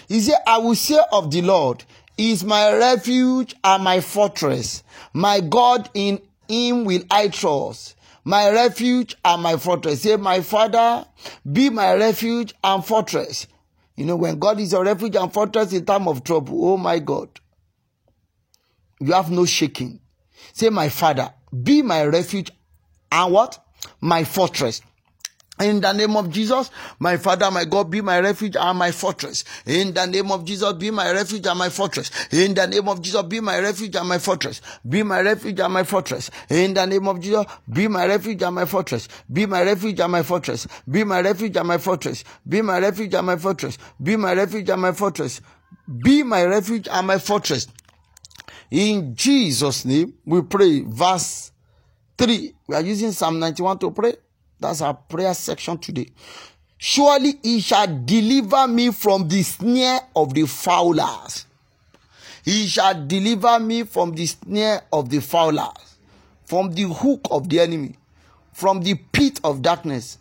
He 0.08 0.20
said, 0.20 0.38
I 0.46 0.58
will 0.58 0.74
say 0.74 1.00
of 1.12 1.30
the 1.30 1.42
Lord, 1.42 1.84
He 2.16 2.32
is 2.32 2.44
my 2.44 2.76
refuge 2.76 3.54
and 3.62 3.84
my 3.84 4.00
fortress. 4.00 4.82
My 5.14 5.40
God, 5.40 5.88
in 5.94 6.20
Him 6.48 6.84
will 6.84 7.02
I 7.10 7.28
trust 7.28 7.94
my 8.24 8.50
refuge 8.50 9.16
and 9.24 9.42
my 9.42 9.56
fortress. 9.56 10.02
Say, 10.02 10.16
My 10.16 10.40
Father, 10.40 11.06
be 11.50 11.70
my 11.70 11.94
refuge 11.94 12.54
and 12.62 12.84
fortress. 12.84 13.46
You 13.96 14.06
know, 14.06 14.16
when 14.16 14.38
God 14.38 14.60
is 14.60 14.72
your 14.72 14.84
refuge 14.84 15.16
and 15.16 15.32
fortress 15.32 15.72
in 15.72 15.84
time 15.84 16.08
of 16.08 16.24
trouble, 16.24 16.72
oh 16.72 16.76
my 16.76 16.98
God, 16.98 17.28
you 19.00 19.12
have 19.12 19.30
no 19.30 19.44
shaking. 19.44 20.00
Say, 20.52 20.68
My 20.70 20.88
Father, 20.88 21.32
be 21.62 21.82
my 21.82 22.04
refuge 22.04 22.50
and 23.10 23.32
what? 23.32 23.64
My 24.00 24.24
fortress. 24.24 24.82
In 25.60 25.80
the 25.80 25.92
name 25.92 26.16
of 26.16 26.30
Jesus, 26.30 26.70
my 26.98 27.18
Father, 27.18 27.50
my 27.50 27.66
God, 27.66 27.90
be 27.90 28.00
my 28.00 28.18
refuge 28.18 28.56
and 28.56 28.78
my 28.78 28.90
fortress. 28.90 29.44
In 29.66 29.92
the 29.92 30.06
name 30.06 30.32
of 30.32 30.44
Jesus, 30.46 30.72
be 30.72 30.90
my 30.90 31.12
refuge 31.12 31.46
and 31.46 31.58
my 31.58 31.68
fortress. 31.68 32.10
In 32.32 32.54
the 32.54 32.66
name 32.66 32.88
of 32.88 33.02
Jesus, 33.02 33.22
be 33.24 33.40
my 33.40 33.58
refuge 33.58 33.94
and 33.94 34.08
my 34.08 34.18
fortress. 34.18 34.62
Be 34.88 35.02
my 35.02 35.20
refuge 35.20 35.60
and 35.60 35.72
my 35.72 35.84
fortress. 35.84 36.30
In 36.48 36.72
the 36.72 36.86
name 36.86 37.06
of 37.06 37.20
Jesus, 37.20 37.44
be 37.70 37.88
my 37.88 38.06
refuge 38.06 38.42
and 38.42 38.54
my 38.54 38.64
fortress. 38.64 39.08
Be 39.30 39.44
my 39.44 39.62
refuge 39.62 40.00
and 40.00 40.12
my 40.12 40.22
fortress. 40.22 40.66
Be 40.90 41.04
my 41.04 41.20
refuge 41.20 41.56
and 41.56 41.68
my 41.68 41.78
fortress. 41.78 42.24
Be 42.48 42.62
my 42.62 42.78
refuge 42.78 43.14
and 43.14 43.26
my 43.26 43.36
fortress. 43.36 43.78
Be 44.02 44.16
my 44.16 44.32
refuge 44.32 44.70
and 44.70 44.80
my 44.80 44.92
fortress. 44.92 45.40
Be 46.02 46.22
my 46.22 46.44
refuge 46.44 46.88
and 46.88 47.06
my 47.06 47.18
fortress. 47.18 47.66
In 48.70 49.14
Jesus' 49.14 49.84
name, 49.84 50.14
we 50.24 50.40
pray. 50.40 50.84
Verse 50.86 51.52
3. 52.16 52.54
We 52.66 52.74
are 52.76 52.82
using 52.82 53.12
Psalm 53.12 53.38
91 53.38 53.78
to 53.80 53.90
pray. 53.90 54.14
That's 54.60 54.82
our 54.82 54.94
prayer 54.94 55.34
section 55.34 55.78
today. 55.78 56.08
Surely 56.76 57.34
he 57.42 57.60
shall 57.60 57.86
deliver 58.04 58.68
me 58.68 58.90
from 58.90 59.28
the 59.28 59.42
snare 59.42 60.00
of 60.14 60.34
the 60.34 60.46
fowlers. 60.46 61.46
He 62.44 62.66
shall 62.66 63.06
deliver 63.06 63.58
me 63.58 63.82
from 63.84 64.12
the 64.12 64.26
snare 64.26 64.82
of 64.92 65.10
the 65.10 65.20
fowlers, 65.20 65.96
from 66.44 66.72
the 66.72 66.82
hook 66.82 67.20
of 67.30 67.48
the 67.48 67.60
enemy, 67.60 67.96
from 68.52 68.80
the 68.80 68.94
pit 68.94 69.40
of 69.44 69.62
darkness 69.62 70.18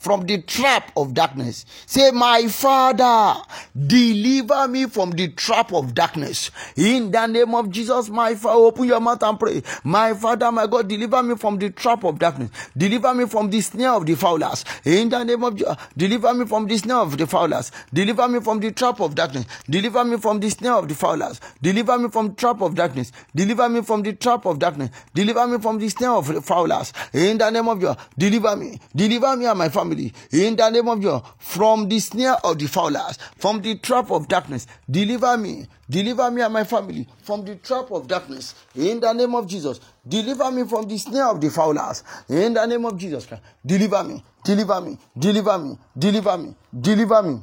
from 0.00 0.26
the 0.26 0.38
trap 0.42 0.90
of 0.96 1.14
darkness. 1.14 1.66
Say, 1.86 2.10
My 2.10 2.48
Father, 2.48 3.40
deliver 3.86 4.66
me 4.66 4.86
from 4.86 5.10
the 5.10 5.28
trap 5.28 5.72
of 5.72 5.94
darkness. 5.94 6.50
In 6.74 7.10
the 7.10 7.26
name 7.26 7.54
of 7.54 7.70
Jesus, 7.70 8.08
my 8.08 8.34
Father, 8.34 8.58
open 8.58 8.84
your 8.84 8.98
mouth 8.98 9.22
and 9.22 9.38
pray. 9.38 9.62
My 9.84 10.14
Father, 10.14 10.50
my 10.50 10.66
God, 10.66 10.88
deliver 10.88 11.22
me 11.22 11.36
from 11.36 11.58
the 11.58 11.68
trap 11.70 12.04
of 12.04 12.18
darkness. 12.18 12.50
Deliver 12.76 13.12
me 13.14 13.26
from 13.26 13.50
the 13.50 13.60
snare 13.60 13.92
of 13.92 14.06
the 14.06 14.16
fowlers. 14.16 14.64
In 14.86 15.10
the 15.10 15.22
name 15.22 15.44
of 15.44 15.54
Jesus, 15.54 15.76
deliver 15.96 16.32
me 16.32 16.46
from 16.46 16.66
the 16.66 16.78
snare 16.78 16.96
of 16.96 17.18
the 17.18 17.26
fowlers. 17.26 17.70
Deliver 17.92 18.26
me 18.26 18.40
from 18.40 18.58
the 18.58 18.72
trap 18.72 19.00
of 19.00 19.14
darkness. 19.14 19.44
Deliver 19.68 20.04
me 20.04 20.16
from 20.16 20.40
the 20.40 20.48
snare 20.48 20.74
of 20.74 20.88
the 20.88 20.94
fowlers. 20.94 21.40
Deliver 21.60 21.98
me 21.98 22.08
from 22.08 22.34
trap 22.34 22.62
of 22.62 22.74
darkness. 22.74 23.12
Deliver 23.34 23.68
me 23.68 23.82
from 23.82 24.02
the 24.02 24.14
trap 24.14 24.46
of 24.46 24.58
darkness. 24.58 24.88
Deliver 25.14 25.46
me 25.46 25.58
from 25.58 25.78
the 25.78 25.88
snare 25.90 26.12
of 26.12 26.26
the 26.26 26.40
fowlers. 26.40 26.94
In 27.12 27.36
the 27.36 27.50
name 27.50 27.68
of 27.68 27.78
Jesus, 27.78 27.96
deliver 28.16 28.56
me. 28.56 28.80
Deliver 28.96 29.36
me 29.36 29.44
and 29.44 29.58
my 29.58 29.68
family 29.68 29.89
family 29.90 30.12
in 30.32 30.56
the 30.56 30.70
name 30.70 30.88
of 30.88 31.00
Jesus 31.00 31.22
from 31.38 31.88
the 31.88 31.98
snare 31.98 32.36
of 32.44 32.58
the 32.58 32.66
fowlers, 32.66 33.18
from 33.36 33.60
the 33.60 33.76
trap 33.76 34.10
of 34.10 34.28
darkness. 34.28 34.66
Deliver 34.90 35.36
me, 35.36 35.66
deliver 35.88 36.30
me 36.30 36.42
and 36.42 36.52
my 36.52 36.64
family 36.64 37.08
from 37.22 37.44
the 37.44 37.56
trap 37.56 37.90
of 37.90 38.06
darkness 38.06 38.54
in 38.74 39.00
the 39.00 39.12
name 39.12 39.34
of 39.34 39.46
Jesus. 39.46 39.80
Deliver 40.06 40.50
me 40.50 40.64
from 40.64 40.88
the 40.88 40.98
snare 40.98 41.26
of 41.26 41.40
the 41.40 41.50
fowlers 41.50 42.02
in 42.28 42.54
the 42.54 42.66
name 42.66 42.84
of 42.84 42.96
Jesus 42.96 43.26
Christ. 43.26 43.42
Deliver 43.64 44.04
me, 44.04 44.22
deliver 44.44 44.80
me, 44.80 44.98
deliver 45.18 45.58
me, 45.58 45.78
deliver 45.98 46.38
me, 46.38 46.54
deliver 46.80 47.22
me. 47.22 47.42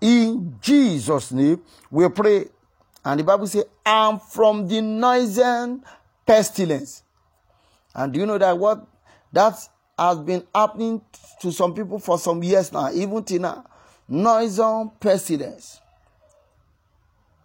In 0.00 0.58
Jesus' 0.60 1.32
name, 1.32 1.62
we 1.90 2.08
pray. 2.08 2.46
And 3.06 3.20
the 3.20 3.24
Bible 3.24 3.46
says, 3.46 3.64
and 3.84 4.20
from 4.20 4.66
the 4.66 4.80
noisome 4.80 5.82
pestilence. 6.26 7.02
And 7.94 8.12
do 8.12 8.20
you 8.20 8.26
know 8.26 8.38
that 8.38 8.58
what 8.58 8.86
that 9.32 9.56
has 9.98 10.18
been 10.18 10.42
happening 10.54 11.00
to 11.40 11.52
some 11.52 11.74
people 11.74 11.98
for 11.98 12.18
some 12.18 12.42
years 12.42 12.72
now, 12.72 12.90
even 12.92 13.22
till 13.24 13.40
now. 13.40 13.64
Noisome 14.08 14.90
pestilence. 15.00 15.80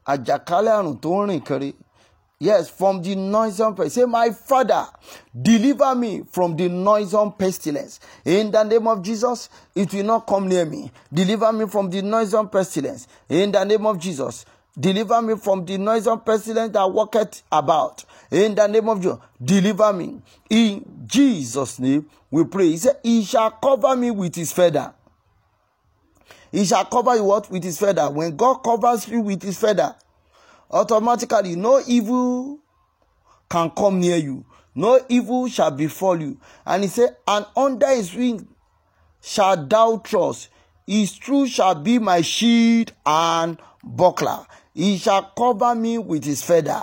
Àjàkálẹ̀ 0.08 0.74
àrùn 0.80 0.98
tó 1.02 1.10
ń 1.26 1.30
rìn 1.30 1.42
kiri. 1.46 1.74
Yes, 2.42 2.70
from 2.70 3.02
the 3.02 3.16
noisome 3.16 3.76
pestilence. 3.76 3.94
Say, 3.96 4.06
my 4.06 4.30
father, 4.32 4.88
deliver 5.40 5.94
me 5.94 6.24
from 6.32 6.56
the 6.56 6.70
noisome 6.70 7.34
pestilence. 7.34 8.00
In 8.24 8.50
the 8.50 8.64
name 8.64 8.88
of 8.88 9.02
Jesus, 9.02 9.50
it 9.76 9.94
will 9.94 10.06
not 10.06 10.26
come 10.26 10.48
near 10.48 10.66
me. 10.66 10.90
Deliver 11.14 11.52
me 11.52 11.68
from 11.68 11.90
the 11.90 12.02
noisome 12.02 12.48
pestilence. 12.50 13.08
In 13.28 13.52
the 13.52 13.64
name 13.66 13.86
of 13.86 14.00
Jesus, 14.00 14.46
deliver 14.80 15.22
me 15.22 15.36
from 15.36 15.66
the 15.66 15.78
noisome 15.78 16.22
pestilence 16.22 16.72
that 16.72 16.90
walketh 16.90 17.44
about. 17.52 18.06
In 18.32 18.54
the 18.54 18.68
name 18.68 18.88
of 18.90 19.02
Jesus, 19.02 19.18
deliver 19.44 19.92
me. 19.94 20.22
In 20.50 20.86
Jesus' 21.06 21.80
name, 21.80 22.08
we 22.30 22.44
pray. 22.46 22.68
He 22.68 22.78
said, 22.78 22.98
He 23.04 23.24
shall 23.24 23.52
cover 23.52 23.96
me 23.96 24.12
with 24.12 24.36
his 24.36 24.52
feather. 24.52 24.94
He 26.52 26.66
shall 26.66 26.86
cover 26.86 27.16
you 27.16 27.24
what? 27.24 27.50
With 27.50 27.64
his 27.64 27.80
feather. 27.80 28.10
When 28.10 28.36
God 28.36 28.56
covers 28.56 29.08
you 29.08 29.22
with 29.22 29.42
his 29.44 29.58
feather, 29.58 29.96
automatically 30.72 31.56
no 31.56 31.82
evil 31.88 32.60
can 33.50 33.70
come 33.72 34.00
near 34.00 34.18
you. 34.18 34.46
No 34.76 35.00
evil 35.10 35.48
shall 35.48 35.72
befall 35.72 36.20
you. 36.22 36.40
And 36.66 36.84
he 36.84 36.90
said, 36.90 37.18
And 37.28 37.46
under 37.56 37.88
his 37.88 38.14
wing 38.16 38.48
shall 39.22 39.66
thou 39.66 39.98
trust. 39.98 40.50
His 40.86 41.16
truth 41.16 41.50
shall 41.50 41.76
be 41.76 42.00
my 42.00 42.22
shield 42.22 42.94
and 43.06 43.60
buckler. 43.84 44.46
He 44.74 44.98
shall 44.98 45.24
cover 45.38 45.76
me 45.76 45.98
with 45.98 46.24
his 46.24 46.44
feather. 46.44 46.82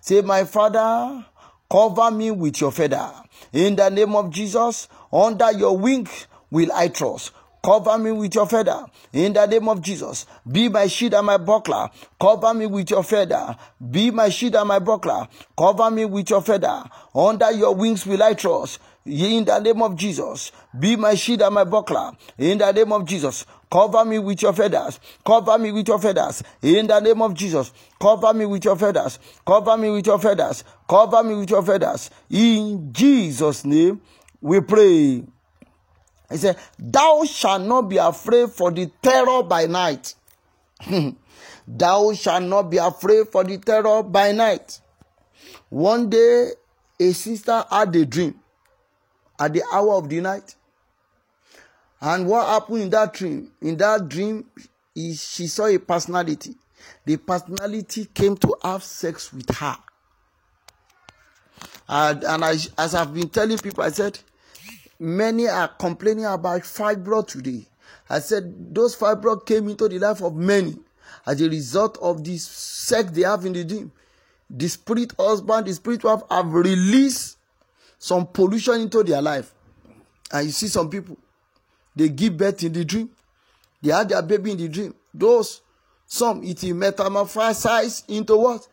Say, 0.00 0.20
My 0.22 0.44
father, 0.44 1.24
cover 1.70 2.10
me 2.10 2.30
with 2.30 2.60
your 2.60 2.72
feather. 2.72 3.10
In 3.52 3.76
the 3.76 3.88
name 3.90 4.14
of 4.16 4.30
Jesus, 4.30 4.88
under 5.12 5.52
your 5.52 5.76
wing 5.76 6.06
will 6.50 6.70
I 6.72 6.88
trust. 6.88 7.32
Cover 7.64 7.96
me 7.96 8.10
with 8.10 8.34
your 8.34 8.46
feather 8.48 8.84
in 9.12 9.34
the 9.34 9.46
name 9.46 9.68
of 9.68 9.80
Jesus. 9.80 10.26
Be 10.50 10.68
my 10.68 10.88
shield 10.88 11.14
and 11.14 11.26
my 11.26 11.36
buckler. 11.36 11.90
Cover 12.20 12.52
me 12.54 12.66
with 12.66 12.90
your 12.90 13.04
feather. 13.04 13.56
Be 13.90 14.10
my 14.10 14.30
shield 14.30 14.56
and 14.56 14.66
my 14.66 14.80
buckler. 14.80 15.28
Cover 15.56 15.88
me 15.92 16.04
with 16.04 16.28
your 16.30 16.42
feather. 16.42 16.82
Under 17.14 17.52
your 17.52 17.72
wings 17.76 18.04
will 18.04 18.20
I 18.20 18.34
trust. 18.34 18.80
In 19.06 19.44
the 19.44 19.60
name 19.60 19.80
of 19.80 19.94
Jesus. 19.94 20.50
Be 20.76 20.96
my 20.96 21.14
shield 21.14 21.42
and 21.42 21.54
my 21.54 21.62
buckler. 21.62 22.10
In 22.36 22.58
the 22.58 22.72
name 22.72 22.92
of 22.92 23.04
Jesus. 23.04 23.46
Cover 23.72 24.04
me 24.04 24.18
with 24.18 24.42
your 24.42 24.52
feathers. 24.52 25.00
Cover 25.24 25.56
me 25.58 25.72
with 25.72 25.88
your 25.88 25.98
feathers. 25.98 26.42
In 26.60 26.86
the 26.86 27.00
name 27.00 27.22
of 27.22 27.32
Jesus. 27.32 27.72
Cover 27.98 28.34
me 28.34 28.44
with 28.44 28.66
your 28.66 28.76
feathers. 28.76 29.18
Cover 29.46 29.78
me 29.78 29.88
with 29.90 30.06
your 30.06 30.18
feathers. 30.18 30.62
Cover 30.86 31.22
me 31.22 31.36
with 31.36 31.48
your 31.48 31.62
feathers. 31.62 32.10
In 32.28 32.92
Jesus' 32.92 33.64
name 33.64 34.02
we 34.42 34.60
pray. 34.60 35.24
He 36.30 36.36
said, 36.36 36.58
Thou 36.78 37.24
shalt 37.24 37.62
not 37.62 37.88
be 37.88 37.96
afraid 37.96 38.50
for 38.50 38.70
the 38.70 38.90
terror 39.00 39.42
by 39.42 39.64
night. 39.64 40.16
Thou 41.66 42.12
shalt 42.12 42.42
not 42.44 42.64
be 42.64 42.76
afraid 42.76 43.28
for 43.28 43.42
the 43.42 43.56
terror 43.56 44.02
by 44.02 44.32
night. 44.32 44.80
One 45.70 46.10
day, 46.10 46.50
a 47.00 47.12
sister 47.12 47.64
had 47.70 47.96
a 47.96 48.04
dream 48.04 48.38
at 49.40 49.54
the 49.54 49.62
hour 49.72 49.94
of 49.94 50.10
the 50.10 50.20
night. 50.20 50.56
And 52.02 52.26
what 52.26 52.48
happened 52.48 52.82
in 52.82 52.90
that 52.90 53.14
dream? 53.14 53.52
In 53.60 53.76
that 53.76 54.08
dream, 54.08 54.44
she 54.94 55.46
saw 55.46 55.66
a 55.66 55.78
personality. 55.78 56.56
The 57.04 57.16
personality 57.16 58.06
came 58.12 58.36
to 58.38 58.56
have 58.64 58.82
sex 58.82 59.32
with 59.32 59.48
her. 59.56 59.76
And, 61.88 62.24
and 62.24 62.44
I, 62.44 62.56
as 62.76 62.94
I've 62.96 63.14
been 63.14 63.28
telling 63.28 63.56
people, 63.58 63.84
I 63.84 63.90
said, 63.90 64.18
Many 64.98 65.48
are 65.48 65.68
complaining 65.68 66.24
about 66.26 66.62
fibroid 66.62 67.28
today. 67.28 67.66
I 68.08 68.18
said 68.20 68.74
those 68.74 68.96
fibroid 68.96 69.46
came 69.46 69.68
into 69.68 69.88
the 69.88 69.98
life 69.98 70.22
of 70.22 70.34
many 70.34 70.76
as 71.26 71.40
a 71.40 71.48
result 71.48 71.98
of 72.00 72.22
this 72.24 72.46
sex 72.46 73.10
they 73.10 73.22
have 73.22 73.44
in 73.44 73.52
the 73.52 73.64
dream. 73.64 73.90
The 74.50 74.68
spirit 74.68 75.12
husband, 75.18 75.66
the 75.66 75.74
spirit 75.74 76.04
wife 76.04 76.22
have 76.30 76.52
released 76.52 77.38
some 77.98 78.26
pollution 78.26 78.82
into 78.82 79.02
their 79.02 79.22
life. 79.22 79.52
And 80.32 80.46
you 80.46 80.52
see 80.52 80.68
some 80.68 80.90
people, 80.90 81.16
they 81.94 82.08
give 82.08 82.36
birth 82.36 82.62
in 82.62 82.72
the 82.72 82.84
dream. 82.84 83.10
They 83.82 83.92
had 83.92 84.08
their 84.08 84.22
baby 84.22 84.52
in 84.52 84.56
the 84.58 84.68
dream. 84.68 84.94
Those, 85.12 85.60
some 86.06 86.42
it 86.42 86.62
is 86.62 86.72
metamorphosized 86.72 88.08
into 88.08 88.36
what? 88.36 88.66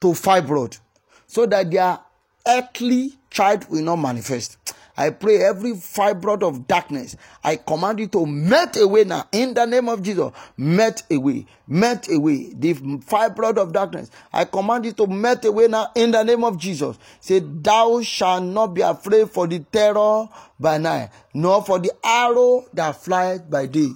To 0.00 0.08
fibroid. 0.08 0.78
So 1.26 1.46
that 1.46 1.70
their 1.70 1.98
earthly 2.46 3.12
child 3.30 3.68
will 3.68 3.82
not 3.82 3.96
manifest. 3.96 4.58
I 4.96 5.10
pray 5.10 5.38
every 5.42 5.72
fibroid 5.72 6.42
of 6.42 6.68
darkness, 6.68 7.16
I 7.42 7.56
command 7.56 7.98
you 7.98 8.06
to 8.08 8.24
melt 8.26 8.76
away 8.76 9.04
now 9.04 9.26
in 9.32 9.54
the 9.54 9.64
name 9.64 9.88
of 9.88 10.02
Jesus. 10.02 10.30
Melt 10.56 11.02
away, 11.10 11.46
melt 11.66 12.08
away 12.08 12.52
the 12.54 12.74
fibroid 12.74 13.56
of 13.58 13.72
darkness. 13.72 14.10
I 14.32 14.44
command 14.44 14.84
you 14.84 14.92
to 14.92 15.06
melt 15.08 15.44
away 15.44 15.66
now 15.66 15.90
in 15.96 16.12
the 16.12 16.22
name 16.22 16.44
of 16.44 16.58
Jesus. 16.58 16.96
Say, 17.20 17.40
Thou 17.40 18.02
shalt 18.02 18.44
not 18.44 18.68
be 18.68 18.82
afraid 18.82 19.30
for 19.30 19.48
the 19.48 19.58
terror 19.58 20.28
by 20.60 20.78
night, 20.78 21.10
nor 21.32 21.64
for 21.64 21.80
the 21.80 21.92
arrow 22.04 22.64
that 22.74 23.02
flies 23.02 23.40
by 23.40 23.66
day. 23.66 23.90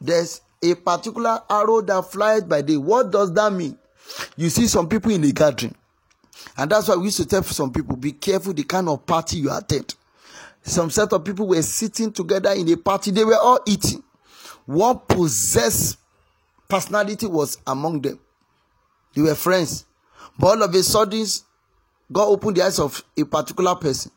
There's 0.00 0.40
a 0.62 0.74
particular 0.74 1.42
arrow 1.50 1.82
that 1.82 2.10
flies 2.10 2.42
by 2.42 2.62
day. 2.62 2.78
What 2.78 3.10
does 3.10 3.34
that 3.34 3.52
mean? 3.52 3.78
You 4.36 4.48
see 4.48 4.66
some 4.66 4.88
people 4.88 5.12
in 5.12 5.24
a 5.24 5.32
gathering. 5.32 5.74
And 6.56 6.70
that's 6.70 6.88
why 6.88 6.96
we 6.96 7.04
used 7.06 7.18
to 7.18 7.26
tell 7.26 7.42
some 7.42 7.72
people 7.72 7.96
be 7.96 8.12
careful 8.12 8.54
the 8.54 8.62
kind 8.62 8.88
of 8.88 9.04
party 9.04 9.38
you 9.38 9.52
attend. 9.54 9.94
Some 10.66 10.90
set 10.90 11.12
of 11.12 11.24
people 11.24 11.46
were 11.46 11.62
sitting 11.62 12.12
together 12.12 12.50
in 12.50 12.68
a 12.72 12.76
party, 12.76 13.12
they 13.12 13.24
were 13.24 13.38
all 13.38 13.60
eating. 13.66 14.02
One 14.66 14.98
possessed 15.06 15.96
personality 16.68 17.26
was 17.26 17.56
among 17.66 18.00
them. 18.02 18.18
They 19.14 19.22
were 19.22 19.36
friends. 19.36 19.84
But 20.36 20.46
all 20.48 20.62
of 20.64 20.74
a 20.74 20.82
sudden, 20.82 21.24
God 22.12 22.26
opened 22.28 22.56
the 22.56 22.62
eyes 22.64 22.80
of 22.80 23.02
a 23.16 23.24
particular 23.24 23.76
person. 23.76 24.10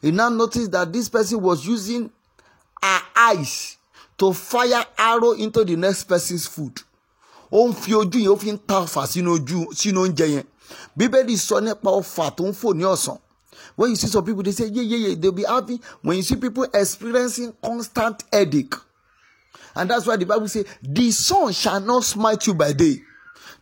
He 0.00 0.12
now 0.12 0.28
noticed 0.28 0.70
that 0.70 0.92
this 0.92 1.08
person 1.08 1.40
was 1.40 1.66
using 1.66 2.10
her 2.80 3.00
eyes 3.16 3.76
to 4.18 4.32
fire 4.32 4.84
arrow 4.96 5.32
into 5.32 5.64
the 5.64 5.74
next 5.74 6.04
person's 6.04 6.46
food. 6.46 6.80
ó 7.52 7.72
fi 7.72 7.92
ojú 7.94 8.18
yẹn 8.18 8.32
ó 8.32 8.36
fi 8.38 8.50
ń 8.52 8.58
ta 8.66 8.80
ọfà 8.82 9.04
sínú 9.06 9.36
oúnjẹ 9.38 10.26
yẹn 10.34 10.46
bíbélì 10.98 11.36
sọ 11.38 11.60
nípa 11.62 11.90
ọfà 12.00 12.30
tó 12.36 12.42
ń 12.44 12.50
fò 12.60 12.74
ní 12.74 12.82
ọ̀sán 12.84 13.18
When 13.76 13.90
you 13.90 13.96
see 13.96 14.06
some 14.08 14.24
people, 14.24 14.42
they 14.42 14.52
say, 14.52 14.66
yeah, 14.66 14.82
yeah, 14.82 15.08
yeah, 15.08 15.14
they'll 15.18 15.32
be 15.32 15.44
happy. 15.44 15.78
When 16.02 16.16
you 16.16 16.22
see 16.22 16.36
people 16.36 16.64
experiencing 16.64 17.54
constant 17.62 18.24
headache. 18.32 18.74
And 19.74 19.90
that's 19.90 20.06
why 20.06 20.16
the 20.16 20.24
Bible 20.24 20.48
says, 20.48 20.64
the 20.82 21.10
sun 21.10 21.52
shall 21.52 21.80
not 21.80 22.04
smite 22.04 22.46
you 22.46 22.54
by 22.54 22.72
day. 22.72 22.96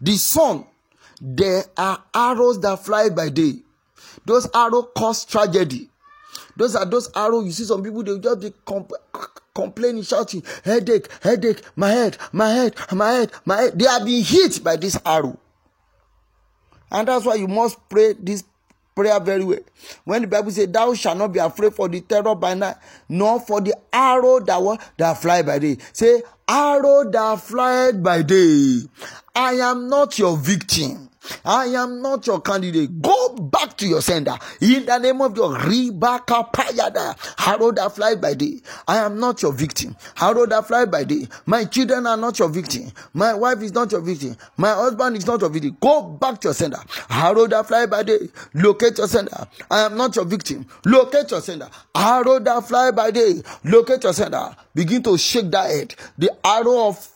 The 0.01 0.13
sun, 0.13 0.65
there 1.21 1.65
are 1.77 2.03
arrows 2.15 2.61
that 2.61 2.85
fly 2.85 3.09
by 3.11 3.29
day. 3.29 3.55
Those 4.25 4.49
arrows 4.55 4.87
cause 4.97 5.25
tragedy. 5.25 5.91
Those 6.57 6.77
are 6.77 6.87
those 6.87 7.11
arrows. 7.17 7.47
You 7.47 7.53
see 7.53 7.65
some 7.65 7.83
people, 7.83 8.05
they'll 8.05 8.19
just 8.19 8.41
be 8.41 8.53
comp- 8.65 8.93
complaining, 9.55 10.05
shouting, 10.05 10.45
headache, 10.65 11.09
headache, 11.21 11.63
my 11.75 11.91
head, 11.91 12.17
my 12.33 12.51
head, 12.51 12.77
my 12.93 13.13
head, 13.13 13.33
my 13.45 13.57
head. 13.63 13.79
They 13.79 13.87
are 13.87 14.05
being 14.05 14.25
hit 14.25 14.63
by 14.63 14.77
this 14.77 14.97
arrow. 15.05 15.39
And 16.93 17.09
that's 17.09 17.25
why 17.25 17.35
you 17.35 17.49
must 17.49 17.89
pray 17.89 18.13
this 18.13 18.45
prayer 18.95 19.21
very 19.21 19.45
well. 19.45 19.59
When 20.05 20.23
the 20.23 20.29
Bible 20.29 20.51
says, 20.51 20.69
Thou 20.69 20.95
shalt 20.95 21.19
not 21.19 21.33
be 21.33 21.39
afraid 21.41 21.75
for 21.75 21.89
the 21.89 22.01
terror 22.01 22.35
by 22.35 22.55
night, 22.55 22.77
nor 23.09 23.41
for 23.41 23.61
the 23.61 23.75
arrow 23.93 24.41
that, 24.41 24.81
that 24.97 25.15
fly 25.15 25.43
by 25.43 25.59
day. 25.59 25.79
Say, 25.93 26.23
arrow 26.49 27.11
that 27.11 27.41
fly 27.41 27.93
by 27.93 28.23
day. 28.23 28.81
I 29.35 29.55
am 29.55 29.89
not 29.89 30.19
your 30.19 30.37
victim. 30.37 31.11
I 31.45 31.67
am 31.67 32.01
not 32.03 32.27
your 32.27 32.41
candidate. 32.41 33.01
Go 33.01 33.35
back 33.35 33.77
to 33.79 33.87
your 33.87 34.03
sender. 34.03 34.37
In 34.61 34.87
the 34.87 34.99
name 34.99 35.21
of 35.21 35.37
your 35.37 35.55
Rebecca 35.59 36.49
Payada. 36.53 37.17
Harrow 37.39 37.71
that 37.73 37.95
fly 37.95 38.15
by 38.15 38.35
day. 38.35 38.61
I 38.89 38.99
am 38.99 39.19
not 39.21 39.43
your 39.43 39.53
victim. 39.53 39.97
Harrow 40.15 40.47
that 40.47 40.67
fly 40.67 40.85
by 40.87 41.05
day. 41.05 41.27
My 41.47 41.65
children 41.65 42.07
are 42.07 42.17
not 42.17 42.39
your 42.39 42.49
victim. 42.49 42.91
My 43.13 43.35
wife 43.35 43.63
is 43.63 43.73
not 43.73 43.93
your 43.93 44.01
victim. 44.01 44.37
My 44.57 44.73
husband 44.73 45.17
is 45.17 45.27
not 45.27 45.41
your 45.41 45.51
victim. 45.51 45.77
Go 45.81 46.03
back 46.03 46.41
to 46.43 46.49
your 46.49 46.55
sender. 46.55 46.79
Harrow 47.09 47.47
that 47.47 47.67
fly 47.67 47.87
by 47.87 48.03
day. 48.03 48.29
Locate 48.55 48.99
your 48.99 49.09
sender. 49.09 49.47
I 49.71 49.81
am 49.87 49.97
not 49.97 50.17
your 50.17 50.25
victim. 50.25 50.67
Locate 50.85 51.31
your 51.31 51.41
sender. 51.41 51.69
Harrow 51.95 52.39
that 52.39 52.67
fly 52.67 52.91
by 52.91 53.11
day. 53.11 53.43
Locate 53.65 54.03
your 54.05 54.13
sender. 54.13 54.55
Begin 54.75 55.03
to 55.05 55.17
shake 55.19 55.51
that 55.51 55.71
head. 55.71 55.95
The 56.19 56.31
arrow 56.45 56.89
of 56.89 57.09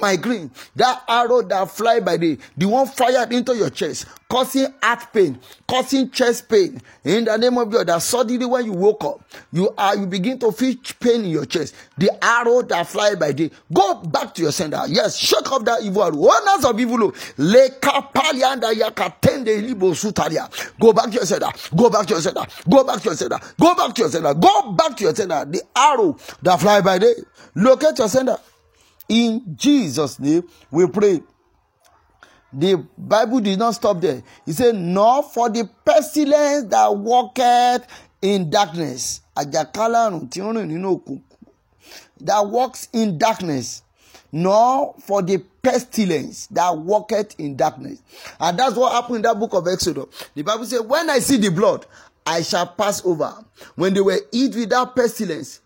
migraine 0.00 0.50
that 0.76 1.02
arrow 1.08 1.42
that 1.42 1.70
fly 1.70 2.00
by 2.00 2.16
day 2.16 2.36
the 2.56 2.66
one 2.66 2.86
fired 2.86 3.32
into 3.32 3.54
your 3.54 3.70
chest 3.70 4.06
causing 4.28 4.66
heart 4.82 5.12
pain 5.12 5.38
causing 5.68 6.10
chest 6.10 6.48
pain. 6.48 6.80
In 7.04 7.24
the 7.24 7.36
name 7.36 7.56
of 7.58 7.70
god 7.70 7.86
that 7.86 8.02
suddenly 8.02 8.44
when 8.46 8.64
you 8.64 8.72
woke 8.72 9.04
up 9.04 9.20
you 9.52 9.72
are 9.76 9.96
you 9.96 10.06
begin 10.06 10.38
to 10.38 10.50
feel 10.52 10.74
pain 11.00 11.24
in 11.24 11.30
your 11.30 11.46
chest. 11.46 11.74
The 11.98 12.10
arrow 12.24 12.62
that 12.62 12.86
fly 12.86 13.14
by 13.14 13.32
day 13.32 13.50
go 13.72 13.94
back 14.02 14.34
to 14.34 14.42
your 14.42 14.52
sender. 14.52 14.82
Yes 14.88 15.16
shake 15.16 15.50
off 15.52 15.64
that 15.64 15.82
evil 15.82 16.02
arrow. 16.04 16.16
Owners 16.16 16.64
of 16.64 16.78
evil 16.80 17.12
go 20.80 20.92
back 20.92 21.10
to 21.10 21.18
your 21.18 21.26
sender. 21.26 21.48
Go 21.76 21.90
back 21.90 22.06
to 22.06 22.14
your 22.14 22.20
sender. 22.22 22.46
Go 22.68 22.84
back 22.84 23.00
to 23.00 23.08
your 23.10 23.16
sender. 23.16 23.38
Go 23.60 23.74
back 23.74 23.94
to 23.94 24.02
your 24.02 24.10
sender. 24.10 24.34
Go 24.34 24.72
back 24.72 24.96
to 24.96 25.04
your 25.04 25.14
sender. 25.14 25.44
The 25.44 25.62
arrow 25.76 26.16
that 26.42 26.60
fly 26.60 26.80
by 26.80 26.98
day 26.98 27.14
locate 27.54 27.98
your 27.98 28.08
sender 28.08 28.36
In 29.08 29.56
Jesus' 29.56 30.18
name, 30.18 30.48
we 30.70 30.86
pray. 30.86 31.22
The 32.52 32.86
Bible 32.96 33.40
did 33.40 33.58
not 33.58 33.74
stop 33.74 34.00
there. 34.00 34.22
He 34.46 34.52
said, 34.52 34.76
Nor 34.76 35.24
for 35.24 35.50
the 35.50 35.68
pestilence 35.84 36.70
that 36.70 36.96
walketh 36.96 37.86
in 38.22 38.48
darkness. 38.48 39.22
That 39.34 39.66
walks 42.46 42.88
in 42.92 43.18
darkness. 43.18 43.82
Nor 44.30 44.94
for 45.00 45.22
the 45.22 45.38
pestilence 45.62 46.46
that 46.48 46.76
walketh 46.76 47.38
in 47.38 47.56
darkness. 47.56 48.02
And 48.38 48.58
that's 48.58 48.76
what 48.76 48.92
happened 48.92 49.16
in 49.16 49.22
that 49.22 49.38
book 49.38 49.54
of 49.54 49.66
Exodus. 49.66 50.06
The 50.34 50.42
Bible 50.42 50.64
said, 50.64 50.80
When 50.80 51.10
I 51.10 51.18
see 51.18 51.36
the 51.36 51.50
blood, 51.50 51.86
I 52.24 52.42
shall 52.42 52.68
pass 52.68 53.04
over. 53.04 53.34
When 53.74 53.94
they 53.94 54.00
were 54.00 54.20
eat 54.32 54.54
without 54.54 54.96
pestilence, 54.96 55.60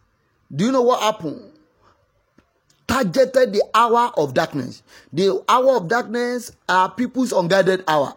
do 0.55 0.67
you 0.67 0.73
know 0.73 0.83
what 0.83 1.01
happened? 1.01 1.53
Targeted 2.89 3.53
the 3.53 3.63
hour 3.75 4.11
of 4.17 4.35
darkness. 4.35 4.83
The 5.13 5.45
hour 5.49 5.77
of 5.77 5.87
darkness 5.89 6.51
are 6.69 6.91
people's 6.91 7.33
unguided 7.33 7.85
hour. 7.87 8.17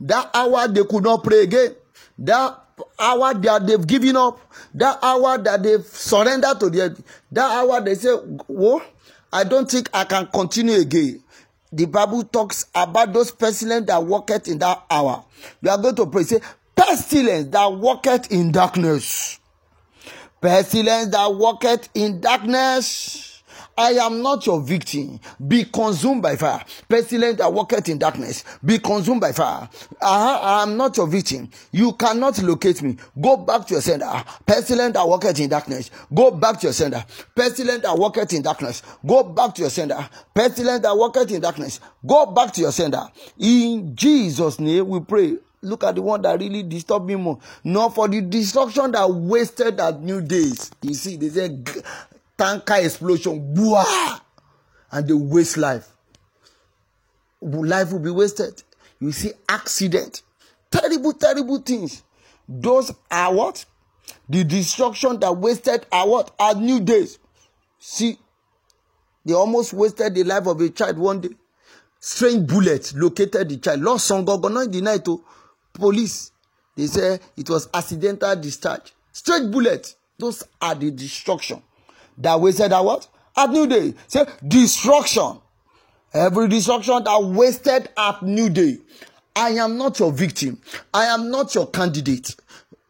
That 0.00 0.30
hour 0.34 0.68
they 0.68 0.84
could 0.84 1.02
not 1.02 1.24
pray 1.24 1.42
again. 1.42 1.74
That 2.18 2.58
hour 3.00 3.34
that 3.34 3.66
they've 3.66 3.86
given 3.86 4.16
up. 4.16 4.38
That 4.74 4.98
hour 5.02 5.38
that 5.38 5.62
they've 5.62 5.84
surrendered 5.84 6.60
to 6.60 6.70
the 6.70 7.02
that 7.32 7.50
hour 7.50 7.80
they 7.80 7.94
say, 7.96 8.14
Whoa, 8.14 8.82
I 9.32 9.42
don't 9.44 9.68
think 9.70 9.88
I 9.92 10.04
can 10.04 10.26
continue 10.26 10.76
again. 10.76 11.22
the 11.72 11.86
Bible 11.86 12.22
talks 12.24 12.66
about 12.74 13.12
those 13.14 13.30
pestilence 13.30 13.86
that 13.86 14.04
walketh 14.04 14.46
in 14.46 14.58
that 14.58 14.84
hour. 14.90 15.24
We 15.62 15.70
are 15.70 15.78
going 15.78 15.96
to 15.96 16.06
pray. 16.06 16.22
Say, 16.24 16.40
pestilence 16.76 17.48
that 17.48 17.72
walketh 17.72 18.30
in 18.30 18.52
darkness. 18.52 19.38
Pestilence 20.40 21.08
that 21.12 21.34
walketh 21.34 21.88
in 21.94 22.20
darkness. 22.20 23.31
I 23.76 23.92
am 23.92 24.22
not 24.22 24.46
your 24.46 24.60
victim. 24.60 25.18
Be 25.46 25.64
consumed 25.64 26.22
by 26.22 26.36
fire. 26.36 26.62
Pestilence 26.88 27.38
that 27.38 27.52
walketh 27.52 27.88
in 27.88 27.98
darkness. 27.98 28.44
Be 28.64 28.78
consumed 28.78 29.20
by 29.20 29.32
fire. 29.32 29.68
I, 30.00 30.38
I 30.42 30.62
am 30.62 30.76
not 30.76 30.96
your 30.96 31.06
victim. 31.06 31.48
You 31.70 31.92
cannot 31.94 32.40
locate 32.42 32.82
me. 32.82 32.96
Go 33.20 33.36
back 33.38 33.66
to 33.68 33.74
your 33.74 33.80
sender. 33.82 34.10
Pestilence 34.46 34.94
that 34.94 35.08
walketh 35.08 35.40
in 35.40 35.48
darkness. 35.48 35.90
Go 36.12 36.30
back 36.30 36.60
to 36.60 36.66
your 36.66 36.72
sender. 36.74 37.04
Pestilence 37.34 37.82
that 37.82 37.96
walketh 37.96 38.32
in 38.32 38.42
darkness. 38.42 38.82
Go 39.06 39.22
back 39.22 39.54
to 39.54 39.62
your 39.62 39.70
sender. 39.70 40.08
Pestilence 40.34 40.82
that 40.82 40.96
walketh 40.96 41.30
in 41.30 41.40
darkness. 41.40 41.80
Go 42.06 42.26
back 42.26 42.52
to 42.52 42.60
your 42.60 42.72
sender. 42.72 43.02
In 43.38 43.96
Jesus' 43.96 44.60
name 44.60 44.88
we 44.88 45.00
pray. 45.00 45.36
Look 45.64 45.84
at 45.84 45.94
the 45.94 46.02
one 46.02 46.20
that 46.22 46.40
really 46.40 46.64
disturbed 46.64 47.06
me 47.06 47.14
more. 47.14 47.38
Not 47.62 47.94
for 47.94 48.08
the 48.08 48.20
destruction 48.20 48.90
that 48.92 49.08
wasted 49.08 49.78
at 49.78 50.02
new 50.02 50.20
days. 50.20 50.72
You 50.82 50.94
see, 50.94 51.16
they 51.16 51.28
say 51.28 51.56
tanker 52.36 52.74
explosion, 52.76 53.54
Bwah! 53.54 54.20
and 54.92 55.08
they 55.08 55.14
waste 55.14 55.56
life. 55.56 55.88
Life 57.40 57.92
will 57.92 57.98
be 57.98 58.10
wasted. 58.10 58.62
You 59.00 59.10
see 59.10 59.32
accident, 59.48 60.22
terrible, 60.70 61.12
terrible 61.12 61.58
things. 61.58 62.02
Those 62.48 62.92
are 63.10 63.34
what? 63.34 63.64
The 64.28 64.44
destruction 64.44 65.18
that 65.20 65.36
wasted 65.36 65.86
are 65.90 66.06
what? 66.06 66.30
Are 66.38 66.54
new 66.54 66.80
days. 66.80 67.18
See, 67.78 68.18
they 69.24 69.34
almost 69.34 69.72
wasted 69.72 70.14
the 70.14 70.24
life 70.24 70.46
of 70.46 70.60
a 70.60 70.68
child 70.68 70.98
one 70.98 71.20
day. 71.20 71.30
Strange 71.98 72.46
bullet 72.46 72.92
located 72.94 73.48
the 73.48 73.56
child. 73.56 73.80
Lost 73.80 74.06
some 74.06 74.24
not 74.24 74.44
in 74.44 74.70
the 74.70 74.80
night. 74.80 75.02
Oh, 75.08 75.22
police, 75.72 76.32
they 76.76 76.86
say 76.86 77.18
it 77.36 77.48
was 77.48 77.68
accidental 77.72 78.34
discharge. 78.36 78.92
Strange 79.12 79.50
bullet. 79.52 79.94
Those 80.18 80.44
are 80.60 80.74
the 80.74 80.90
destruction 80.90 81.62
that 82.18 82.40
wasted 82.40 82.72
that 82.72 82.84
what? 82.84 83.08
At 83.36 83.50
New 83.50 83.66
Day. 83.66 83.94
Say 84.08 84.24
destruction. 84.46 85.38
Every 86.14 86.48
destruction 86.48 87.04
that 87.04 87.22
wasted 87.22 87.88
at 87.96 88.22
New 88.22 88.50
Day. 88.50 88.78
I 89.34 89.50
am 89.50 89.78
not 89.78 89.98
your 89.98 90.12
victim. 90.12 90.60
I 90.92 91.06
am 91.06 91.30
not 91.30 91.54
your 91.54 91.66
candidate. 91.68 92.36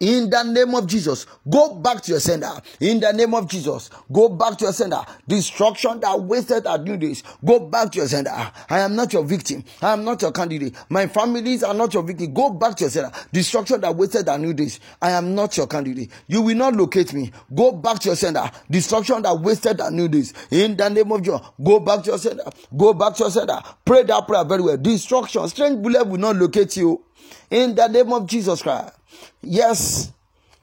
In 0.03 0.31
the 0.31 0.43
name 0.43 0.75
of 0.75 0.89
Jesus, 0.89 1.27
go 1.49 1.77
back 1.77 2.03
to 2.03 2.11
your 2.11 2.19
sender. 2.19 2.51
In 2.81 2.99
the 2.99 3.13
name 3.13 3.35
of 3.35 3.47
Jesus, 3.49 3.89
go 4.11 4.29
back 4.29 4.59
to 4.59 4.65
your 4.65 4.73
sender. 4.73 5.01
Destruction 5.29 6.01
that 6.01 6.21
wasted 6.21 6.67
our 6.67 6.77
new 6.77 6.97
days, 6.97 7.23
go 7.45 7.61
back 7.61 7.93
to 7.93 7.99
your 7.99 8.09
sender. 8.09 8.33
I 8.33 8.81
am 8.81 8.97
not 8.97 9.13
your 9.13 9.23
victim. 9.23 9.63
I 9.81 9.93
am 9.93 10.03
not 10.03 10.21
your 10.21 10.33
candidate. 10.33 10.75
My 10.89 11.07
families 11.07 11.63
are 11.63 11.73
not 11.73 11.95
your 11.95 12.03
victim. 12.03 12.35
Go 12.35 12.51
back 12.51 12.75
to 12.79 12.85
your 12.85 12.91
sender. 12.91 13.13
Destruction 13.33 13.81
that 13.83 13.95
wasted 13.95 14.29
our 14.29 14.39
new 14.39 14.53
days. 14.53 14.81
I 15.01 15.13
am 15.13 15.37
not 15.37 15.57
your 15.57 15.69
candidate. 15.69 16.11
You 16.27 16.43
will 16.43 16.57
not 16.57 16.75
locate 16.75 17.15
me. 17.15 17.31
Go 17.55 17.71
back 17.71 18.01
to 18.01 18.09
your 18.09 18.17
sender. 18.17 18.51
Destruction 18.69 19.23
that 19.23 19.39
wasted 19.39 19.81
our 19.81 19.93
new 19.93 20.09
days. 20.09 20.35
In 20.51 20.77
the 20.77 20.89
name 20.89 21.13
of 21.13 21.23
Jesus, 21.23 21.41
go 21.63 21.79
back 21.79 22.03
to 22.03 22.11
your 22.11 22.19
sender. 22.19 22.43
Go 22.77 22.93
back 22.93 23.15
to 23.15 23.23
your 23.23 23.31
sender. 23.31 23.61
Pray 23.85 24.03
that 24.03 24.27
prayer 24.27 24.43
very 24.45 24.63
well. 24.63 24.77
Destruction, 24.77 25.47
strange 25.49 25.81
bullet 25.81 26.09
will 26.09 26.19
not 26.19 26.35
locate 26.35 26.77
you. 26.77 27.05
In 27.53 27.77
the 27.77 27.87
name 27.87 28.13
of 28.13 28.27
Jesus 28.27 28.63
Christ. 28.63 28.95
Yes, 29.43 30.12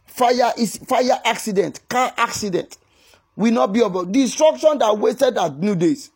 fire 0.05 0.51
is 0.57 0.77
fire 0.77 1.19
accident, 1.23 1.81
car 1.89 2.13
accident 2.17 2.77
will 3.35 3.53
not 3.53 3.71
be 3.71 3.79
about 3.79 4.11
destruction 4.11 4.77
that 4.79 4.97
wasted 4.97 5.37
at 5.37 5.57
new 5.57 5.73
days. 5.75 6.11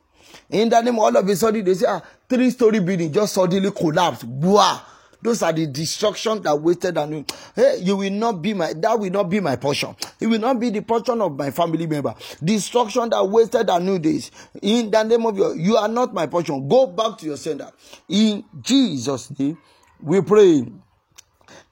In 0.49 0.67
the 0.67 0.81
name, 0.81 0.99
all 0.99 1.15
of 1.15 1.27
a 1.27 1.35
sudden 1.35 1.63
they 1.63 1.73
say, 1.73 1.85
ah, 1.87 2.01
three 2.27 2.49
story 2.49 2.79
building 2.79 3.13
just 3.13 3.33
suddenly 3.33 3.71
collapsed. 3.71 4.27
Blah. 4.27 4.81
Those 5.21 5.41
are 5.41 5.53
the 5.53 5.65
destruction 5.67 6.41
that 6.41 6.53
wasted 6.53 6.97
and 6.97 7.11
new. 7.11 7.25
Hey, 7.55 7.77
you 7.81 7.95
will 7.95 8.11
not 8.11 8.41
be 8.41 8.53
my 8.53 8.73
that 8.73 8.99
will 8.99 9.09
not 9.09 9.29
be 9.29 9.39
my 9.39 9.55
portion. 9.55 9.95
It 10.19 10.27
will 10.27 10.39
not 10.39 10.59
be 10.59 10.69
the 10.69 10.81
portion 10.81 11.21
of 11.21 11.37
my 11.37 11.49
family 11.49 11.87
member. 11.87 12.13
Destruction 12.43 13.09
that 13.11 13.25
wasted 13.25 13.69
and 13.69 13.85
new 13.85 13.99
days. 13.99 14.29
In 14.61 14.91
the 14.91 15.01
name 15.03 15.25
of 15.25 15.37
your, 15.37 15.55
you 15.55 15.77
are 15.77 15.87
not 15.87 16.13
my 16.13 16.27
portion. 16.27 16.67
Go 16.67 16.87
back 16.87 17.17
to 17.19 17.25
your 17.25 17.37
sender. 17.37 17.71
In 18.09 18.43
Jesus' 18.61 19.31
name, 19.39 19.57
we 20.01 20.19
pray. 20.19 20.65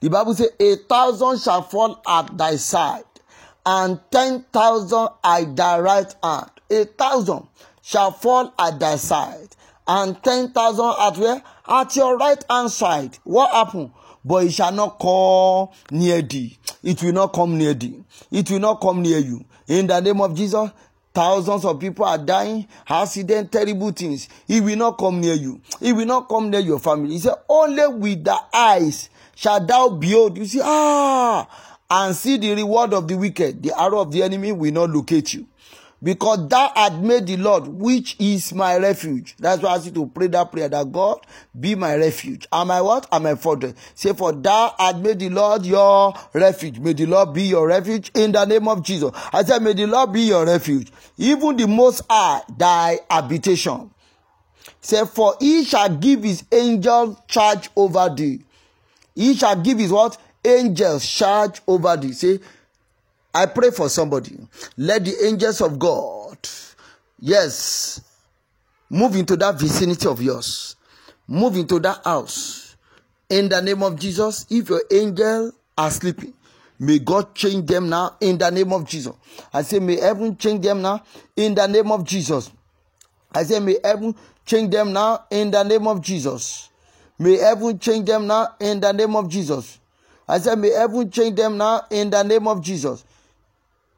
The 0.00 0.10
Bible 0.10 0.34
says, 0.34 0.50
A 0.58 0.76
thousand 0.76 1.40
shall 1.40 1.62
fall 1.62 2.00
at 2.06 2.36
thy 2.36 2.56
side, 2.56 3.04
and 3.64 4.00
ten 4.10 4.44
thousand 4.52 5.08
at 5.24 5.54
thy 5.56 5.78
right 5.80 6.14
hand. 6.22 6.50
A 6.70 6.84
thousand 6.84 7.46
shall 7.82 8.12
fall 8.12 8.52
at 8.58 8.78
thy 8.80 8.96
side, 8.96 9.48
and 9.86 10.22
ten 10.22 10.50
thousand 10.52 10.94
at 11.00 11.16
where? 11.18 11.42
At 11.68 11.94
your 11.96 12.16
right 12.16 12.42
hand 12.48 12.70
side. 12.70 13.18
What 13.24 13.50
happened? 13.52 13.92
But 14.24 14.44
it 14.46 14.52
shall 14.52 14.72
not 14.72 14.98
come 15.00 15.68
near 15.90 16.22
thee. 16.22 16.58
It 16.82 17.02
will 17.02 17.12
not 17.12 17.32
come 17.32 17.58
near 17.58 17.74
thee. 17.74 18.02
It 18.30 18.50
will 18.50 18.60
not 18.60 18.80
come 18.80 19.02
near 19.02 19.18
you. 19.18 19.44
In 19.68 19.86
the 19.86 20.00
name 20.00 20.20
of 20.20 20.34
Jesus, 20.34 20.70
Thousands 21.14 21.66
of 21.66 21.78
people 21.78 22.06
are 22.06 22.16
dying, 22.16 22.66
accident, 22.88 23.52
terrible 23.52 23.90
things. 23.92 24.28
It 24.48 24.62
will 24.62 24.76
not 24.76 24.96
come 24.96 25.20
near 25.20 25.34
you. 25.34 25.60
It 25.80 25.92
will 25.92 26.06
not 26.06 26.26
come 26.28 26.48
near 26.48 26.60
your 26.60 26.78
family. 26.78 27.12
He 27.12 27.18
said, 27.18 27.34
Only 27.48 27.86
with 27.88 28.24
the 28.24 28.38
eyes 28.52 29.10
shall 29.42 29.64
thou 29.64 29.88
behold. 29.88 30.38
You 30.38 30.44
see, 30.44 30.60
ah, 30.62 31.46
and 31.90 32.14
see 32.14 32.36
the 32.38 32.54
reward 32.54 32.94
of 32.94 33.08
the 33.08 33.16
wicked. 33.16 33.62
The 33.62 33.78
arrow 33.78 34.00
of 34.00 34.12
the 34.12 34.22
enemy 34.22 34.52
will 34.52 34.72
not 34.72 34.90
locate 34.90 35.34
you. 35.34 35.46
Because 36.02 36.48
thou 36.48 36.72
art 36.74 36.94
made 36.94 37.28
the 37.28 37.36
Lord, 37.36 37.68
which 37.68 38.16
is 38.18 38.52
my 38.52 38.76
refuge. 38.76 39.36
That's 39.38 39.62
why 39.62 39.70
I 39.70 39.74
ask 39.76 39.86
you 39.86 39.92
to 39.92 40.06
pray 40.06 40.26
that 40.28 40.50
prayer 40.50 40.68
that 40.68 40.90
God 40.90 41.24
be 41.58 41.76
my 41.76 41.94
refuge. 41.94 42.48
Am 42.52 42.72
I 42.72 42.80
what? 42.80 43.06
Am 43.12 43.24
I 43.26 43.36
fortress? 43.36 43.74
Say, 43.94 44.12
for 44.12 44.32
thou 44.32 44.74
art 44.78 44.98
made 44.98 45.20
the 45.20 45.28
Lord 45.28 45.64
your 45.64 46.12
refuge. 46.32 46.80
May 46.80 46.92
the 46.94 47.06
Lord 47.06 47.32
be 47.32 47.42
your 47.44 47.68
refuge 47.68 48.10
in 48.14 48.32
the 48.32 48.44
name 48.44 48.66
of 48.66 48.82
Jesus. 48.82 49.12
I 49.32 49.44
said, 49.44 49.62
may 49.62 49.74
the 49.74 49.86
Lord 49.86 50.12
be 50.12 50.22
your 50.22 50.44
refuge. 50.44 50.90
Even 51.18 51.56
the 51.56 51.68
most 51.68 52.02
high 52.10 52.42
thy 52.56 52.98
habitation. 53.08 53.90
Say, 54.80 55.04
for 55.04 55.36
he 55.38 55.62
shall 55.62 55.88
give 55.96 56.24
his 56.24 56.42
angel 56.50 57.22
charge 57.28 57.70
over 57.76 58.12
thee 58.12 58.44
he 59.14 59.34
shall 59.34 59.56
give 59.56 59.78
his 59.78 59.92
what? 59.92 60.18
Angels 60.44 61.06
charge 61.06 61.60
over 61.66 61.96
thee. 61.96 62.12
Say, 62.12 62.40
I 63.34 63.46
pray 63.46 63.70
for 63.70 63.88
somebody. 63.88 64.36
Let 64.76 65.04
the 65.04 65.14
angels 65.24 65.60
of 65.60 65.78
God, 65.78 66.36
yes, 67.18 68.00
move 68.90 69.16
into 69.16 69.36
that 69.36 69.58
vicinity 69.58 70.06
of 70.06 70.20
yours. 70.20 70.76
Move 71.26 71.56
into 71.56 71.78
that 71.80 72.04
house. 72.04 72.76
In 73.30 73.48
the 73.48 73.62
name 73.62 73.82
of 73.82 73.98
Jesus, 73.98 74.44
if 74.50 74.68
your 74.68 74.82
angel 74.90 75.52
are 75.78 75.90
sleeping, 75.90 76.34
may 76.78 76.98
God 76.98 77.34
change 77.34 77.66
them 77.66 77.88
now 77.88 78.16
in 78.20 78.36
the 78.36 78.50
name 78.50 78.72
of 78.72 78.86
Jesus. 78.86 79.14
I 79.52 79.62
say, 79.62 79.78
may 79.78 79.98
heaven 79.98 80.36
change 80.36 80.62
them 80.62 80.82
now 80.82 81.02
in 81.36 81.54
the 81.54 81.66
name 81.66 81.90
of 81.90 82.04
Jesus. 82.04 82.50
I 83.34 83.44
say, 83.44 83.60
may 83.60 83.78
heaven 83.82 84.14
change 84.44 84.70
them 84.72 84.92
now 84.92 85.24
in 85.30 85.50
the 85.50 85.62
name 85.62 85.86
of 85.86 86.02
Jesus. 86.02 86.68
May 87.22 87.36
heaven 87.36 87.78
change 87.78 88.06
them 88.08 88.26
now 88.26 88.48
in 88.58 88.80
the 88.80 88.90
name 88.90 89.14
of 89.14 89.28
Jesus. 89.28 89.78
I 90.26 90.40
said, 90.40 90.58
May 90.58 90.70
heaven 90.70 91.08
change 91.08 91.36
them 91.36 91.56
now 91.56 91.82
in 91.88 92.10
the 92.10 92.20
name 92.24 92.48
of 92.48 92.60
Jesus. 92.60 93.04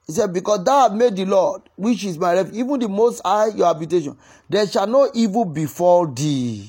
He 0.06 0.12
said, 0.12 0.30
Because 0.30 0.62
thou 0.62 0.88
hast 0.88 0.94
made 0.94 1.16
the 1.16 1.24
Lord, 1.24 1.62
which 1.74 2.04
is 2.04 2.18
my 2.18 2.34
refuge, 2.34 2.56
even 2.56 2.80
the 2.80 2.88
most 2.88 3.22
high 3.24 3.46
your 3.46 3.66
habitation, 3.66 4.14
there 4.50 4.66
shall 4.66 4.86
no 4.86 5.10
evil 5.14 5.46
befall 5.46 6.06
thee. 6.06 6.68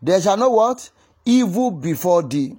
There 0.00 0.20
shall 0.20 0.36
no 0.36 0.50
what? 0.50 0.88
Evil 1.24 1.72
befall 1.72 2.22
thee. 2.22 2.56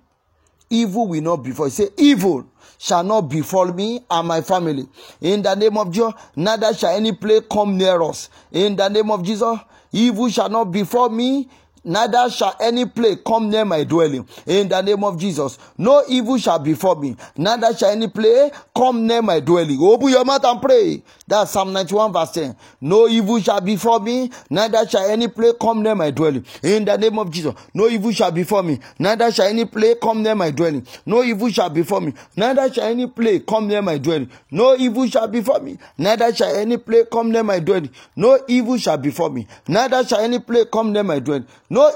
Evil 0.69 1.07
will 1.07 1.21
not 1.21 1.37
befall. 1.37 1.67
He 1.67 1.71
said, 1.71 1.89
Evil 1.95 2.45
shall 2.77 3.05
not 3.05 3.21
befall 3.21 3.71
me 3.71 4.01
and 4.11 4.27
my 4.27 4.41
family. 4.41 4.85
In 5.21 5.41
the 5.41 5.55
name 5.55 5.77
of 5.77 5.93
Jesus, 5.93 6.13
neither 6.35 6.73
shall 6.73 6.93
any 6.93 7.13
plague 7.13 7.47
come 7.47 7.77
near 7.77 8.01
us. 8.01 8.29
In 8.51 8.75
the 8.75 8.89
name 8.89 9.11
of 9.11 9.23
Jesus, 9.23 9.59
evil 9.93 10.27
shall 10.27 10.49
not 10.49 10.65
befall 10.65 11.07
me 11.07 11.47
neither 11.85 12.29
shall 12.29 12.55
any 12.59 12.85
plague 12.85 13.23
come 13.23 13.49
near 13.49 13.63
my 13.63 13.83
dwelling. 13.83 14.27
In 14.45 14.67
the 14.67 14.81
name 14.81 15.03
of 15.03 15.17
Jesus, 15.19 15.57
no 15.77 16.03
evil 16.09 16.37
shall 16.37 16.59
befall 16.59 16.95
me, 16.95 17.15
neither 17.37 17.73
shall 17.75 17.91
any 17.91 18.07
plague 18.07 18.51
come 18.75 19.07
near 19.07 19.21
my 19.21 19.39
dwelling. 19.39 19.77
Open 19.79 20.09
your 20.09 20.25
mouth 20.25 20.43
and 20.43 20.61
pray. 20.61 21.01
That's 21.27 21.51
Psalm 21.51 21.73
91, 21.73 22.13
verse 22.13 22.31
10. 22.31 22.55
No 22.81 23.07
evil 23.07 23.39
shall 23.39 23.61
befall 23.61 23.99
me, 23.99 24.29
neither 24.49 24.87
shall 24.87 25.09
any 25.09 25.27
plague 25.27 25.57
come 25.59 25.81
near 25.81 25.95
my 25.95 26.11
dwelling. 26.11 26.45
In 26.61 26.85
the 26.85 26.97
name 26.97 27.17
of 27.19 27.31
Jesus, 27.31 27.53
no 27.73 27.87
evil 27.87 28.11
shall 28.11 28.31
befall 28.31 28.63
me, 28.63 28.79
neither 28.99 29.31
shall 29.31 29.47
any 29.47 29.65
plague 29.65 29.99
come 30.01 30.21
near 30.21 30.35
my 30.35 30.51
dwelling. 30.51 30.85
No 31.05 31.23
evil 31.23 31.49
shall 31.49 31.69
befall 31.69 32.01
me, 32.01 32.13
neither 32.35 32.71
shall 32.73 32.85
any 32.85 33.07
plague 33.07 33.45
come 33.45 33.67
near 33.67 33.81
my 33.81 33.97
dwelling. 33.97 34.29
No 34.51 34.75
evil 34.77 35.07
shall 35.07 35.27
befall 35.27 35.59
me, 35.59 35.77
neither 35.97 36.33
shall 36.33 36.55
any 36.55 36.77
plague 36.77 37.09
come 37.09 37.31
near 37.31 37.43
my 37.43 37.59
dwelling. 37.59 37.89
No 38.15 38.39
evil 38.47 38.77
shall 38.77 38.97
befall 38.97 39.29
me, 39.29 39.47
neither 39.67 40.03
shall 40.05 40.19
any 40.19 40.39
plague 40.39 40.71
come 40.71 40.91
near 40.91 41.03
my 41.03 41.19
dwelling. 41.19 41.47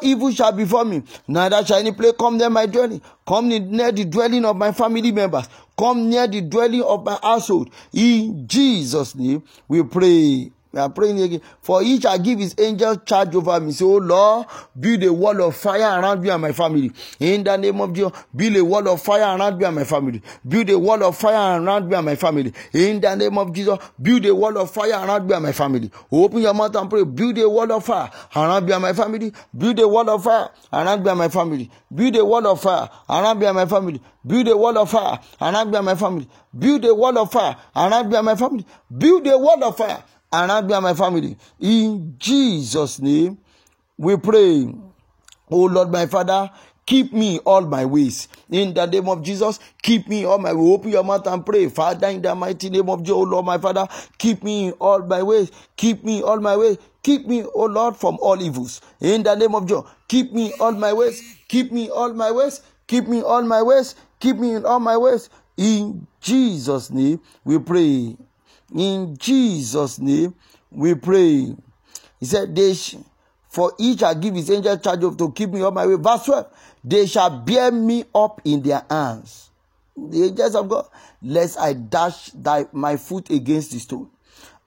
Evil 0.02 0.32
shall 0.32 0.52
befall 0.52 0.86
me, 0.86 1.04
neither 1.28 1.64
shall 1.66 1.80
any 1.80 1.92
plague 1.92 2.18
come 2.18 2.38
near 2.38 2.50
my 2.50 2.66
dwelling. 2.66 3.02
Come 3.28 3.48
near 3.50 3.92
the 3.92 4.06
dwelling 4.06 4.46
of 4.46 4.56
my 4.58 4.72
family 4.72 5.12
members. 5.12 5.48
Come 5.78 6.10
near 6.10 6.28
the 6.28 6.42
dwelling 6.42 6.84
of 6.84 7.04
my 7.06 7.18
household. 7.22 7.70
In 7.94 8.48
Jesus' 8.48 9.16
name, 9.16 9.44
we 9.68 9.84
pray. 9.84 10.52
We 10.72 10.80
are 10.80 10.90
praying 10.90 11.20
again. 11.22 11.42
For 11.62 11.82
each 11.82 12.06
I 12.06 12.20
give 12.20 12.38
his 12.38 12.54
angel 12.60 12.96
charge 12.98 13.34
over 13.34 13.60
me. 13.60 13.72
Say, 13.72 13.86
Oh 13.86 13.98
Lord, 13.98 14.46
build 14.80 15.02
a 15.04 15.12
wall 15.12 15.42
of 15.42 15.56
fire 15.56 16.00
around 16.00 16.22
me 16.22 16.30
and 16.30 16.42
my 16.42 16.52
family. 16.52 16.92
In 17.20 17.44
the 17.44 17.58
name 17.58 17.82
of 17.82 17.92
Jesus, 17.92 18.12
build 18.36 18.56
a 18.56 18.64
wall 18.64 18.88
of 18.88 19.02
fire 19.02 19.36
around 19.36 19.58
me 19.58 19.66
and 19.66 19.76
my 19.76 19.84
family. 19.84 20.22
Build 20.48 20.70
a 20.70 20.78
wall 20.78 21.04
of 21.04 21.18
fire 21.18 21.60
around 21.60 21.90
me 21.90 21.96
and 21.96 22.06
my 22.06 22.16
family. 22.16 22.54
In 22.74 23.02
the 23.02 23.16
name 23.16 23.38
of 23.40 23.52
Jesus, 23.52 23.80
build 24.00 24.26
a 24.28 24.36
wall 24.36 24.58
of 24.60 24.70
fire 24.70 24.92
around 24.92 25.28
me 25.28 25.34
and 25.34 25.44
my 25.44 25.52
family. 25.52 25.90
Open 26.12 26.40
your 26.40 26.54
mouth 26.54 26.76
and 26.76 26.88
pray. 26.90 27.04
Build 27.04 27.40
a 27.40 27.50
wall 27.50 27.72
of 27.72 27.84
fire 27.84 28.12
around 28.36 28.66
me 28.66 28.74
and 28.74 28.82
my 28.84 28.94
family. 28.94 29.34
Build 29.56 29.80
a 29.80 29.88
wall 29.88 30.08
of 30.08 30.24
fire 30.24 30.50
around 30.72 31.00
me 31.00 31.08
and 31.08 31.18
my 31.18 31.30
family. 31.30 31.72
Build 31.94 32.16
a 32.16 32.24
wall 32.24 32.46
of 32.46 32.62
fire 32.62 32.90
around 33.10 33.40
me 33.40 33.46
and 33.48 33.56
my 33.56 33.66
family. 33.66 34.00
Build 34.26 34.48
a 34.48 34.56
wall 34.56 34.78
of 34.78 34.92
fire 34.92 35.18
around 35.42 35.72
me 35.72 35.78
and 35.78 35.86
my 35.86 35.96
family. 35.96 36.30
Build 36.58 36.86
a 36.86 36.94
wall 36.94 37.18
of 37.18 37.32
fire 37.32 37.56
around 37.76 38.10
me 38.10 38.18
and 38.18 38.26
my 38.26 38.36
family. 38.36 38.66
Build 38.96 39.26
a 39.26 39.38
wall 39.38 39.64
of 39.64 39.76
fire 39.76 40.04
around 40.32 40.68
me 40.68 40.74
and 40.74 40.84
my 40.84 40.94
family. 40.94 41.38
In 41.60 42.16
Jesus' 42.18 43.00
name, 43.00 43.38
we 43.98 44.18
pray. 44.18 44.74
Oh 45.52 45.66
Lord, 45.66 45.92
my 45.92 46.06
Father, 46.06 46.50
keep 46.86 47.12
me 47.12 47.40
all 47.40 47.62
my 47.62 47.86
ways. 47.86 48.28
In 48.50 48.74
the 48.74 48.86
name 48.86 49.10
of 49.10 49.24
Jesus, 49.24 49.60
keep 49.82 50.08
me 50.08 50.26
all 50.26 50.38
my 50.38 50.54
ways. 50.54 50.74
Open 50.74 50.90
your 50.92 51.04
mouth 51.04 51.26
and 51.28 51.46
pray. 51.46 51.68
Father, 51.70 52.08
in 52.08 52.22
the 52.22 52.34
mighty 52.36 52.70
name 52.70 52.90
of 52.90 53.02
Jesus, 53.02 53.16
oh 53.16 53.22
Lord, 53.24 53.46
my 53.46 53.58
Father, 53.58 53.88
keep 54.18 54.44
me 54.44 54.72
all 54.74 55.00
my 55.00 55.24
ways. 55.24 55.52
Keep 55.76 56.04
me 56.04 56.22
all 56.22 56.40
my 56.40 56.56
ways. 56.56 56.78
Keep 57.02 57.28
me, 57.28 57.44
oh 57.44 57.66
Lord, 57.66 57.96
from 57.96 58.18
all 58.22 58.42
evils. 58.42 58.82
In 59.00 59.24
the 59.24 59.34
name 59.34 59.56
of 59.56 59.66
Jesus, 59.66 59.84
keep 60.08 60.34
me 60.34 60.54
all 60.60 60.74
my 60.74 60.94
ways. 60.94 61.24
Keep 61.48 61.72
me 61.72 61.90
all 61.90 62.14
my 62.14 62.32
ways. 62.32 62.62
Keep 62.88 63.08
me 63.08 63.22
all 63.22 63.42
my 63.44 63.62
ways. 63.62 63.96
Keep 64.20 64.38
me 64.38 64.54
in 64.56 64.66
all 64.66 64.80
my 64.80 64.98
ways. 64.98 65.30
In 65.58 66.06
Jesus' 66.20 66.92
name, 66.92 67.20
we 67.44 67.58
pray. 67.58 68.18
In 68.76 69.18
Jesus' 69.18 70.00
name, 70.00 70.34
we 70.72 70.96
pray. 70.96 71.56
He 72.20 72.26
said, 72.26 72.56
they 72.56 72.74
sh- 72.74 72.96
For 73.50 73.74
each 73.80 74.04
I 74.04 74.14
give 74.14 74.36
his 74.36 74.50
angel 74.52 74.78
charge 74.78 75.04
of 75.04 75.18
to 75.18 75.32
keep 75.32 75.50
me 75.50 75.62
on 75.62 75.74
my 75.74 75.86
way. 75.88 75.96
Verse 75.96 76.26
12. 76.26 76.48
They 76.84 77.06
shall 77.08 77.30
bear 77.40 77.72
me 77.72 78.06
up 78.14 78.42
in 78.46 78.62
their 78.62 78.86
hands. 78.90 79.50
The 79.98 80.26
angels 80.26 80.56
of 80.56 80.70
God, 80.70 80.88
lest 81.22 81.58
I 81.60 81.74
dash 81.74 82.32
thy, 82.32 82.68
my 82.72 82.96
foot 82.96 83.30
against 83.30 83.72
the 83.72 83.80
stone. 83.80 84.10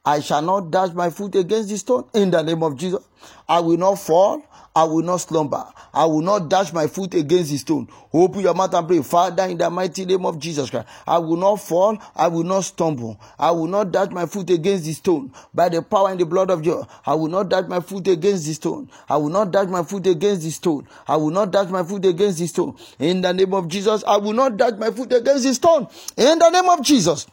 I 0.04 0.20
shall 0.20 0.42
not 0.42 0.70
dash 0.70 0.92
my 0.92 1.10
foot 1.10 1.34
against 1.36 1.68
the 1.68 1.78
stone 1.78 2.04
in 2.12 2.30
the 2.30 2.42
name 2.42 2.62
of 2.62 2.76
Jesus. 2.76 3.02
I 3.48 3.60
will 3.60 3.76
not 3.76 3.94
fall. 3.96 4.42
I 4.74 4.84
will 4.84 5.02
not 5.02 5.18
slumber. 5.18 5.64
I 5.92 6.06
will 6.06 6.22
not 6.22 6.48
dash 6.48 6.72
my 6.72 6.86
foot 6.86 7.12
against 7.14 7.50
the 7.50 7.58
stone. 7.58 7.88
Open 8.12 8.40
your 8.40 8.54
mouth 8.54 8.72
and 8.72 8.86
pray. 8.88 9.02
Father, 9.02 9.44
in 9.44 9.58
the 9.58 9.68
mighty 9.68 10.06
name 10.06 10.24
of 10.24 10.38
Jesus 10.38 10.70
Christ, 10.70 10.88
I 11.06 11.18
will 11.18 11.36
not 11.36 11.56
fall. 11.56 11.98
I 12.16 12.28
will 12.28 12.44
not 12.44 12.64
stumble. 12.64 13.20
I 13.38 13.50
will 13.50 13.66
not 13.66 13.92
dash 13.92 14.10
my 14.10 14.24
foot 14.24 14.48
against 14.48 14.84
the 14.84 14.92
stone. 14.94 15.32
By 15.52 15.68
the 15.68 15.82
power 15.82 16.10
and 16.10 16.18
the 16.18 16.24
blood 16.24 16.50
of 16.50 16.62
Jesus, 16.62 16.86
I 17.04 17.14
will 17.14 17.28
not 17.28 17.50
dash 17.50 17.68
my 17.68 17.80
foot 17.80 18.08
against 18.08 18.46
the 18.46 18.54
stone. 18.54 18.88
I 19.08 19.16
will 19.18 19.28
not 19.28 19.50
dash 19.50 19.68
my 19.68 19.82
foot 19.82 20.06
against 20.06 20.42
the 20.42 20.50
stone. 20.50 20.88
I 21.06 21.16
will 21.16 21.30
not 21.30 21.50
dash 21.50 21.68
my 21.68 21.82
foot 21.82 22.04
against 22.06 22.38
the 22.38 22.46
stone. 22.46 22.76
In 22.98 23.20
the 23.20 23.32
name 23.32 23.52
of 23.52 23.68
Jesus, 23.68 24.02
I 24.06 24.16
will 24.16 24.32
not 24.32 24.56
dash 24.56 24.74
my 24.78 24.90
foot 24.90 25.12
against 25.12 25.44
the 25.44 25.52
stone. 25.54 25.86
In 26.16 26.38
the 26.38 26.50
name 26.50 26.68
of 26.70 26.82
Jesus. 26.82 27.26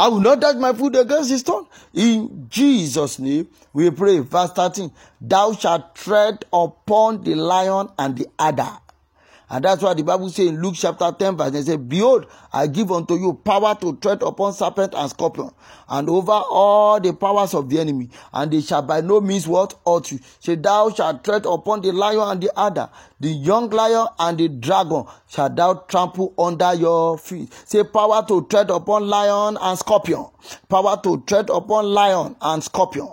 I 0.00 0.08
will 0.08 0.20
not 0.20 0.40
dash 0.40 0.54
my 0.54 0.72
foot 0.72 0.96
against 0.96 1.28
the 1.28 1.36
stone. 1.36 1.66
In 1.92 2.46
Jesus' 2.48 3.18
name, 3.18 3.48
we 3.74 3.90
pray. 3.90 4.20
Verse 4.20 4.50
13 4.52 4.90
Thou 5.20 5.52
shalt 5.52 5.94
tread 5.94 6.42
upon 6.50 7.22
the 7.22 7.34
lion 7.34 7.90
and 7.98 8.16
the 8.16 8.26
adder 8.38 8.78
and 9.50 9.64
that's 9.64 9.82
why 9.82 9.94
the 9.94 10.04
Bible 10.04 10.28
says 10.28 10.46
in 10.46 10.62
Luke 10.62 10.74
chapter 10.76 11.10
10, 11.10 11.36
verse 11.36 11.52
9, 11.52 11.62
says, 11.64 11.76
Behold, 11.76 12.26
I 12.52 12.68
give 12.68 12.92
unto 12.92 13.14
you 13.14 13.34
power 13.34 13.74
to 13.80 13.96
tread 13.96 14.22
upon 14.22 14.52
serpent 14.52 14.94
and 14.96 15.10
scorpion, 15.10 15.50
and 15.88 16.08
over 16.08 16.30
all 16.30 17.00
the 17.00 17.12
powers 17.12 17.52
of 17.54 17.68
the 17.68 17.80
enemy, 17.80 18.10
and 18.32 18.52
they 18.52 18.60
shall 18.60 18.82
by 18.82 19.00
no 19.00 19.20
means 19.20 19.48
what 19.48 19.74
hurt 19.84 20.12
you. 20.12 20.20
Say, 20.38 20.54
Thou 20.54 20.90
shalt 20.90 21.24
tread 21.24 21.46
upon 21.46 21.80
the 21.80 21.90
lion 21.90 22.20
and 22.20 22.40
the 22.40 22.58
adder, 22.58 22.88
the 23.18 23.28
young 23.28 23.68
lion 23.70 24.06
and 24.18 24.38
the 24.38 24.48
dragon 24.48 25.04
shall 25.28 25.50
thou 25.50 25.74
trample 25.88 26.32
under 26.38 26.72
your 26.74 27.18
feet. 27.18 27.52
Say, 27.66 27.84
power 27.84 28.24
to 28.28 28.46
tread 28.46 28.70
upon 28.70 29.08
lion 29.08 29.58
and 29.60 29.78
scorpion. 29.78 30.26
Power 30.68 30.98
to 31.02 31.22
tread 31.26 31.50
upon 31.50 31.86
lion 31.86 32.36
and 32.40 32.62
scorpion 32.64 33.08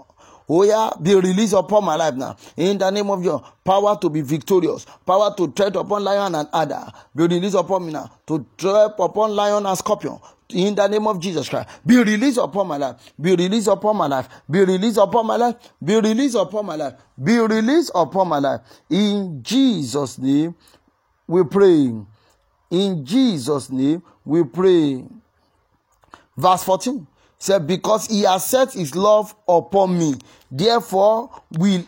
Oh, 0.50 0.64
yeah, 0.64 0.91
be 1.02 1.14
released 1.14 1.54
upon 1.54 1.84
my 1.84 1.95
life 1.95 2.16
now. 2.16 2.38
In 2.56 2.78
the 2.78 2.89
name 2.89 3.10
of 3.10 3.22
your 3.22 3.43
power 3.66 3.98
to 4.00 4.10
be 4.10 4.22
victorious, 4.22 4.86
power 5.06 5.34
to 5.36 5.52
tread 5.52 5.76
upon 5.76 6.06
lion 6.06 6.36
and 6.36 6.48
adder, 6.54 6.86
be 7.14 7.24
released 7.24 7.56
upon 7.56 7.86
me 7.86 7.91
now. 7.91 8.10
To 8.28 8.45
tread 8.58 8.91
upon 8.98 9.36
lion 9.36 9.66
and 9.66 9.78
scorpion. 9.78 10.18
In 10.50 10.76
the 10.76 10.88
name 10.88 11.06
of 11.08 11.20
Jesus 11.20 11.50
Christ, 11.50 11.68
be 11.86 11.98
released 11.98 12.38
upon 12.38 12.68
my 12.68 12.78
life, 12.78 12.95
be 13.20 13.36
released 13.36 13.68
upon 13.68 13.98
my 13.98 14.08
life, 14.08 14.30
be 14.50 14.64
released 14.64 14.98
upon 14.98 15.28
my 15.28 15.36
life, 15.36 15.56
be 15.84 15.95
released 15.95 16.36
upon 16.36 16.66
my 16.66 16.76
life, 16.78 16.93
be 17.22 17.38
released 17.38 17.91
upon 17.93 18.30
my 18.30 18.39
life. 18.39 18.62
In 18.89 19.43
Jesus' 19.43 20.18
name, 20.18 20.56
we 21.28 21.43
pray. 21.43 21.93
In 22.72 23.06
Jesus' 23.06 23.70
name, 23.70 24.02
we 24.24 24.45
pray. 24.45 25.04
Verse 26.38 26.64
14 26.64 27.06
said, 27.40 27.68
Because 27.68 28.08
he 28.08 28.24
has 28.24 28.46
set 28.46 28.74
his 28.74 28.96
love 28.96 29.36
upon 29.48 29.98
me, 29.98 30.16
therefore 30.52 31.30
will 31.52 31.84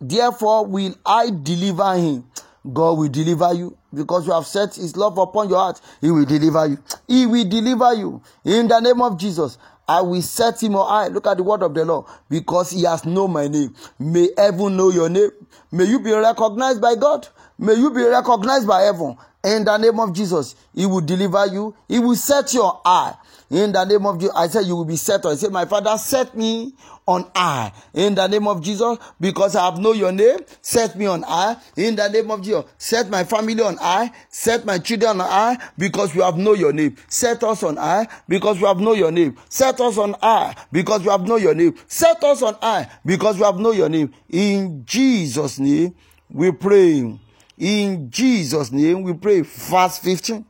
therefore 0.00 0.66
will 0.66 0.94
I 1.06 1.30
deliver 1.30 1.94
him. 1.94 2.24
God 2.70 2.98
will 2.98 3.08
deliver 3.08 3.52
you 3.54 3.76
because 3.92 4.26
you 4.26 4.32
have 4.32 4.46
set 4.46 4.74
his 4.76 4.96
love 4.96 5.18
upon 5.18 5.48
your 5.48 5.58
heart. 5.58 5.80
He 6.00 6.10
will 6.10 6.24
deliver 6.24 6.66
you. 6.66 6.78
He 7.08 7.26
will 7.26 7.48
deliver 7.48 7.92
you 7.94 8.22
in 8.44 8.68
the 8.68 8.80
name 8.80 9.02
of 9.02 9.18
Jesus. 9.18 9.58
I 9.88 10.00
will 10.00 10.22
set 10.22 10.62
him 10.62 10.76
on 10.76 10.88
high. 10.88 11.08
Look 11.08 11.26
at 11.26 11.36
the 11.36 11.42
word 11.42 11.62
of 11.62 11.74
the 11.74 11.84
Lord 11.84 12.06
because 12.28 12.70
he 12.70 12.84
has 12.84 13.04
known 13.04 13.32
my 13.32 13.48
name. 13.48 13.74
May 13.98 14.28
heaven 14.36 14.76
know 14.76 14.90
your 14.90 15.08
name. 15.08 15.30
May 15.72 15.84
you 15.84 15.98
be 15.98 16.12
recognized 16.12 16.80
by 16.80 16.94
God. 16.94 17.26
May 17.58 17.74
you 17.74 17.92
be 17.92 18.04
recognized 18.04 18.66
by 18.66 18.82
heaven. 18.82 19.16
In 19.44 19.64
the 19.64 19.76
name 19.76 19.98
of 19.98 20.12
Jesus, 20.12 20.54
he 20.72 20.86
will 20.86 21.00
deliver 21.00 21.46
you. 21.46 21.74
He 21.88 21.98
will 21.98 22.14
set 22.14 22.54
your 22.54 22.80
eye. 22.84 23.14
In 23.52 23.70
the 23.70 23.84
name 23.84 24.06
of 24.06 24.18
Jesus, 24.18 24.34
I 24.34 24.48
said 24.48 24.64
you 24.64 24.76
will 24.76 24.86
be 24.86 24.96
set 24.96 25.26
on. 25.26 25.32
I 25.32 25.34
said, 25.36 25.52
My 25.52 25.66
Father, 25.66 25.98
set 25.98 26.34
me 26.34 26.72
on 27.06 27.30
high. 27.36 27.70
In 27.92 28.14
the 28.14 28.26
name 28.26 28.48
of 28.48 28.62
Jesus, 28.62 28.96
because 29.20 29.54
I 29.54 29.66
have 29.66 29.78
known 29.78 29.98
your 29.98 30.10
name, 30.10 30.38
set 30.62 30.96
me 30.96 31.04
on 31.04 31.20
high. 31.20 31.56
In 31.76 31.94
the 31.94 32.08
name 32.08 32.30
of 32.30 32.40
Jesus, 32.40 32.64
set 32.78 33.10
my 33.10 33.24
family 33.24 33.60
on 33.60 33.76
high. 33.76 34.10
Set 34.30 34.64
my 34.64 34.78
children 34.78 35.20
on 35.20 35.28
high 35.28 35.58
because 35.76 36.14
we 36.14 36.22
have 36.22 36.38
known 36.38 36.58
your 36.58 36.72
name. 36.72 36.96
Set 37.08 37.42
us 37.44 37.62
on 37.62 37.76
high 37.76 38.08
because 38.26 38.58
we 38.58 38.66
have 38.66 38.80
known 38.80 38.96
your 38.96 39.12
name. 39.12 39.36
Set 39.50 39.78
us 39.82 39.98
on 39.98 40.14
high 40.14 40.56
because 40.72 41.02
we 41.02 41.10
have 41.10 41.20
known 41.20 41.42
your 41.42 41.54
name. 41.54 41.74
Set 41.86 42.24
us 42.24 42.40
on 42.40 42.54
high 42.54 42.88
because 43.04 43.36
we 43.36 43.42
have 43.42 43.58
known 43.58 43.76
your 43.76 43.90
name. 43.90 44.14
In 44.30 44.82
Jesus' 44.86 45.58
name, 45.58 45.94
we 46.30 46.52
pray. 46.52 47.18
In 47.58 48.10
Jesus' 48.10 48.72
name, 48.72 49.02
we 49.02 49.12
pray. 49.12 49.42
Verse 49.42 49.98
15. 49.98 50.42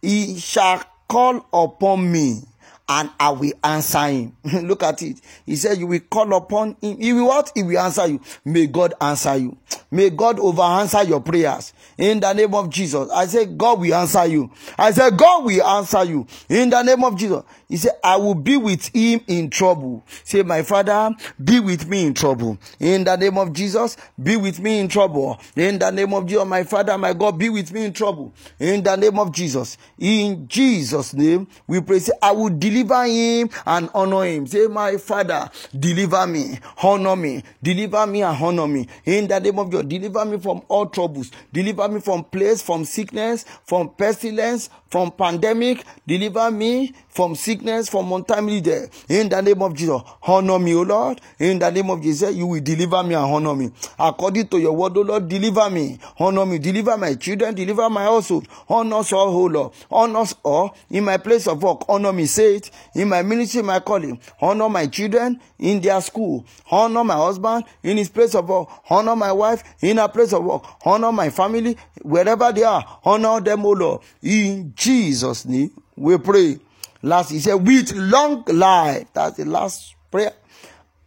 He 0.00 0.38
shall 0.38 0.84
call 1.08 1.46
upon 1.52 2.10
me 2.10 2.42
and 2.90 3.10
I 3.20 3.30
will 3.30 3.52
answer 3.62 4.06
him. 4.06 4.34
Look 4.44 4.82
at 4.82 5.02
it. 5.02 5.20
He 5.44 5.56
said, 5.56 5.78
You 5.78 5.86
will 5.86 6.00
call 6.00 6.34
upon 6.34 6.76
him. 6.80 6.98
He 6.98 7.12
will 7.12 7.26
what? 7.26 7.52
He 7.54 7.62
will 7.62 7.78
answer 7.78 8.06
you. 8.06 8.20
May 8.44 8.66
God 8.66 8.94
answer 9.00 9.36
you. 9.36 9.58
May 9.90 10.10
God 10.10 10.38
over 10.38 10.62
answer 10.62 11.02
your 11.02 11.20
prayers. 11.20 11.74
In 11.98 12.20
the 12.20 12.32
name 12.32 12.54
of 12.54 12.70
Jesus. 12.70 13.10
I 13.10 13.26
say, 13.26 13.44
God 13.44 13.80
will 13.80 13.94
answer 13.94 14.24
you. 14.26 14.50
I 14.78 14.92
said, 14.92 15.16
God 15.18 15.44
will 15.44 15.62
answer 15.62 16.04
you. 16.04 16.26
In 16.48 16.70
the 16.70 16.82
name 16.82 17.04
of 17.04 17.16
Jesus. 17.16 17.42
He 17.68 17.76
said, 17.76 17.92
I 18.02 18.16
will 18.16 18.34
be 18.34 18.56
with 18.56 18.86
him 18.94 19.20
in 19.26 19.50
trouble. 19.50 20.02
Say, 20.24 20.42
my 20.42 20.62
father, 20.62 21.14
be 21.42 21.60
with 21.60 21.86
me 21.86 22.06
in 22.06 22.14
trouble. 22.14 22.56
In 22.80 23.04
the 23.04 23.14
name 23.16 23.36
of 23.36 23.52
Jesus, 23.52 23.96
be 24.20 24.36
with 24.36 24.58
me 24.58 24.78
in 24.78 24.88
trouble. 24.88 25.38
In 25.54 25.78
the 25.78 25.90
name 25.90 26.14
of 26.14 26.24
Jesus, 26.24 26.46
my 26.46 26.64
father, 26.64 26.96
my 26.96 27.12
God, 27.12 27.38
be 27.38 27.50
with 27.50 27.70
me 27.70 27.84
in 27.84 27.92
trouble. 27.92 28.32
In 28.58 28.82
the 28.82 28.96
name 28.96 29.18
of 29.18 29.32
Jesus. 29.32 29.76
In 29.98 30.48
Jesus' 30.48 31.12
name, 31.12 31.46
we 31.66 31.82
pray. 31.82 31.98
Say, 31.98 32.12
I 32.22 32.32
will 32.32 32.48
deliver 32.48 33.04
him 33.04 33.50
and 33.66 33.90
honor 33.94 34.24
him. 34.24 34.46
Say, 34.46 34.66
my 34.66 34.96
father, 34.96 35.50
deliver 35.78 36.26
me, 36.26 36.58
honor 36.82 37.16
me, 37.16 37.42
deliver 37.62 38.06
me 38.06 38.22
and 38.22 38.42
honor 38.42 38.66
me. 38.66 38.88
In 39.04 39.28
the 39.28 39.38
name 39.38 39.58
of 39.58 39.68
God, 39.68 39.88
deliver 39.90 40.24
me 40.24 40.38
from 40.38 40.62
all 40.68 40.86
troubles. 40.86 41.30
Deliver 41.52 41.86
me 41.88 42.00
from 42.00 42.24
place, 42.24 42.62
from 42.62 42.86
sickness, 42.86 43.44
from 43.64 43.90
pestilence, 43.90 44.70
from 44.88 45.10
pandemic. 45.12 45.84
Deliver 46.06 46.50
me 46.50 46.92
from 47.08 47.34
sickness, 47.34 47.88
from 47.88 48.12
untimely 48.12 48.60
death. 48.60 49.10
In 49.10 49.28
the 49.28 49.40
name 49.40 49.60
of 49.62 49.74
Jesus, 49.74 50.00
honor 50.22 50.58
me, 50.58 50.74
O 50.74 50.82
Lord. 50.82 51.20
In 51.38 51.58
the 51.58 51.70
name 51.70 51.90
of 51.90 52.02
Jesus, 52.02 52.34
you 52.34 52.46
will 52.46 52.60
deliver 52.60 53.02
me 53.02 53.14
and 53.14 53.24
honor 53.24 53.54
me. 53.54 53.70
According 53.98 54.48
to 54.48 54.58
your 54.58 54.72
word, 54.72 54.96
O 54.96 55.02
Lord, 55.02 55.28
deliver 55.28 55.68
me, 55.70 55.98
honor 56.18 56.46
me, 56.46 56.58
deliver 56.58 56.96
my 56.96 57.14
children, 57.14 57.54
deliver 57.54 57.88
my 57.90 58.04
household. 58.04 58.46
Honor 58.68 58.96
us 58.96 59.12
all, 59.12 59.28
O 59.28 59.46
Lord. 59.46 59.72
Honor 59.90 60.20
us 60.20 60.34
all 60.42 60.76
in 60.90 61.04
my 61.04 61.16
place 61.16 61.46
of 61.46 61.62
work. 61.62 61.82
Honor 61.88 62.12
me, 62.12 62.26
say 62.26 62.56
it. 62.56 62.70
In 62.94 63.08
my 63.08 63.22
ministry, 63.22 63.62
my 63.62 63.80
calling. 63.80 64.20
Honor 64.40 64.68
my 64.68 64.86
children 64.86 65.40
in 65.58 65.80
their 65.80 66.00
school. 66.00 66.44
Honor 66.70 67.04
my 67.04 67.14
husband 67.14 67.64
in 67.82 67.96
his 67.96 68.08
place 68.08 68.34
of 68.34 68.48
work. 68.48 68.68
Honor 68.88 69.16
my 69.16 69.32
wife 69.32 69.62
in 69.82 69.96
her 69.96 70.08
place 70.08 70.32
of 70.32 70.44
work. 70.44 70.62
Honor 70.84 71.12
my 71.12 71.30
family 71.30 71.76
wherever 72.02 72.52
they 72.52 72.62
are. 72.62 73.00
Honor 73.04 73.40
them, 73.40 73.66
O 73.66 73.70
Lord. 73.70 74.02
In 74.22 74.72
Jesus' 74.78 75.44
name, 75.44 75.70
we 75.96 76.16
pray. 76.18 76.58
Last, 77.02 77.30
he 77.30 77.40
said, 77.40 77.54
with 77.54 77.92
long 77.94 78.44
life. 78.46 79.08
That's 79.12 79.36
the 79.36 79.44
last 79.44 79.94
prayer. 80.10 80.32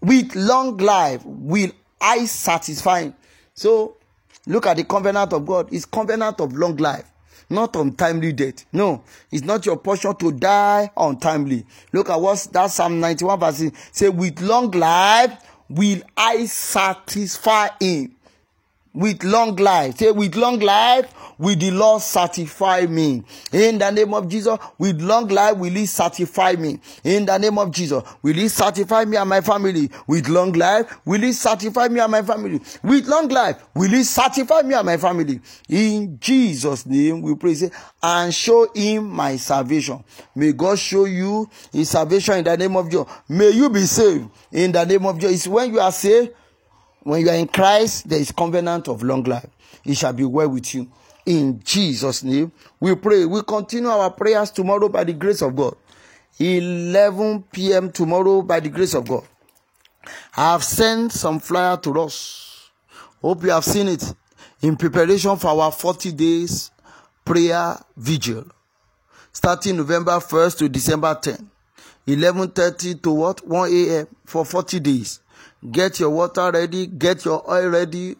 With 0.02 0.36
long 0.36 0.78
life 0.78 1.22
will 1.26 1.72
I 2.00 2.26
satisfy. 2.26 3.10
So 3.54 3.98
look 4.46 4.68
at 4.68 4.78
the 4.78 4.84
covenant 4.84 5.34
of 5.34 5.46
God. 5.46 5.74
It's 5.74 5.86
covenant 5.86 6.40
of 6.42 6.54
long 6.54 6.78
life 6.78 7.06
not 7.52 7.76
untimely 7.76 8.32
death. 8.32 8.66
No, 8.72 9.04
it's 9.30 9.44
not 9.44 9.66
your 9.66 9.78
portion 9.78 10.16
to 10.16 10.32
die 10.32 10.90
untimely. 10.96 11.66
Look 11.92 12.10
at 12.10 12.20
what 12.20 12.48
that 12.54 12.72
Psalm 12.72 13.00
91 13.00 13.40
verse 13.40 13.64
say, 13.92 14.08
with 14.10 14.40
long 14.42 14.72
life 14.72 15.38
will 15.70 16.02
I 16.16 16.46
satisfy 16.46 17.68
him. 17.80 18.16
With 18.94 19.24
long 19.24 19.56
life. 19.56 19.98
Say, 19.98 20.12
with 20.12 20.36
long 20.36 20.60
life 20.60 21.14
will 21.38 21.56
the 21.56 21.72
Lord 21.72 22.02
satisfy 22.02 22.86
me. 22.88 23.24
In 23.54 23.80
the 23.80 23.90
name 23.90 24.14
of 24.14 24.28
Jesus, 24.28 24.60
with 24.78 25.02
long 25.02 25.28
life 25.30 25.58
will 25.58 25.72
He 25.72 25.86
satisfy 25.86 26.54
me. 26.54 26.80
In 27.04 27.26
the 27.26 27.38
name 27.38 27.58
of 27.58 27.72
Jesus, 27.72 28.04
will 28.22 28.34
He 28.34 28.50
satisfy 28.50 29.06
me 29.06 29.16
and 29.18 29.30
my 29.30 29.40
family. 29.42 29.90
With 30.08 30.28
long 30.28 30.52
life 30.52 31.00
will 31.06 31.22
He 31.22 31.32
satisfy 31.32 31.88
me 31.88 32.02
and 32.02 32.12
my 32.12 32.22
family. 32.22 32.60
With 32.84 33.08
long 33.08 33.30
life 33.30 33.64
will 33.74 33.90
He 33.90 34.04
satisfy 34.04 34.62
me 34.62 34.76
and 34.76 34.86
my 34.86 34.98
family. 34.98 35.40
In 35.70 36.20
Jesus' 36.20 36.86
name 36.86 37.22
we 37.22 37.34
pray 37.36 37.54
say, 37.54 37.72
and 38.04 38.34
show 38.34 38.68
Him 38.76 39.10
my 39.10 39.38
salvation. 39.38 40.04
May 40.36 40.52
God 40.52 40.78
show 40.78 41.06
you 41.06 41.50
His 41.72 41.90
salvation 41.90 42.40
in 42.40 42.44
the 42.44 42.58
name 42.58 42.76
of 42.76 42.90
Jesus. 42.90 43.08
May 43.30 43.52
you 43.52 43.70
be 43.70 43.86
saved 43.86 44.30
in 44.52 44.74
the 44.74 44.84
name 44.86 45.06
of 45.06 45.18
Jesus. 45.18 45.38
It's 45.38 45.48
when 45.48 45.74
you 45.74 45.80
are 45.80 45.92
saved, 45.94 46.34
when 47.04 47.22
you 47.22 47.30
are 47.30 47.36
in 47.36 47.48
Christ, 47.48 48.08
there 48.08 48.20
is 48.20 48.32
covenant 48.32 48.88
of 48.88 49.04
long 49.04 49.24
life. 49.24 49.50
It 49.86 49.96
shall 49.98 50.14
be 50.14 50.26
well 50.26 50.50
with 50.50 50.74
you. 50.74 50.92
In 51.26 51.62
Jesus' 51.64 52.24
name, 52.24 52.52
we 52.80 52.96
pray. 52.96 53.26
We 53.26 53.42
continue 53.44 53.90
our 53.90 54.10
prayers 54.12 54.52
tomorrow 54.52 54.90
by 54.90 55.04
the 55.04 55.14
grace 55.14 55.42
of 55.42 55.56
God. 55.56 55.76
11 56.40 57.44
p.m. 57.52 57.92
tomorrow 57.92 58.42
by 58.42 58.60
the 58.60 58.70
grace 58.70 58.94
of 58.94 59.08
God. 59.08 59.24
I 60.36 60.54
have 60.54 60.64
sent 60.64 61.12
some 61.12 61.40
flyer 61.40 61.78
to 61.78 62.02
us. 62.02 62.70
Hope 63.22 63.44
you 63.44 63.52
have 63.52 63.66
seen 63.66 63.88
it 63.88 64.04
in 64.62 64.76
preparation 64.76 65.38
for 65.38 65.50
our 65.50 65.72
40 65.72 66.12
days 66.14 66.72
prayer 67.24 67.78
vigil 67.96 68.46
starting 69.32 69.78
November 69.78 70.14
1st 70.14 70.58
to 70.60 70.70
December 70.70 71.18
10. 71.22 71.50
11:30 72.08 73.02
to 73.02 73.12
what 73.12 73.48
1 73.48 73.70
a.m. 73.72 74.08
for 74.26 74.44
40 74.44 74.80
days. 74.80 75.20
Get 75.70 76.00
your 76.00 76.10
water 76.10 76.52
ready, 76.52 76.88
get 76.88 77.24
your 77.24 77.44
oil 77.50 77.70
ready, 77.70 78.16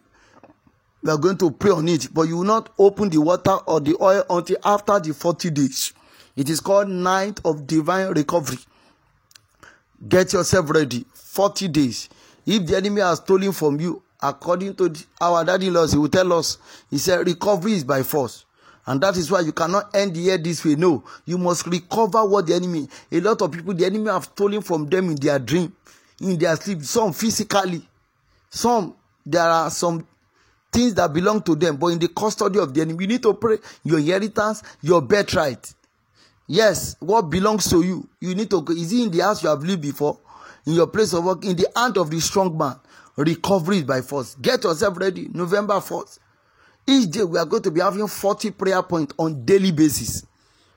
we 1.02 1.10
are 1.10 1.18
going 1.18 1.36
to 1.38 1.50
pray 1.50 1.72
on 1.72 1.88
it, 1.88 2.08
but 2.14 2.22
you 2.22 2.36
will 2.36 2.44
not 2.44 2.70
open 2.78 3.08
the 3.08 3.20
water 3.20 3.56
or 3.66 3.80
the 3.80 3.96
oil 4.00 4.24
until 4.30 4.56
after 4.64 5.00
the 5.00 5.12
40 5.12 5.50
days. 5.50 5.92
It 6.36 6.48
is 6.48 6.60
called 6.60 6.88
Night 6.88 7.40
of 7.44 7.66
Divine 7.66 8.12
Recovery. 8.14 8.58
Get 10.08 10.32
yourself 10.32 10.70
ready. 10.70 11.04
40 11.12 11.68
days. 11.68 12.08
If 12.46 12.66
the 12.66 12.76
enemy 12.76 13.00
has 13.00 13.18
stolen 13.18 13.50
from 13.52 13.80
you, 13.80 14.02
according 14.22 14.76
to 14.76 14.92
our 15.20 15.44
daddy 15.44 15.70
laws, 15.70 15.92
he 15.92 15.98
will 15.98 16.08
tell 16.08 16.32
us, 16.32 16.58
he 16.88 16.98
said, 16.98 17.26
recovery 17.26 17.72
is 17.72 17.84
by 17.84 18.04
force. 18.04 18.44
And 18.86 19.00
that 19.00 19.16
is 19.16 19.30
why 19.30 19.40
you 19.40 19.52
cannot 19.52 19.94
end 19.94 20.14
the 20.14 20.20
year 20.20 20.38
this 20.38 20.64
way. 20.64 20.76
No, 20.76 21.04
you 21.24 21.38
must 21.38 21.66
recover 21.66 22.24
what 22.24 22.46
the 22.46 22.54
enemy, 22.54 22.88
a 23.10 23.20
lot 23.20 23.42
of 23.42 23.50
people, 23.52 23.74
the 23.74 23.86
enemy 23.86 24.08
have 24.10 24.24
stolen 24.24 24.60
from 24.62 24.88
them 24.88 25.10
in 25.10 25.16
their 25.16 25.38
dream, 25.38 25.72
in 26.22 26.38
their 26.38 26.56
sleep, 26.56 26.82
some 26.82 27.12
physically, 27.12 27.86
some, 28.48 28.94
there 29.26 29.42
are 29.42 29.70
some 29.70 30.06
things 30.72 30.94
that 30.94 31.12
belong 31.12 31.42
to 31.42 31.54
them, 31.54 31.76
but 31.76 31.88
in 31.88 31.98
the 31.98 32.08
custody 32.08 32.58
of 32.58 32.72
the 32.72 32.80
enemy. 32.80 33.04
You 33.04 33.08
need 33.08 33.22
to 33.22 33.34
pray 33.34 33.58
your 33.84 33.98
inheritance, 33.98 34.62
your 34.80 35.02
birthright. 35.02 35.74
Yes, 36.46 36.96
what 37.00 37.22
belongs 37.22 37.68
to 37.70 37.82
you. 37.82 38.08
You 38.20 38.34
need 38.34 38.50
to 38.50 38.64
Is 38.70 38.92
it 38.92 39.02
in 39.02 39.10
the 39.10 39.20
house 39.20 39.42
you 39.42 39.48
have 39.48 39.62
lived 39.62 39.82
before? 39.82 40.18
In 40.66 40.74
your 40.74 40.86
place 40.86 41.12
of 41.12 41.24
work? 41.24 41.44
In 41.44 41.56
the 41.56 41.68
hand 41.76 41.98
of 41.98 42.10
the 42.10 42.20
strong 42.20 42.56
man? 42.56 42.76
Recovery 43.16 43.82
by 43.82 44.00
force. 44.00 44.34
Get 44.40 44.64
yourself 44.64 44.96
ready. 44.98 45.28
November 45.32 45.74
4th. 45.74 46.18
Each 46.86 47.10
day 47.10 47.22
we 47.22 47.38
are 47.38 47.44
going 47.44 47.62
to 47.62 47.70
be 47.70 47.80
having 47.80 48.06
40 48.06 48.50
prayer 48.52 48.82
points 48.82 49.14
on 49.18 49.44
daily 49.44 49.70
basis 49.70 50.24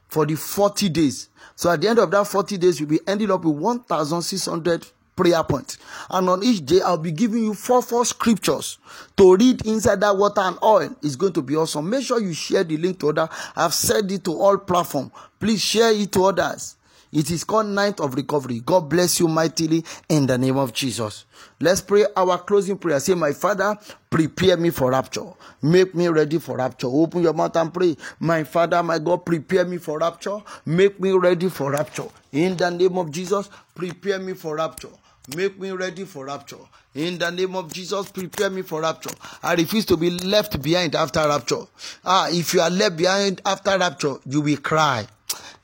for 0.08 0.26
the 0.26 0.36
40 0.36 0.90
days. 0.90 1.30
So 1.56 1.70
at 1.72 1.82
the 1.82 1.88
end 1.88 2.00
of 2.00 2.12
that 2.12 2.28
40 2.28 2.58
days, 2.58 2.80
we'll 2.80 2.90
be 2.90 3.00
ending 3.08 3.32
up 3.32 3.44
with 3.44 3.56
1,600 3.56 4.86
prayer 5.16 5.44
point. 5.44 5.78
And 6.10 6.30
on 6.30 6.44
each 6.44 6.66
day, 6.66 6.82
I'll 6.82 6.98
be 6.98 7.12
giving 7.12 7.44
you 7.44 7.54
four, 7.54 7.82
four 7.82 8.06
scriptures 8.06 8.78
to 9.18 9.36
read 9.36 9.66
inside 9.66 10.02
that 10.02 10.18
water 10.18 10.42
and 10.42 10.58
oil. 10.64 10.96
It's 11.02 11.16
going 11.16 11.34
to 11.34 11.42
be 11.42 11.56
awesome. 11.56 11.90
Make 11.90 12.06
sure 12.06 12.22
you 12.22 12.34
share 12.34 12.64
the 12.64 12.78
link 12.78 13.00
to 13.00 13.10
others. 13.10 13.30
I've 13.56 13.74
said 13.74 14.12
it 14.12 14.24
to 14.26 14.34
all 14.40 14.58
platform. 14.58 15.12
Please 15.40 15.62
share 15.62 15.92
it 15.92 16.12
to 16.14 16.26
others. 16.26 16.76
It 17.16 17.32
is 17.32 17.46
called 17.46 17.68
Night 17.68 18.02
of 18.02 18.16
Recovery. 18.16 18.60
God 18.60 18.90
bless 18.90 19.22
you 19.22 19.30
mightily 19.30 19.86
in 20.10 20.26
the 20.28 20.38
name 20.38 20.58
of 20.58 20.74
Jesus. 20.74 21.24
Let's 21.62 21.80
pray 21.80 22.06
our 22.18 22.38
closing 22.40 22.78
prayer. 22.78 23.00
Say, 23.00 23.14
My 23.14 23.32
Father, 23.32 23.78
prepare 24.10 24.58
me 24.58 24.70
for 24.70 24.92
rapture. 24.92 25.32
Make 25.62 25.96
me 25.96 26.10
ready 26.10 26.40
for 26.40 26.58
rapture. 26.58 26.88
Open 26.88 27.22
your 27.22 27.32
mouth 27.34 27.56
and 27.56 27.74
pray. 27.74 27.96
My 28.20 28.44
Father, 28.44 28.84
my 28.84 29.00
God, 29.00 29.26
prepare 29.26 29.64
me 29.64 29.78
for 29.78 30.00
rapture. 30.00 30.40
Make 30.66 31.00
me 31.00 31.12
ready 31.12 31.48
for 31.48 31.72
rapture. 31.72 32.10
In 32.34 32.58
the 32.58 32.70
name 32.70 32.98
of 32.98 33.12
Jesus, 33.12 33.50
prepare 33.74 34.20
me 34.20 34.34
for 34.34 34.58
rapture. 34.58 34.90
Make 35.34 35.60
me 35.60 35.72
ready 35.72 36.06
for 36.06 36.26
rapture. 36.26 36.58
In 36.94 37.18
the 37.18 37.32
name 37.32 37.56
of 37.56 37.74
Jesus, 37.74 38.12
prepare 38.12 38.50
me 38.50 38.62
for 38.62 38.82
rapture. 38.82 39.10
I 39.42 39.56
refuse 39.56 39.86
to 39.86 39.98
be 39.98 40.12
left 40.12 40.62
behind 40.62 40.94
after 40.96 41.20
rapture. 41.28 41.64
Ah, 42.06 42.28
if 42.30 42.54
you 42.54 42.62
are 42.62 42.70
left 42.70 42.98
behind 42.98 43.42
after 43.46 43.78
rapture, 43.78 44.16
you 44.28 44.42
will 44.42 44.58
cry. 44.58 45.08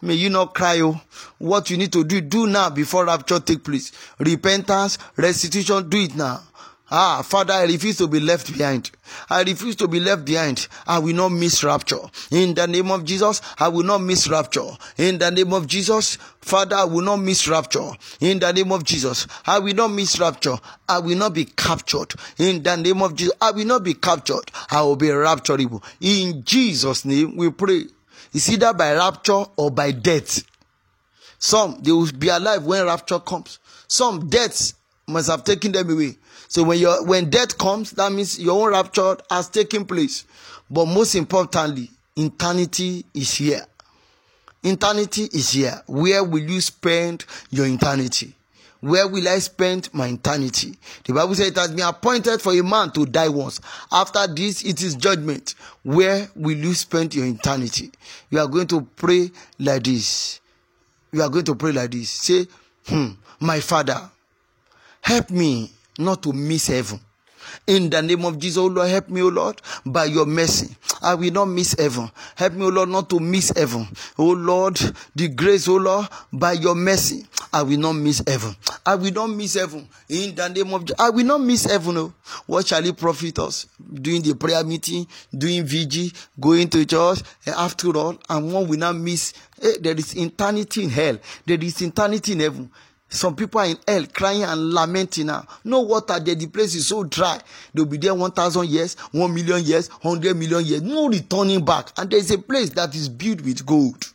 May 0.01 0.15
you 0.15 0.31
not 0.31 0.55
cry. 0.55 0.79
Oh, 0.81 0.99
what 1.37 1.69
you 1.69 1.77
need 1.77 1.93
to 1.93 2.03
do, 2.03 2.21
do 2.21 2.47
now 2.47 2.71
before 2.71 3.05
rapture 3.05 3.39
take 3.39 3.63
place. 3.63 3.91
Repentance, 4.17 4.97
restitution, 5.15 5.87
do 5.89 5.99
it 5.99 6.15
now. 6.15 6.41
Ah, 6.93 7.21
Father, 7.21 7.53
I 7.53 7.63
refuse 7.63 7.95
to 7.99 8.07
be 8.07 8.19
left 8.19 8.51
behind. 8.51 8.91
I 9.29 9.43
refuse 9.43 9.77
to 9.77 9.87
be 9.87 10.01
left 10.01 10.25
behind. 10.25 10.67
I 10.85 10.99
will 10.99 11.15
not 11.15 11.29
miss 11.29 11.63
rapture. 11.63 12.01
In 12.31 12.53
the 12.53 12.67
name 12.67 12.91
of 12.91 13.05
Jesus, 13.05 13.41
I 13.57 13.69
will 13.69 13.83
not 13.85 13.99
miss 13.99 14.27
rapture. 14.27 14.67
In 14.97 15.17
the 15.17 15.31
name 15.31 15.53
of 15.53 15.67
Jesus, 15.67 16.17
Father, 16.41 16.75
I 16.75 16.83
will 16.83 17.01
not 17.01 17.17
miss 17.17 17.47
rapture. 17.47 17.91
In 18.19 18.39
the 18.39 18.51
name 18.51 18.73
of 18.73 18.83
Jesus, 18.83 19.25
I 19.45 19.59
will 19.59 19.73
not 19.73 19.87
miss 19.87 20.19
rapture. 20.19 20.57
I 20.89 20.99
will 20.99 21.17
not 21.17 21.33
be 21.33 21.45
captured. 21.45 22.13
In 22.37 22.61
the 22.61 22.75
name 22.75 23.01
of 23.01 23.15
Jesus, 23.15 23.35
I 23.39 23.51
will 23.51 23.65
not 23.65 23.85
be 23.85 23.93
captured. 23.93 24.51
I 24.69 24.81
will 24.81 24.97
be 24.97 25.07
rapturable. 25.07 25.81
In 26.01 26.43
Jesus' 26.43 27.05
name, 27.05 27.37
we 27.37 27.51
pray. 27.51 27.85
It's 28.33 28.49
either 28.49 28.73
by 28.73 28.93
rapture 28.95 29.45
or 29.55 29.71
by 29.71 29.91
death. 29.91 30.43
Some, 31.39 31.79
they 31.81 31.91
will 31.93 32.11
be 32.11 32.27
alive 32.27 32.65
when 32.65 32.85
rapture 32.85 33.19
comes. 33.19 33.59
Some 33.87 34.27
deaths 34.27 34.73
must 35.07 35.29
have 35.29 35.45
taken 35.45 35.71
them 35.71 35.89
away. 35.89 36.17
So 36.51 36.63
when 36.63 36.79
your 36.79 37.05
when 37.05 37.29
death 37.29 37.57
comes, 37.57 37.91
that 37.91 38.11
means 38.11 38.37
your 38.37 38.61
own 38.65 38.73
rapture 38.73 39.15
has 39.29 39.47
taken 39.47 39.85
place. 39.85 40.25
But 40.69 40.85
most 40.87 41.15
importantly, 41.15 41.89
eternity 42.17 43.05
is 43.13 43.33
here. 43.35 43.65
Eternity 44.61 45.29
is 45.31 45.51
here. 45.51 45.81
Where 45.87 46.21
will 46.25 46.43
you 46.43 46.59
spend 46.59 47.23
your 47.51 47.65
eternity? 47.67 48.35
Where 48.81 49.07
will 49.07 49.29
I 49.29 49.39
spend 49.39 49.93
my 49.93 50.07
eternity? 50.07 50.75
The 51.05 51.13
Bible 51.13 51.35
says 51.35 51.47
it 51.47 51.55
has 51.55 51.71
been 51.71 51.85
appointed 51.87 52.41
for 52.41 52.51
a 52.51 52.61
man 52.61 52.91
to 52.91 53.05
die 53.05 53.29
once. 53.29 53.61
After 53.89 54.27
this, 54.27 54.61
it 54.65 54.83
is 54.83 54.95
judgment. 54.95 55.55
Where 55.83 56.29
will 56.35 56.57
you 56.57 56.73
spend 56.73 57.15
your 57.15 57.27
eternity? 57.27 57.93
You 58.29 58.39
are 58.39 58.47
going 58.47 58.67
to 58.67 58.81
pray 58.97 59.31
like 59.57 59.83
this. 59.83 60.41
You 61.13 61.21
are 61.21 61.29
going 61.29 61.45
to 61.45 61.55
pray 61.55 61.71
like 61.71 61.91
this. 61.91 62.09
Say, 62.09 62.45
hmm, 62.87 63.11
my 63.39 63.61
father, 63.61 64.01
help 65.01 65.29
me 65.29 65.71
not 66.03 66.23
to 66.23 66.33
miss 66.33 66.67
heaven. 66.67 66.99
In 67.67 67.89
the 67.89 68.01
name 68.01 68.25
of 68.25 68.39
Jesus, 68.39 68.57
oh 68.57 68.67
Lord, 68.67 68.89
help 68.89 69.09
me, 69.09 69.21
O 69.21 69.27
Lord, 69.27 69.61
by 69.85 70.05
your 70.05 70.25
mercy. 70.25 70.75
I 71.01 71.15
will 71.15 71.31
not 71.31 71.45
miss 71.45 71.73
heaven. 71.77 72.09
Help 72.35 72.53
me, 72.53 72.65
O 72.65 72.69
Lord, 72.69 72.89
not 72.89 73.09
to 73.09 73.19
miss 73.19 73.51
heaven. 73.55 73.87
O 74.17 74.25
Lord, 74.31 74.79
the 75.15 75.27
grace, 75.29 75.67
O 75.67 75.75
Lord, 75.75 76.07
by 76.31 76.53
your 76.53 76.75
mercy, 76.75 77.25
I 77.53 77.63
will 77.63 77.77
not 77.79 77.93
miss 77.93 78.21
heaven. 78.25 78.55
I 78.85 78.95
will 78.95 79.11
not 79.11 79.27
miss 79.27 79.55
heaven. 79.55 79.87
In 80.09 80.35
the 80.35 80.49
name 80.49 80.73
of 80.73 80.85
Jesus, 80.85 80.99
I 80.99 81.09
will 81.09 81.25
not 81.25 81.41
miss 81.41 81.65
heaven. 81.65 81.97
Oh. 81.97 82.13
What 82.45 82.67
shall 82.67 82.85
it 82.85 82.97
profit 82.97 83.39
us? 83.39 83.67
Doing 83.93 84.21
the 84.21 84.35
prayer 84.35 84.63
meeting, 84.63 85.07
doing 85.35 85.63
VG, 85.65 86.13
going 86.39 86.69
to 86.69 86.85
church, 86.85 87.21
after 87.47 87.95
all, 87.97 88.17
and 88.29 88.53
one 88.53 88.67
will 88.67 88.79
not 88.79 88.95
miss. 88.95 89.33
Eh, 89.61 89.73
there 89.81 89.95
is 89.95 90.15
eternity 90.15 90.83
in 90.83 90.89
hell. 90.89 91.17
There 91.45 91.59
is 91.61 91.81
eternity 91.81 92.33
in 92.33 92.39
heaven. 92.39 92.71
Some 93.13 93.35
people 93.35 93.59
are 93.59 93.65
in 93.67 93.77
hell 93.85 94.05
crying 94.13 94.43
and 94.43 94.73
lamenting 94.73 95.25
now. 95.27 95.45
No 95.65 95.81
water 95.81 96.17
there. 96.17 96.33
The 96.33 96.47
place 96.47 96.75
is 96.75 96.87
so 96.87 97.03
dry. 97.03 97.41
They'll 97.73 97.85
be 97.85 97.97
there 97.97 98.15
1,000 98.15 98.69
years, 98.69 98.95
1 99.11 99.33
million 99.33 99.61
years, 99.65 99.89
100 99.89 100.33
million 100.37 100.63
years. 100.65 100.81
No 100.81 101.09
returning 101.09 101.63
back. 101.65 101.91
And 101.97 102.09
there's 102.09 102.31
a 102.31 102.37
place 102.37 102.69
that 102.71 102.95
is 102.95 103.09
built 103.09 103.41
with 103.41 103.65
gold. 103.65 104.05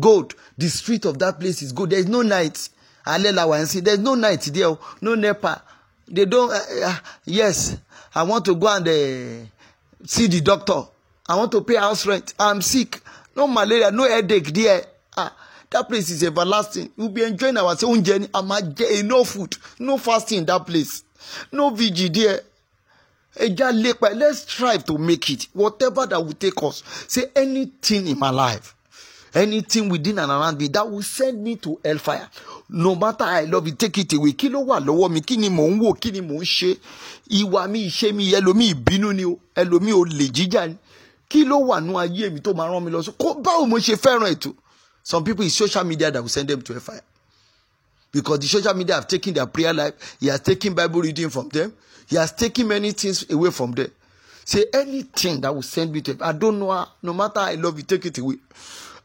Gold. 0.00 0.34
The 0.56 0.68
street 0.70 1.04
of 1.04 1.18
that 1.18 1.38
place 1.38 1.60
is 1.60 1.72
gold. 1.72 1.90
There's 1.90 2.06
no 2.06 2.22
night. 2.22 2.56
see. 2.56 3.80
There's 3.80 3.98
no 3.98 4.14
night 4.14 4.40
there. 4.50 4.78
No 5.02 5.14
NEPA. 5.14 5.62
They 6.08 6.24
don't. 6.24 6.50
Uh, 6.50 6.86
uh, 6.86 6.96
yes. 7.26 7.76
I 8.14 8.22
want 8.22 8.46
to 8.46 8.54
go 8.54 8.68
and 8.68 8.88
uh, 8.88 9.46
see 10.06 10.26
the 10.26 10.40
doctor. 10.40 10.84
I 11.28 11.36
want 11.36 11.52
to 11.52 11.60
pay 11.60 11.76
house 11.76 12.06
rent. 12.06 12.32
I'm 12.40 12.62
sick. 12.62 12.98
No 13.36 13.46
malaria. 13.46 13.90
No 13.90 14.08
headache 14.08 14.54
there. 14.54 14.86
That 15.70 15.88
place 15.88 16.10
is 16.10 16.22
everlasting. 16.22 16.90
We 16.96 17.08
be 17.08 17.22
enjoying 17.24 17.56
our 17.56 17.74
oúnjẹ 17.74 18.18
ni. 18.20 18.28
A 18.34 18.42
máa 18.42 18.60
jẹ 18.60 19.00
enough 19.00 19.28
food. 19.28 19.56
No 19.78 19.98
fasting 19.98 20.38
in 20.38 20.46
that 20.46 20.66
place. 20.66 21.02
No 21.52 21.70
vigil 21.70 22.10
there. 22.12 22.40
Ẹja 23.36 23.72
lépa. 23.72 24.14
Let's 24.14 24.40
strive 24.42 24.84
to 24.84 24.96
make 24.98 25.28
it. 25.30 25.48
Whatever 25.52 26.06
that 26.06 26.24
will 26.24 26.34
take 26.34 26.62
us. 26.62 26.82
Say 27.08 27.24
anything 27.34 28.06
in 28.06 28.18
my 28.18 28.30
life. 28.30 28.74
Anything 29.34 29.88
within 29.90 30.18
and 30.18 30.30
around 30.30 30.56
me 30.58 30.68
that 30.68 30.88
will 30.88 31.02
send 31.02 31.42
me 31.42 31.56
to 31.56 31.78
hellfire. 31.84 32.28
No 32.70 32.94
matter 32.94 33.24
I 33.24 33.42
love 33.42 33.66
it 33.66 33.78
take 33.78 33.98
it 33.98 34.12
away. 34.14 34.32
Kí 34.32 34.48
ló 34.48 34.64
wà 34.64 34.80
lọ́wọ́ 34.80 35.10
mi? 35.10 35.20
Kí 35.20 35.36
ni 35.36 35.48
mò 35.50 35.68
ń 35.68 35.80
wò? 35.80 35.92
Kí 36.00 36.12
ni 36.12 36.20
mò 36.20 36.40
ń 36.40 36.44
ṣe? 36.44 36.78
Ìwà 37.30 37.68
mi 37.68 37.86
ìṣe 37.88 38.12
mi 38.14 38.32
ẹlòmíì 38.32 38.70
ìbínú 38.74 39.12
ni 39.12 39.24
o. 39.24 39.38
Ẹlòmíì 39.56 39.92
olè 39.92 40.26
jíjà 40.34 40.68
ni. 40.68 40.76
Kí 41.28 41.44
ló 41.44 41.56
wà 41.58 41.80
nú 41.80 41.98
ayé 41.98 42.30
mi 42.30 42.40
tó 42.40 42.52
máa 42.54 42.68
rán 42.70 42.84
mi 42.84 42.90
lọ 42.90 43.02
sí 43.02 43.10
báwo 43.44 43.66
mo 43.66 43.76
ṣe 43.78 43.96
fẹ́ràn 43.96 44.32
ètò 44.32 44.52
some 45.06 45.22
people 45.22 45.44
it's 45.44 45.54
social 45.54 45.84
media 45.84 46.10
that 46.10 46.20
will 46.20 46.28
send 46.28 46.48
them 46.48 46.60
to 46.60 46.74
a 46.76 46.80
fire. 46.80 47.00
because 48.10 48.40
the 48.40 48.46
social 48.48 48.74
media 48.74 48.96
have 48.96 49.06
taken 49.06 49.32
their 49.32 49.46
prayer 49.46 49.72
life 49.72 50.16
he 50.18 50.26
has 50.26 50.40
taken 50.40 50.74
bible 50.74 51.00
reading 51.00 51.30
from 51.30 51.48
them 51.50 51.72
he 52.08 52.16
has 52.16 52.32
taken 52.32 52.66
many 52.66 52.90
things 52.90 53.24
away 53.30 53.52
from 53.52 53.70
them 53.70 53.88
say 54.44 54.64
anything 54.74 55.40
that 55.40 55.54
will 55.54 55.62
send 55.62 55.92
me 55.92 56.00
to 56.00 56.16
i 56.22 56.32
don't 56.32 56.58
know 56.58 56.84
no 57.02 57.12
matter 57.14 57.38
i 57.38 57.54
love 57.54 57.76
you 57.76 57.84
take 57.84 58.04
it 58.04 58.18
away 58.18 58.34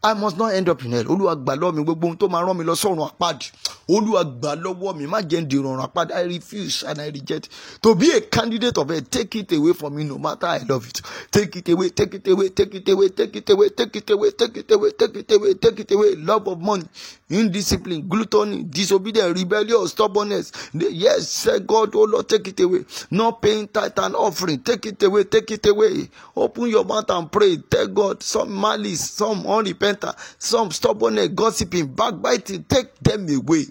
I 0.04 0.16
must 0.16 0.36
not 0.36 0.54
end 0.56 0.68
up 0.68 0.84
in 0.84 0.92
hell. 0.94 1.04
Olúwa 1.06 1.36
lọ́wọ́ 1.36 1.76
mi 1.76 1.84
gbogbo 1.84 2.08
ohun 2.08 2.18
tó 2.18 2.28
máa 2.28 2.42
rán 2.46 2.58
mi 2.58 2.64
lọ 2.64 2.74
sọ́run 2.76 3.08
àpáàdì. 3.10 3.52
Olúwa 3.88 4.24
lọ́wọ́ 4.64 4.98
mi 4.98 5.06
má 5.06 5.20
jẹ́ 5.30 5.46
ọ̀run 5.48 5.80
àpáàdì. 5.88 6.12
I 6.12 6.22
refuse 6.24 6.82
and 6.84 7.00
I 7.00 7.10
reject. 7.10 7.50
To 7.84 7.94
be 7.94 8.10
a 8.12 8.22
candidate 8.22 8.78
of 8.80 8.90
hell, 8.90 9.02
take 9.02 9.36
it 9.36 9.52
away 9.52 9.74
from 9.74 9.96
me 9.96 10.04
no 10.04 10.18
matter 10.18 10.48
I 10.48 10.60
love 10.68 10.88
it. 10.88 11.02
Take 11.30 11.56
it 11.58 11.70
away, 11.70 11.90
take 11.90 12.16
it 12.16 12.28
away, 12.28 12.50
take 12.50 12.74
it 12.74 12.88
away, 12.90 13.10
take 13.10 13.36
it 13.36 13.50
away, 13.52 13.70
take 13.70 13.96
it 13.96 14.10
away, 14.10 14.32
take 14.32 14.58
it 14.58 14.72
away, 14.72 14.92
take 14.92 15.16
it 15.18 15.32
away, 15.32 15.54
take 15.54 15.80
it 15.80 15.92
away. 15.92 16.16
Love 16.16 16.48
of 16.48 16.60
money, 16.60 16.86
indiscipline, 17.32 18.08
gluttony, 18.08 18.64
disobedience, 18.64 19.40
rebellion, 19.40 19.88
stubbornness. 19.88 20.52
Yes, 20.74 21.30
say 21.30 21.60
God, 21.60 21.96
oh 21.96 22.04
Lord, 22.04 22.30
take 22.30 22.48
it 22.48 22.60
away. 22.60 22.86
Not 23.10 23.42
paying 23.42 23.68
tithe 23.68 23.98
and 23.98 24.16
offering, 24.16 24.60
take 24.60 24.86
it 24.86 25.02
away, 25.04 25.24
take 25.24 25.52
it 25.52 25.66
away. 25.66 26.10
Open 26.36 26.68
your 26.70 26.86
mouth 26.86 27.10
and 27.10 27.32
pray. 27.32 27.58
Tell 27.58 27.88
God 27.88 28.22
some 28.24 28.60
malice, 28.60 29.10
some 29.12 29.46
unrepentant 29.48 30.16
some 30.38 30.72
stubbornness, 30.72 31.30
gossiping, 31.30 31.88
backbiting, 31.88 32.64
take 32.66 32.96
them 33.00 33.28
away. 33.30 33.66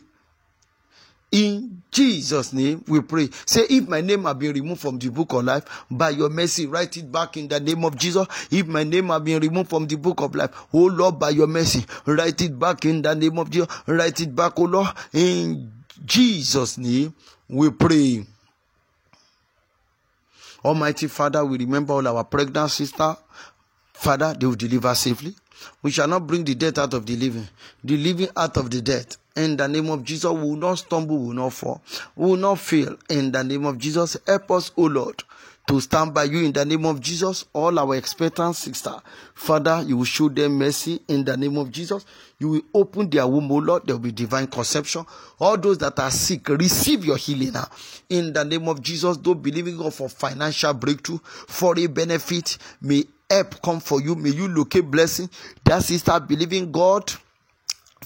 In 1.32 1.82
Jesus' 1.92 2.52
name, 2.52 2.84
we 2.88 3.00
pray. 3.00 3.28
Say, 3.46 3.62
if 3.70 3.88
my 3.88 4.00
name 4.00 4.24
have 4.24 4.38
been 4.38 4.52
removed 4.52 4.80
from 4.80 4.98
the 4.98 5.10
book 5.10 5.32
of 5.32 5.44
life, 5.44 5.84
by 5.90 6.10
your 6.10 6.28
mercy, 6.28 6.66
write 6.66 6.96
it 6.96 7.10
back 7.10 7.36
in 7.36 7.46
the 7.46 7.60
name 7.60 7.84
of 7.84 7.96
Jesus. 7.96 8.26
If 8.50 8.66
my 8.66 8.82
name 8.82 9.08
have 9.08 9.24
been 9.24 9.40
removed 9.40 9.70
from 9.70 9.86
the 9.86 9.96
book 9.96 10.20
of 10.20 10.34
life, 10.34 10.50
oh 10.72 10.86
Lord, 10.86 11.18
by 11.18 11.30
your 11.30 11.46
mercy, 11.46 11.84
write 12.06 12.40
it 12.42 12.58
back 12.58 12.84
in 12.84 13.02
the 13.02 13.14
name 13.14 13.38
of 13.38 13.50
Jesus. 13.50 13.68
Write 13.86 14.20
it 14.20 14.34
back, 14.34 14.54
oh 14.56 14.64
Lord. 14.64 14.88
In 15.12 15.70
Jesus' 16.04 16.78
name, 16.78 17.14
we 17.48 17.70
pray. 17.70 18.26
Almighty 20.64 21.06
Father, 21.06 21.44
we 21.44 21.58
remember 21.58 21.94
all 21.94 22.06
our 22.08 22.24
pregnant 22.24 22.70
sister. 22.70 23.16
Father, 23.92 24.34
they 24.38 24.46
will 24.46 24.54
deliver 24.54 24.94
safely. 24.94 25.34
We 25.82 25.90
shall 25.90 26.08
not 26.08 26.26
bring 26.26 26.44
the 26.44 26.54
dead 26.54 26.78
out 26.78 26.94
of 26.94 27.06
the 27.06 27.16
living, 27.16 27.48
the 27.82 27.96
living 27.96 28.28
out 28.36 28.56
of 28.56 28.70
the 28.70 28.80
dead. 28.80 29.16
In 29.36 29.56
the 29.56 29.68
name 29.68 29.88
of 29.90 30.04
Jesus, 30.04 30.30
we 30.30 30.40
will 30.40 30.56
not 30.56 30.74
stumble, 30.78 31.16
we 31.16 31.26
will 31.28 31.34
not 31.34 31.52
fall, 31.52 31.82
we 32.16 32.30
will 32.30 32.36
not 32.36 32.58
fail. 32.58 32.96
In 33.08 33.32
the 33.32 33.44
name 33.44 33.64
of 33.64 33.78
Jesus, 33.78 34.16
help 34.26 34.50
us, 34.50 34.72
O 34.76 34.82
Lord, 34.82 35.22
to 35.68 35.80
stand 35.80 36.12
by 36.12 36.24
you 36.24 36.44
in 36.44 36.52
the 36.52 36.64
name 36.64 36.84
of 36.84 37.00
Jesus. 37.00 37.44
All 37.52 37.78
our 37.78 37.94
expectant 37.94 38.56
sister, 38.56 38.92
Father, 39.34 39.84
you 39.86 39.98
will 39.98 40.04
show 40.04 40.28
them 40.28 40.58
mercy 40.58 41.00
in 41.06 41.24
the 41.24 41.36
name 41.36 41.56
of 41.58 41.70
Jesus. 41.70 42.04
You 42.40 42.48
will 42.48 42.62
open 42.74 43.08
their 43.08 43.26
womb, 43.26 43.52
O 43.52 43.56
Lord. 43.56 43.86
There 43.86 43.94
will 43.94 44.02
be 44.02 44.12
divine 44.12 44.48
conception. 44.48 45.06
All 45.38 45.56
those 45.56 45.78
that 45.78 45.98
are 46.00 46.10
sick, 46.10 46.48
receive 46.48 47.04
your 47.04 47.16
healing 47.16 47.52
now. 47.52 47.68
In 48.08 48.32
the 48.32 48.44
name 48.44 48.66
of 48.68 48.82
Jesus, 48.82 49.16
don't 49.16 49.40
believing 49.40 49.76
God 49.76 49.94
for 49.94 50.08
financial 50.08 50.74
breakthrough, 50.74 51.18
for 51.18 51.78
a 51.78 51.86
benefit. 51.86 52.58
May 52.80 53.04
help 53.30 53.62
come 53.62 53.80
for 53.80 54.00
you. 54.00 54.14
May 54.14 54.30
you 54.30 54.48
locate 54.48 54.90
blessing. 54.90 55.30
That 55.64 55.82
sister 55.82 56.18
believing 56.20 56.70
God 56.72 57.10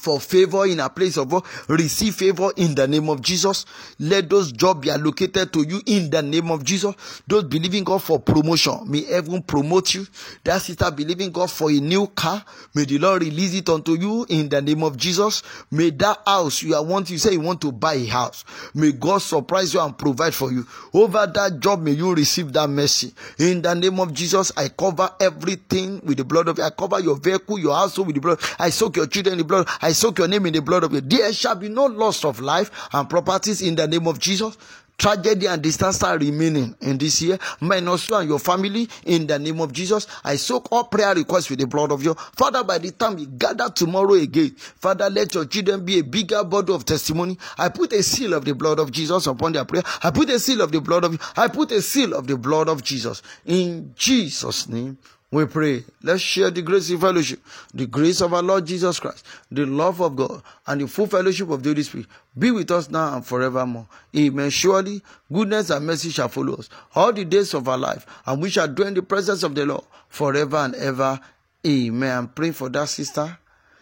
for 0.04 0.20
favor 0.20 0.66
in 0.66 0.80
a 0.80 0.88
place 0.88 1.16
of. 1.16 1.32
Receive 1.68 2.14
favor 2.14 2.50
in 2.56 2.74
the 2.74 2.86
name 2.86 3.08
of 3.08 3.22
Jesus. 3.22 3.64
Let 3.98 4.28
those 4.28 4.52
jobs 4.52 4.80
be 4.80 4.90
allocated 4.90 5.52
to 5.54 5.62
you 5.62 5.80
in 5.86 6.10
the 6.10 6.22
name 6.22 6.50
of 6.50 6.62
Jesus. 6.62 6.94
Those 7.26 7.44
believing 7.44 7.84
God 7.84 8.02
for 8.02 8.20
promotion, 8.20 8.80
may 8.86 9.04
heaven 9.04 9.42
promote 9.42 9.94
you. 9.94 10.06
That 10.44 10.60
sister 10.60 10.90
believing 10.90 11.30
God 11.32 11.50
for 11.50 11.70
a 11.70 11.80
new 11.80 12.06
car, 12.08 12.44
may 12.74 12.84
the 12.84 12.98
Lord 12.98 13.22
release 13.22 13.54
it 13.54 13.68
unto 13.68 13.92
you 13.92 14.26
in 14.28 14.48
the 14.50 14.60
name 14.60 14.82
of 14.82 14.96
Jesus. 14.96 15.42
May 15.70 15.90
that 15.90 16.20
house 16.26 16.62
you 16.62 16.74
are 16.74 16.84
want 16.84 17.08
you 17.08 17.18
say 17.18 17.32
you 17.32 17.40
want 17.40 17.60
to 17.62 17.72
buy 17.72 17.94
a 17.94 18.06
house. 18.06 18.44
May 18.74 18.92
God 18.92 19.22
surprise 19.22 19.72
you 19.72 19.80
and 19.80 19.96
provide 19.96 20.34
for 20.34 20.52
you. 20.52 20.66
Over 20.92 21.26
that 21.26 21.60
job, 21.60 21.80
may 21.80 21.92
you 21.92 22.14
receive 22.14 22.52
that 22.52 22.68
mercy. 22.68 23.14
In 23.38 23.62
the 23.62 23.74
name 23.74 23.98
of 24.00 24.12
Jesus, 24.12 24.52
I 24.56 24.68
cover 24.68 25.10
everything 25.20 26.00
with 26.04 26.18
the 26.18 26.24
blood 26.24 26.48
of 26.48 26.58
I 26.60 26.70
cover 26.70 27.00
your 27.00 27.16
vehicle, 27.16 27.58
your 27.58 27.74
household 27.74 28.08
with 28.08 28.16
the 28.16 28.20
blood. 28.20 28.40
I 28.58 28.70
soak 28.70 28.96
your 28.96 29.06
children 29.06 29.34
in 29.34 29.38
the 29.38 29.44
blood. 29.44 29.68
I 29.80 29.92
soak 29.94 30.18
your 30.18 30.28
name 30.28 30.46
in 30.46 30.52
the 30.52 30.60
blood 30.62 30.84
of 30.84 30.92
God. 30.92 31.08
There 31.08 31.32
shall 31.32 31.54
be 31.54 31.68
no 31.68 31.86
loss 31.86 32.24
of 32.24 32.40
life 32.40 32.70
and 32.92 33.08
properties 33.08 33.62
in 33.62 33.74
the 33.74 33.86
name 33.86 34.06
of 34.06 34.18
Jesus. 34.18 34.56
Tragedy 34.96 35.46
and 35.46 35.60
disaster 35.60 36.16
remaining 36.16 36.76
in 36.80 36.96
this 36.98 37.20
year, 37.20 37.36
minus 37.60 38.08
you 38.08 38.14
and 38.14 38.28
your 38.28 38.38
family 38.38 38.88
in 39.04 39.26
the 39.26 39.36
name 39.40 39.60
of 39.60 39.72
Jesus. 39.72 40.06
I 40.22 40.36
soak 40.36 40.70
all 40.70 40.84
prayer 40.84 41.12
requests 41.16 41.50
with 41.50 41.58
the 41.58 41.66
blood 41.66 41.90
of 41.90 42.04
you. 42.04 42.14
Father, 42.14 42.62
by 42.62 42.78
the 42.78 42.92
time 42.92 43.16
we 43.16 43.26
gather 43.26 43.68
tomorrow 43.70 44.14
again, 44.14 44.50
Father, 44.50 45.10
let 45.10 45.34
your 45.34 45.46
children 45.46 45.84
be 45.84 45.98
a 45.98 46.04
bigger 46.04 46.44
body 46.44 46.72
of 46.72 46.84
testimony. 46.84 47.36
I 47.58 47.70
put 47.70 47.92
a 47.92 48.04
seal 48.04 48.34
of 48.34 48.44
the 48.44 48.54
blood 48.54 48.78
of 48.78 48.92
Jesus 48.92 49.26
upon 49.26 49.52
their 49.52 49.64
prayer. 49.64 49.82
I 50.04 50.12
put 50.12 50.30
a 50.30 50.38
seal 50.38 50.60
of 50.60 50.70
the 50.70 50.80
blood 50.80 51.02
of 51.02 51.20
I 51.36 51.48
put 51.48 51.72
a 51.72 51.82
seal 51.82 52.14
of 52.14 52.28
the 52.28 52.36
blood 52.36 52.68
of 52.68 52.84
Jesus. 52.84 53.20
In 53.46 53.94
Jesus' 53.96 54.68
name, 54.68 54.96
we 55.34 55.46
pray. 55.46 55.84
Let's 56.02 56.22
share 56.22 56.50
the 56.50 56.62
grace 56.62 56.90
of 56.90 57.00
fellowship, 57.00 57.40
the 57.72 57.86
grace 57.86 58.20
of 58.20 58.32
our 58.32 58.42
Lord 58.42 58.66
Jesus 58.66 59.00
Christ, 59.00 59.26
the 59.50 59.66
love 59.66 60.00
of 60.00 60.16
God, 60.16 60.42
and 60.66 60.80
the 60.80 60.86
full 60.88 61.06
fellowship 61.06 61.50
of 61.50 61.62
the 61.62 61.70
Holy 61.70 61.82
Spirit 61.82 62.06
be 62.38 62.50
with 62.50 62.70
us 62.70 62.90
now 62.90 63.16
and 63.16 63.26
forevermore. 63.26 63.86
Amen. 64.16 64.50
Surely 64.50 65.02
goodness 65.32 65.70
and 65.70 65.86
mercy 65.86 66.10
shall 66.10 66.28
follow 66.28 66.54
us 66.54 66.68
all 66.94 67.12
the 67.12 67.24
days 67.24 67.54
of 67.54 67.68
our 67.68 67.78
life, 67.78 68.06
and 68.26 68.40
we 68.40 68.50
shall 68.50 68.68
dwell 68.68 68.88
in 68.88 68.94
the 68.94 69.02
presence 69.02 69.42
of 69.42 69.54
the 69.54 69.66
Lord 69.66 69.84
forever 70.08 70.58
and 70.58 70.74
ever. 70.76 71.18
Amen. 71.66 72.18
I'm 72.18 72.28
praying 72.28 72.52
for 72.52 72.68
that 72.68 72.88
sister. 72.88 73.38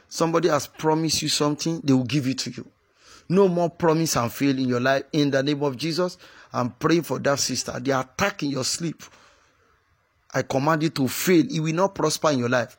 Somebody 0.09 0.49
has 0.49 0.67
promised 0.67 1.23
you 1.23 1.29
something, 1.29 1.81
they 1.83 1.93
will 1.93 2.05
give 2.05 2.27
it 2.27 2.39
to 2.41 2.51
you. 2.51 2.67
No 3.29 3.49
more 3.49 3.71
promise 3.71 4.17
and 4.17 4.33
fail 4.33 4.59
in 4.59 4.69
your 4.69 4.81
life. 4.81 5.05
In 5.13 5.31
the 5.31 5.43
name 5.43 5.63
of 5.63 5.77
Jesus, 5.77 6.19
I'm 6.53 6.71
praying 6.71 7.03
for 7.03 7.19
that 7.21 7.39
sister. 7.39 7.79
They 7.81 7.93
are 7.93 8.03
attacking 8.03 8.51
your 8.51 8.65
sleep. 8.65 9.03
I 10.33 10.43
command 10.43 10.83
you 10.83 10.91
to 10.91 11.09
fail. 11.09 11.45
It 11.51 11.61
will 11.61 11.75
not 11.75 11.95
prosper 11.95 12.31
in 12.31 12.39
your 12.39 12.49
life. 12.49 12.77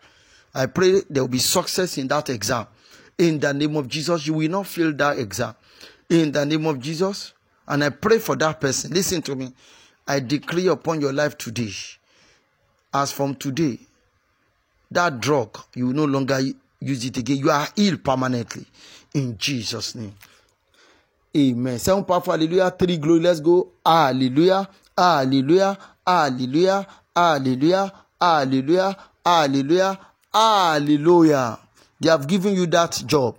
I 0.53 0.65
pray 0.67 1.01
there 1.09 1.23
will 1.23 1.29
be 1.29 1.39
success 1.39 1.97
in 1.97 2.07
that 2.09 2.29
exam. 2.29 2.67
In 3.17 3.39
the 3.39 3.53
name 3.53 3.75
of 3.75 3.87
Jesus, 3.87 4.25
you 4.27 4.33
will 4.33 4.49
not 4.49 4.67
fail 4.67 4.93
that 4.93 5.19
exam. 5.19 5.55
In 6.09 6.31
the 6.31 6.45
name 6.45 6.65
of 6.65 6.79
Jesus. 6.79 7.33
And 7.67 7.83
I 7.83 7.89
pray 7.89 8.19
for 8.19 8.35
that 8.37 8.59
person. 8.59 8.91
Listen 8.91 9.21
to 9.23 9.35
me. 9.35 9.53
I 10.07 10.19
decree 10.19 10.67
upon 10.67 10.99
your 10.99 11.13
life 11.13 11.37
today. 11.37 11.71
As 12.93 13.11
from 13.11 13.35
today, 13.35 13.79
that 14.91 15.19
drug, 15.19 15.57
you 15.75 15.87
will 15.87 15.93
no 15.93 16.05
longer 16.05 16.39
use 16.79 17.05
it 17.05 17.17
again. 17.17 17.37
You 17.37 17.49
are 17.49 17.67
healed 17.75 18.03
permanently. 18.03 18.65
In 19.13 19.37
Jesus' 19.37 19.95
name. 19.95 20.13
Amen. 21.35 21.79
Seven 21.79 22.03
powerful 22.03 22.33
hallelujah. 22.33 22.69
Three 22.71 22.97
glory. 22.97 23.21
Let's 23.21 23.39
go. 23.39 23.69
Hallelujah. 23.83 24.69
Hallelujah. 24.95 25.77
Hallelujah. 26.05 26.85
Hallelujah. 27.15 27.91
Hallelujah. 28.19 28.97
Hallelujah. 29.25 29.99
Hallelujah. 30.33 31.59
They 31.99 32.09
have 32.09 32.27
given 32.27 32.55
you 32.55 32.65
that 32.67 33.03
job. 33.05 33.37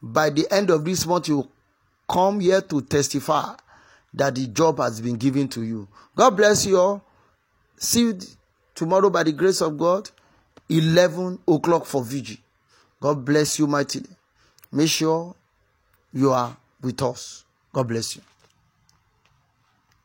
By 0.00 0.30
the 0.30 0.46
end 0.50 0.70
of 0.70 0.84
this 0.84 1.06
month, 1.06 1.28
you 1.28 1.48
come 2.08 2.40
here 2.40 2.60
to 2.60 2.80
testify 2.82 3.54
that 4.14 4.34
the 4.34 4.46
job 4.48 4.78
has 4.78 5.00
been 5.00 5.16
given 5.16 5.48
to 5.48 5.62
you. 5.62 5.88
God 6.16 6.36
bless 6.36 6.66
you 6.66 6.78
all. 6.78 7.04
See 7.76 8.00
you 8.02 8.18
tomorrow 8.74 9.10
by 9.10 9.22
the 9.22 9.32
grace 9.32 9.60
of 9.60 9.76
God, 9.78 10.10
11 10.68 11.38
o'clock 11.48 11.86
for 11.86 12.02
VG. 12.02 12.38
God 13.00 13.24
bless 13.24 13.58
you 13.58 13.66
mightily. 13.66 14.10
Make 14.70 14.88
sure 14.88 15.34
you 16.12 16.32
are 16.32 16.56
with 16.80 17.02
us. 17.02 17.44
God 17.72 17.88
bless 17.88 18.16
you. 18.16 18.22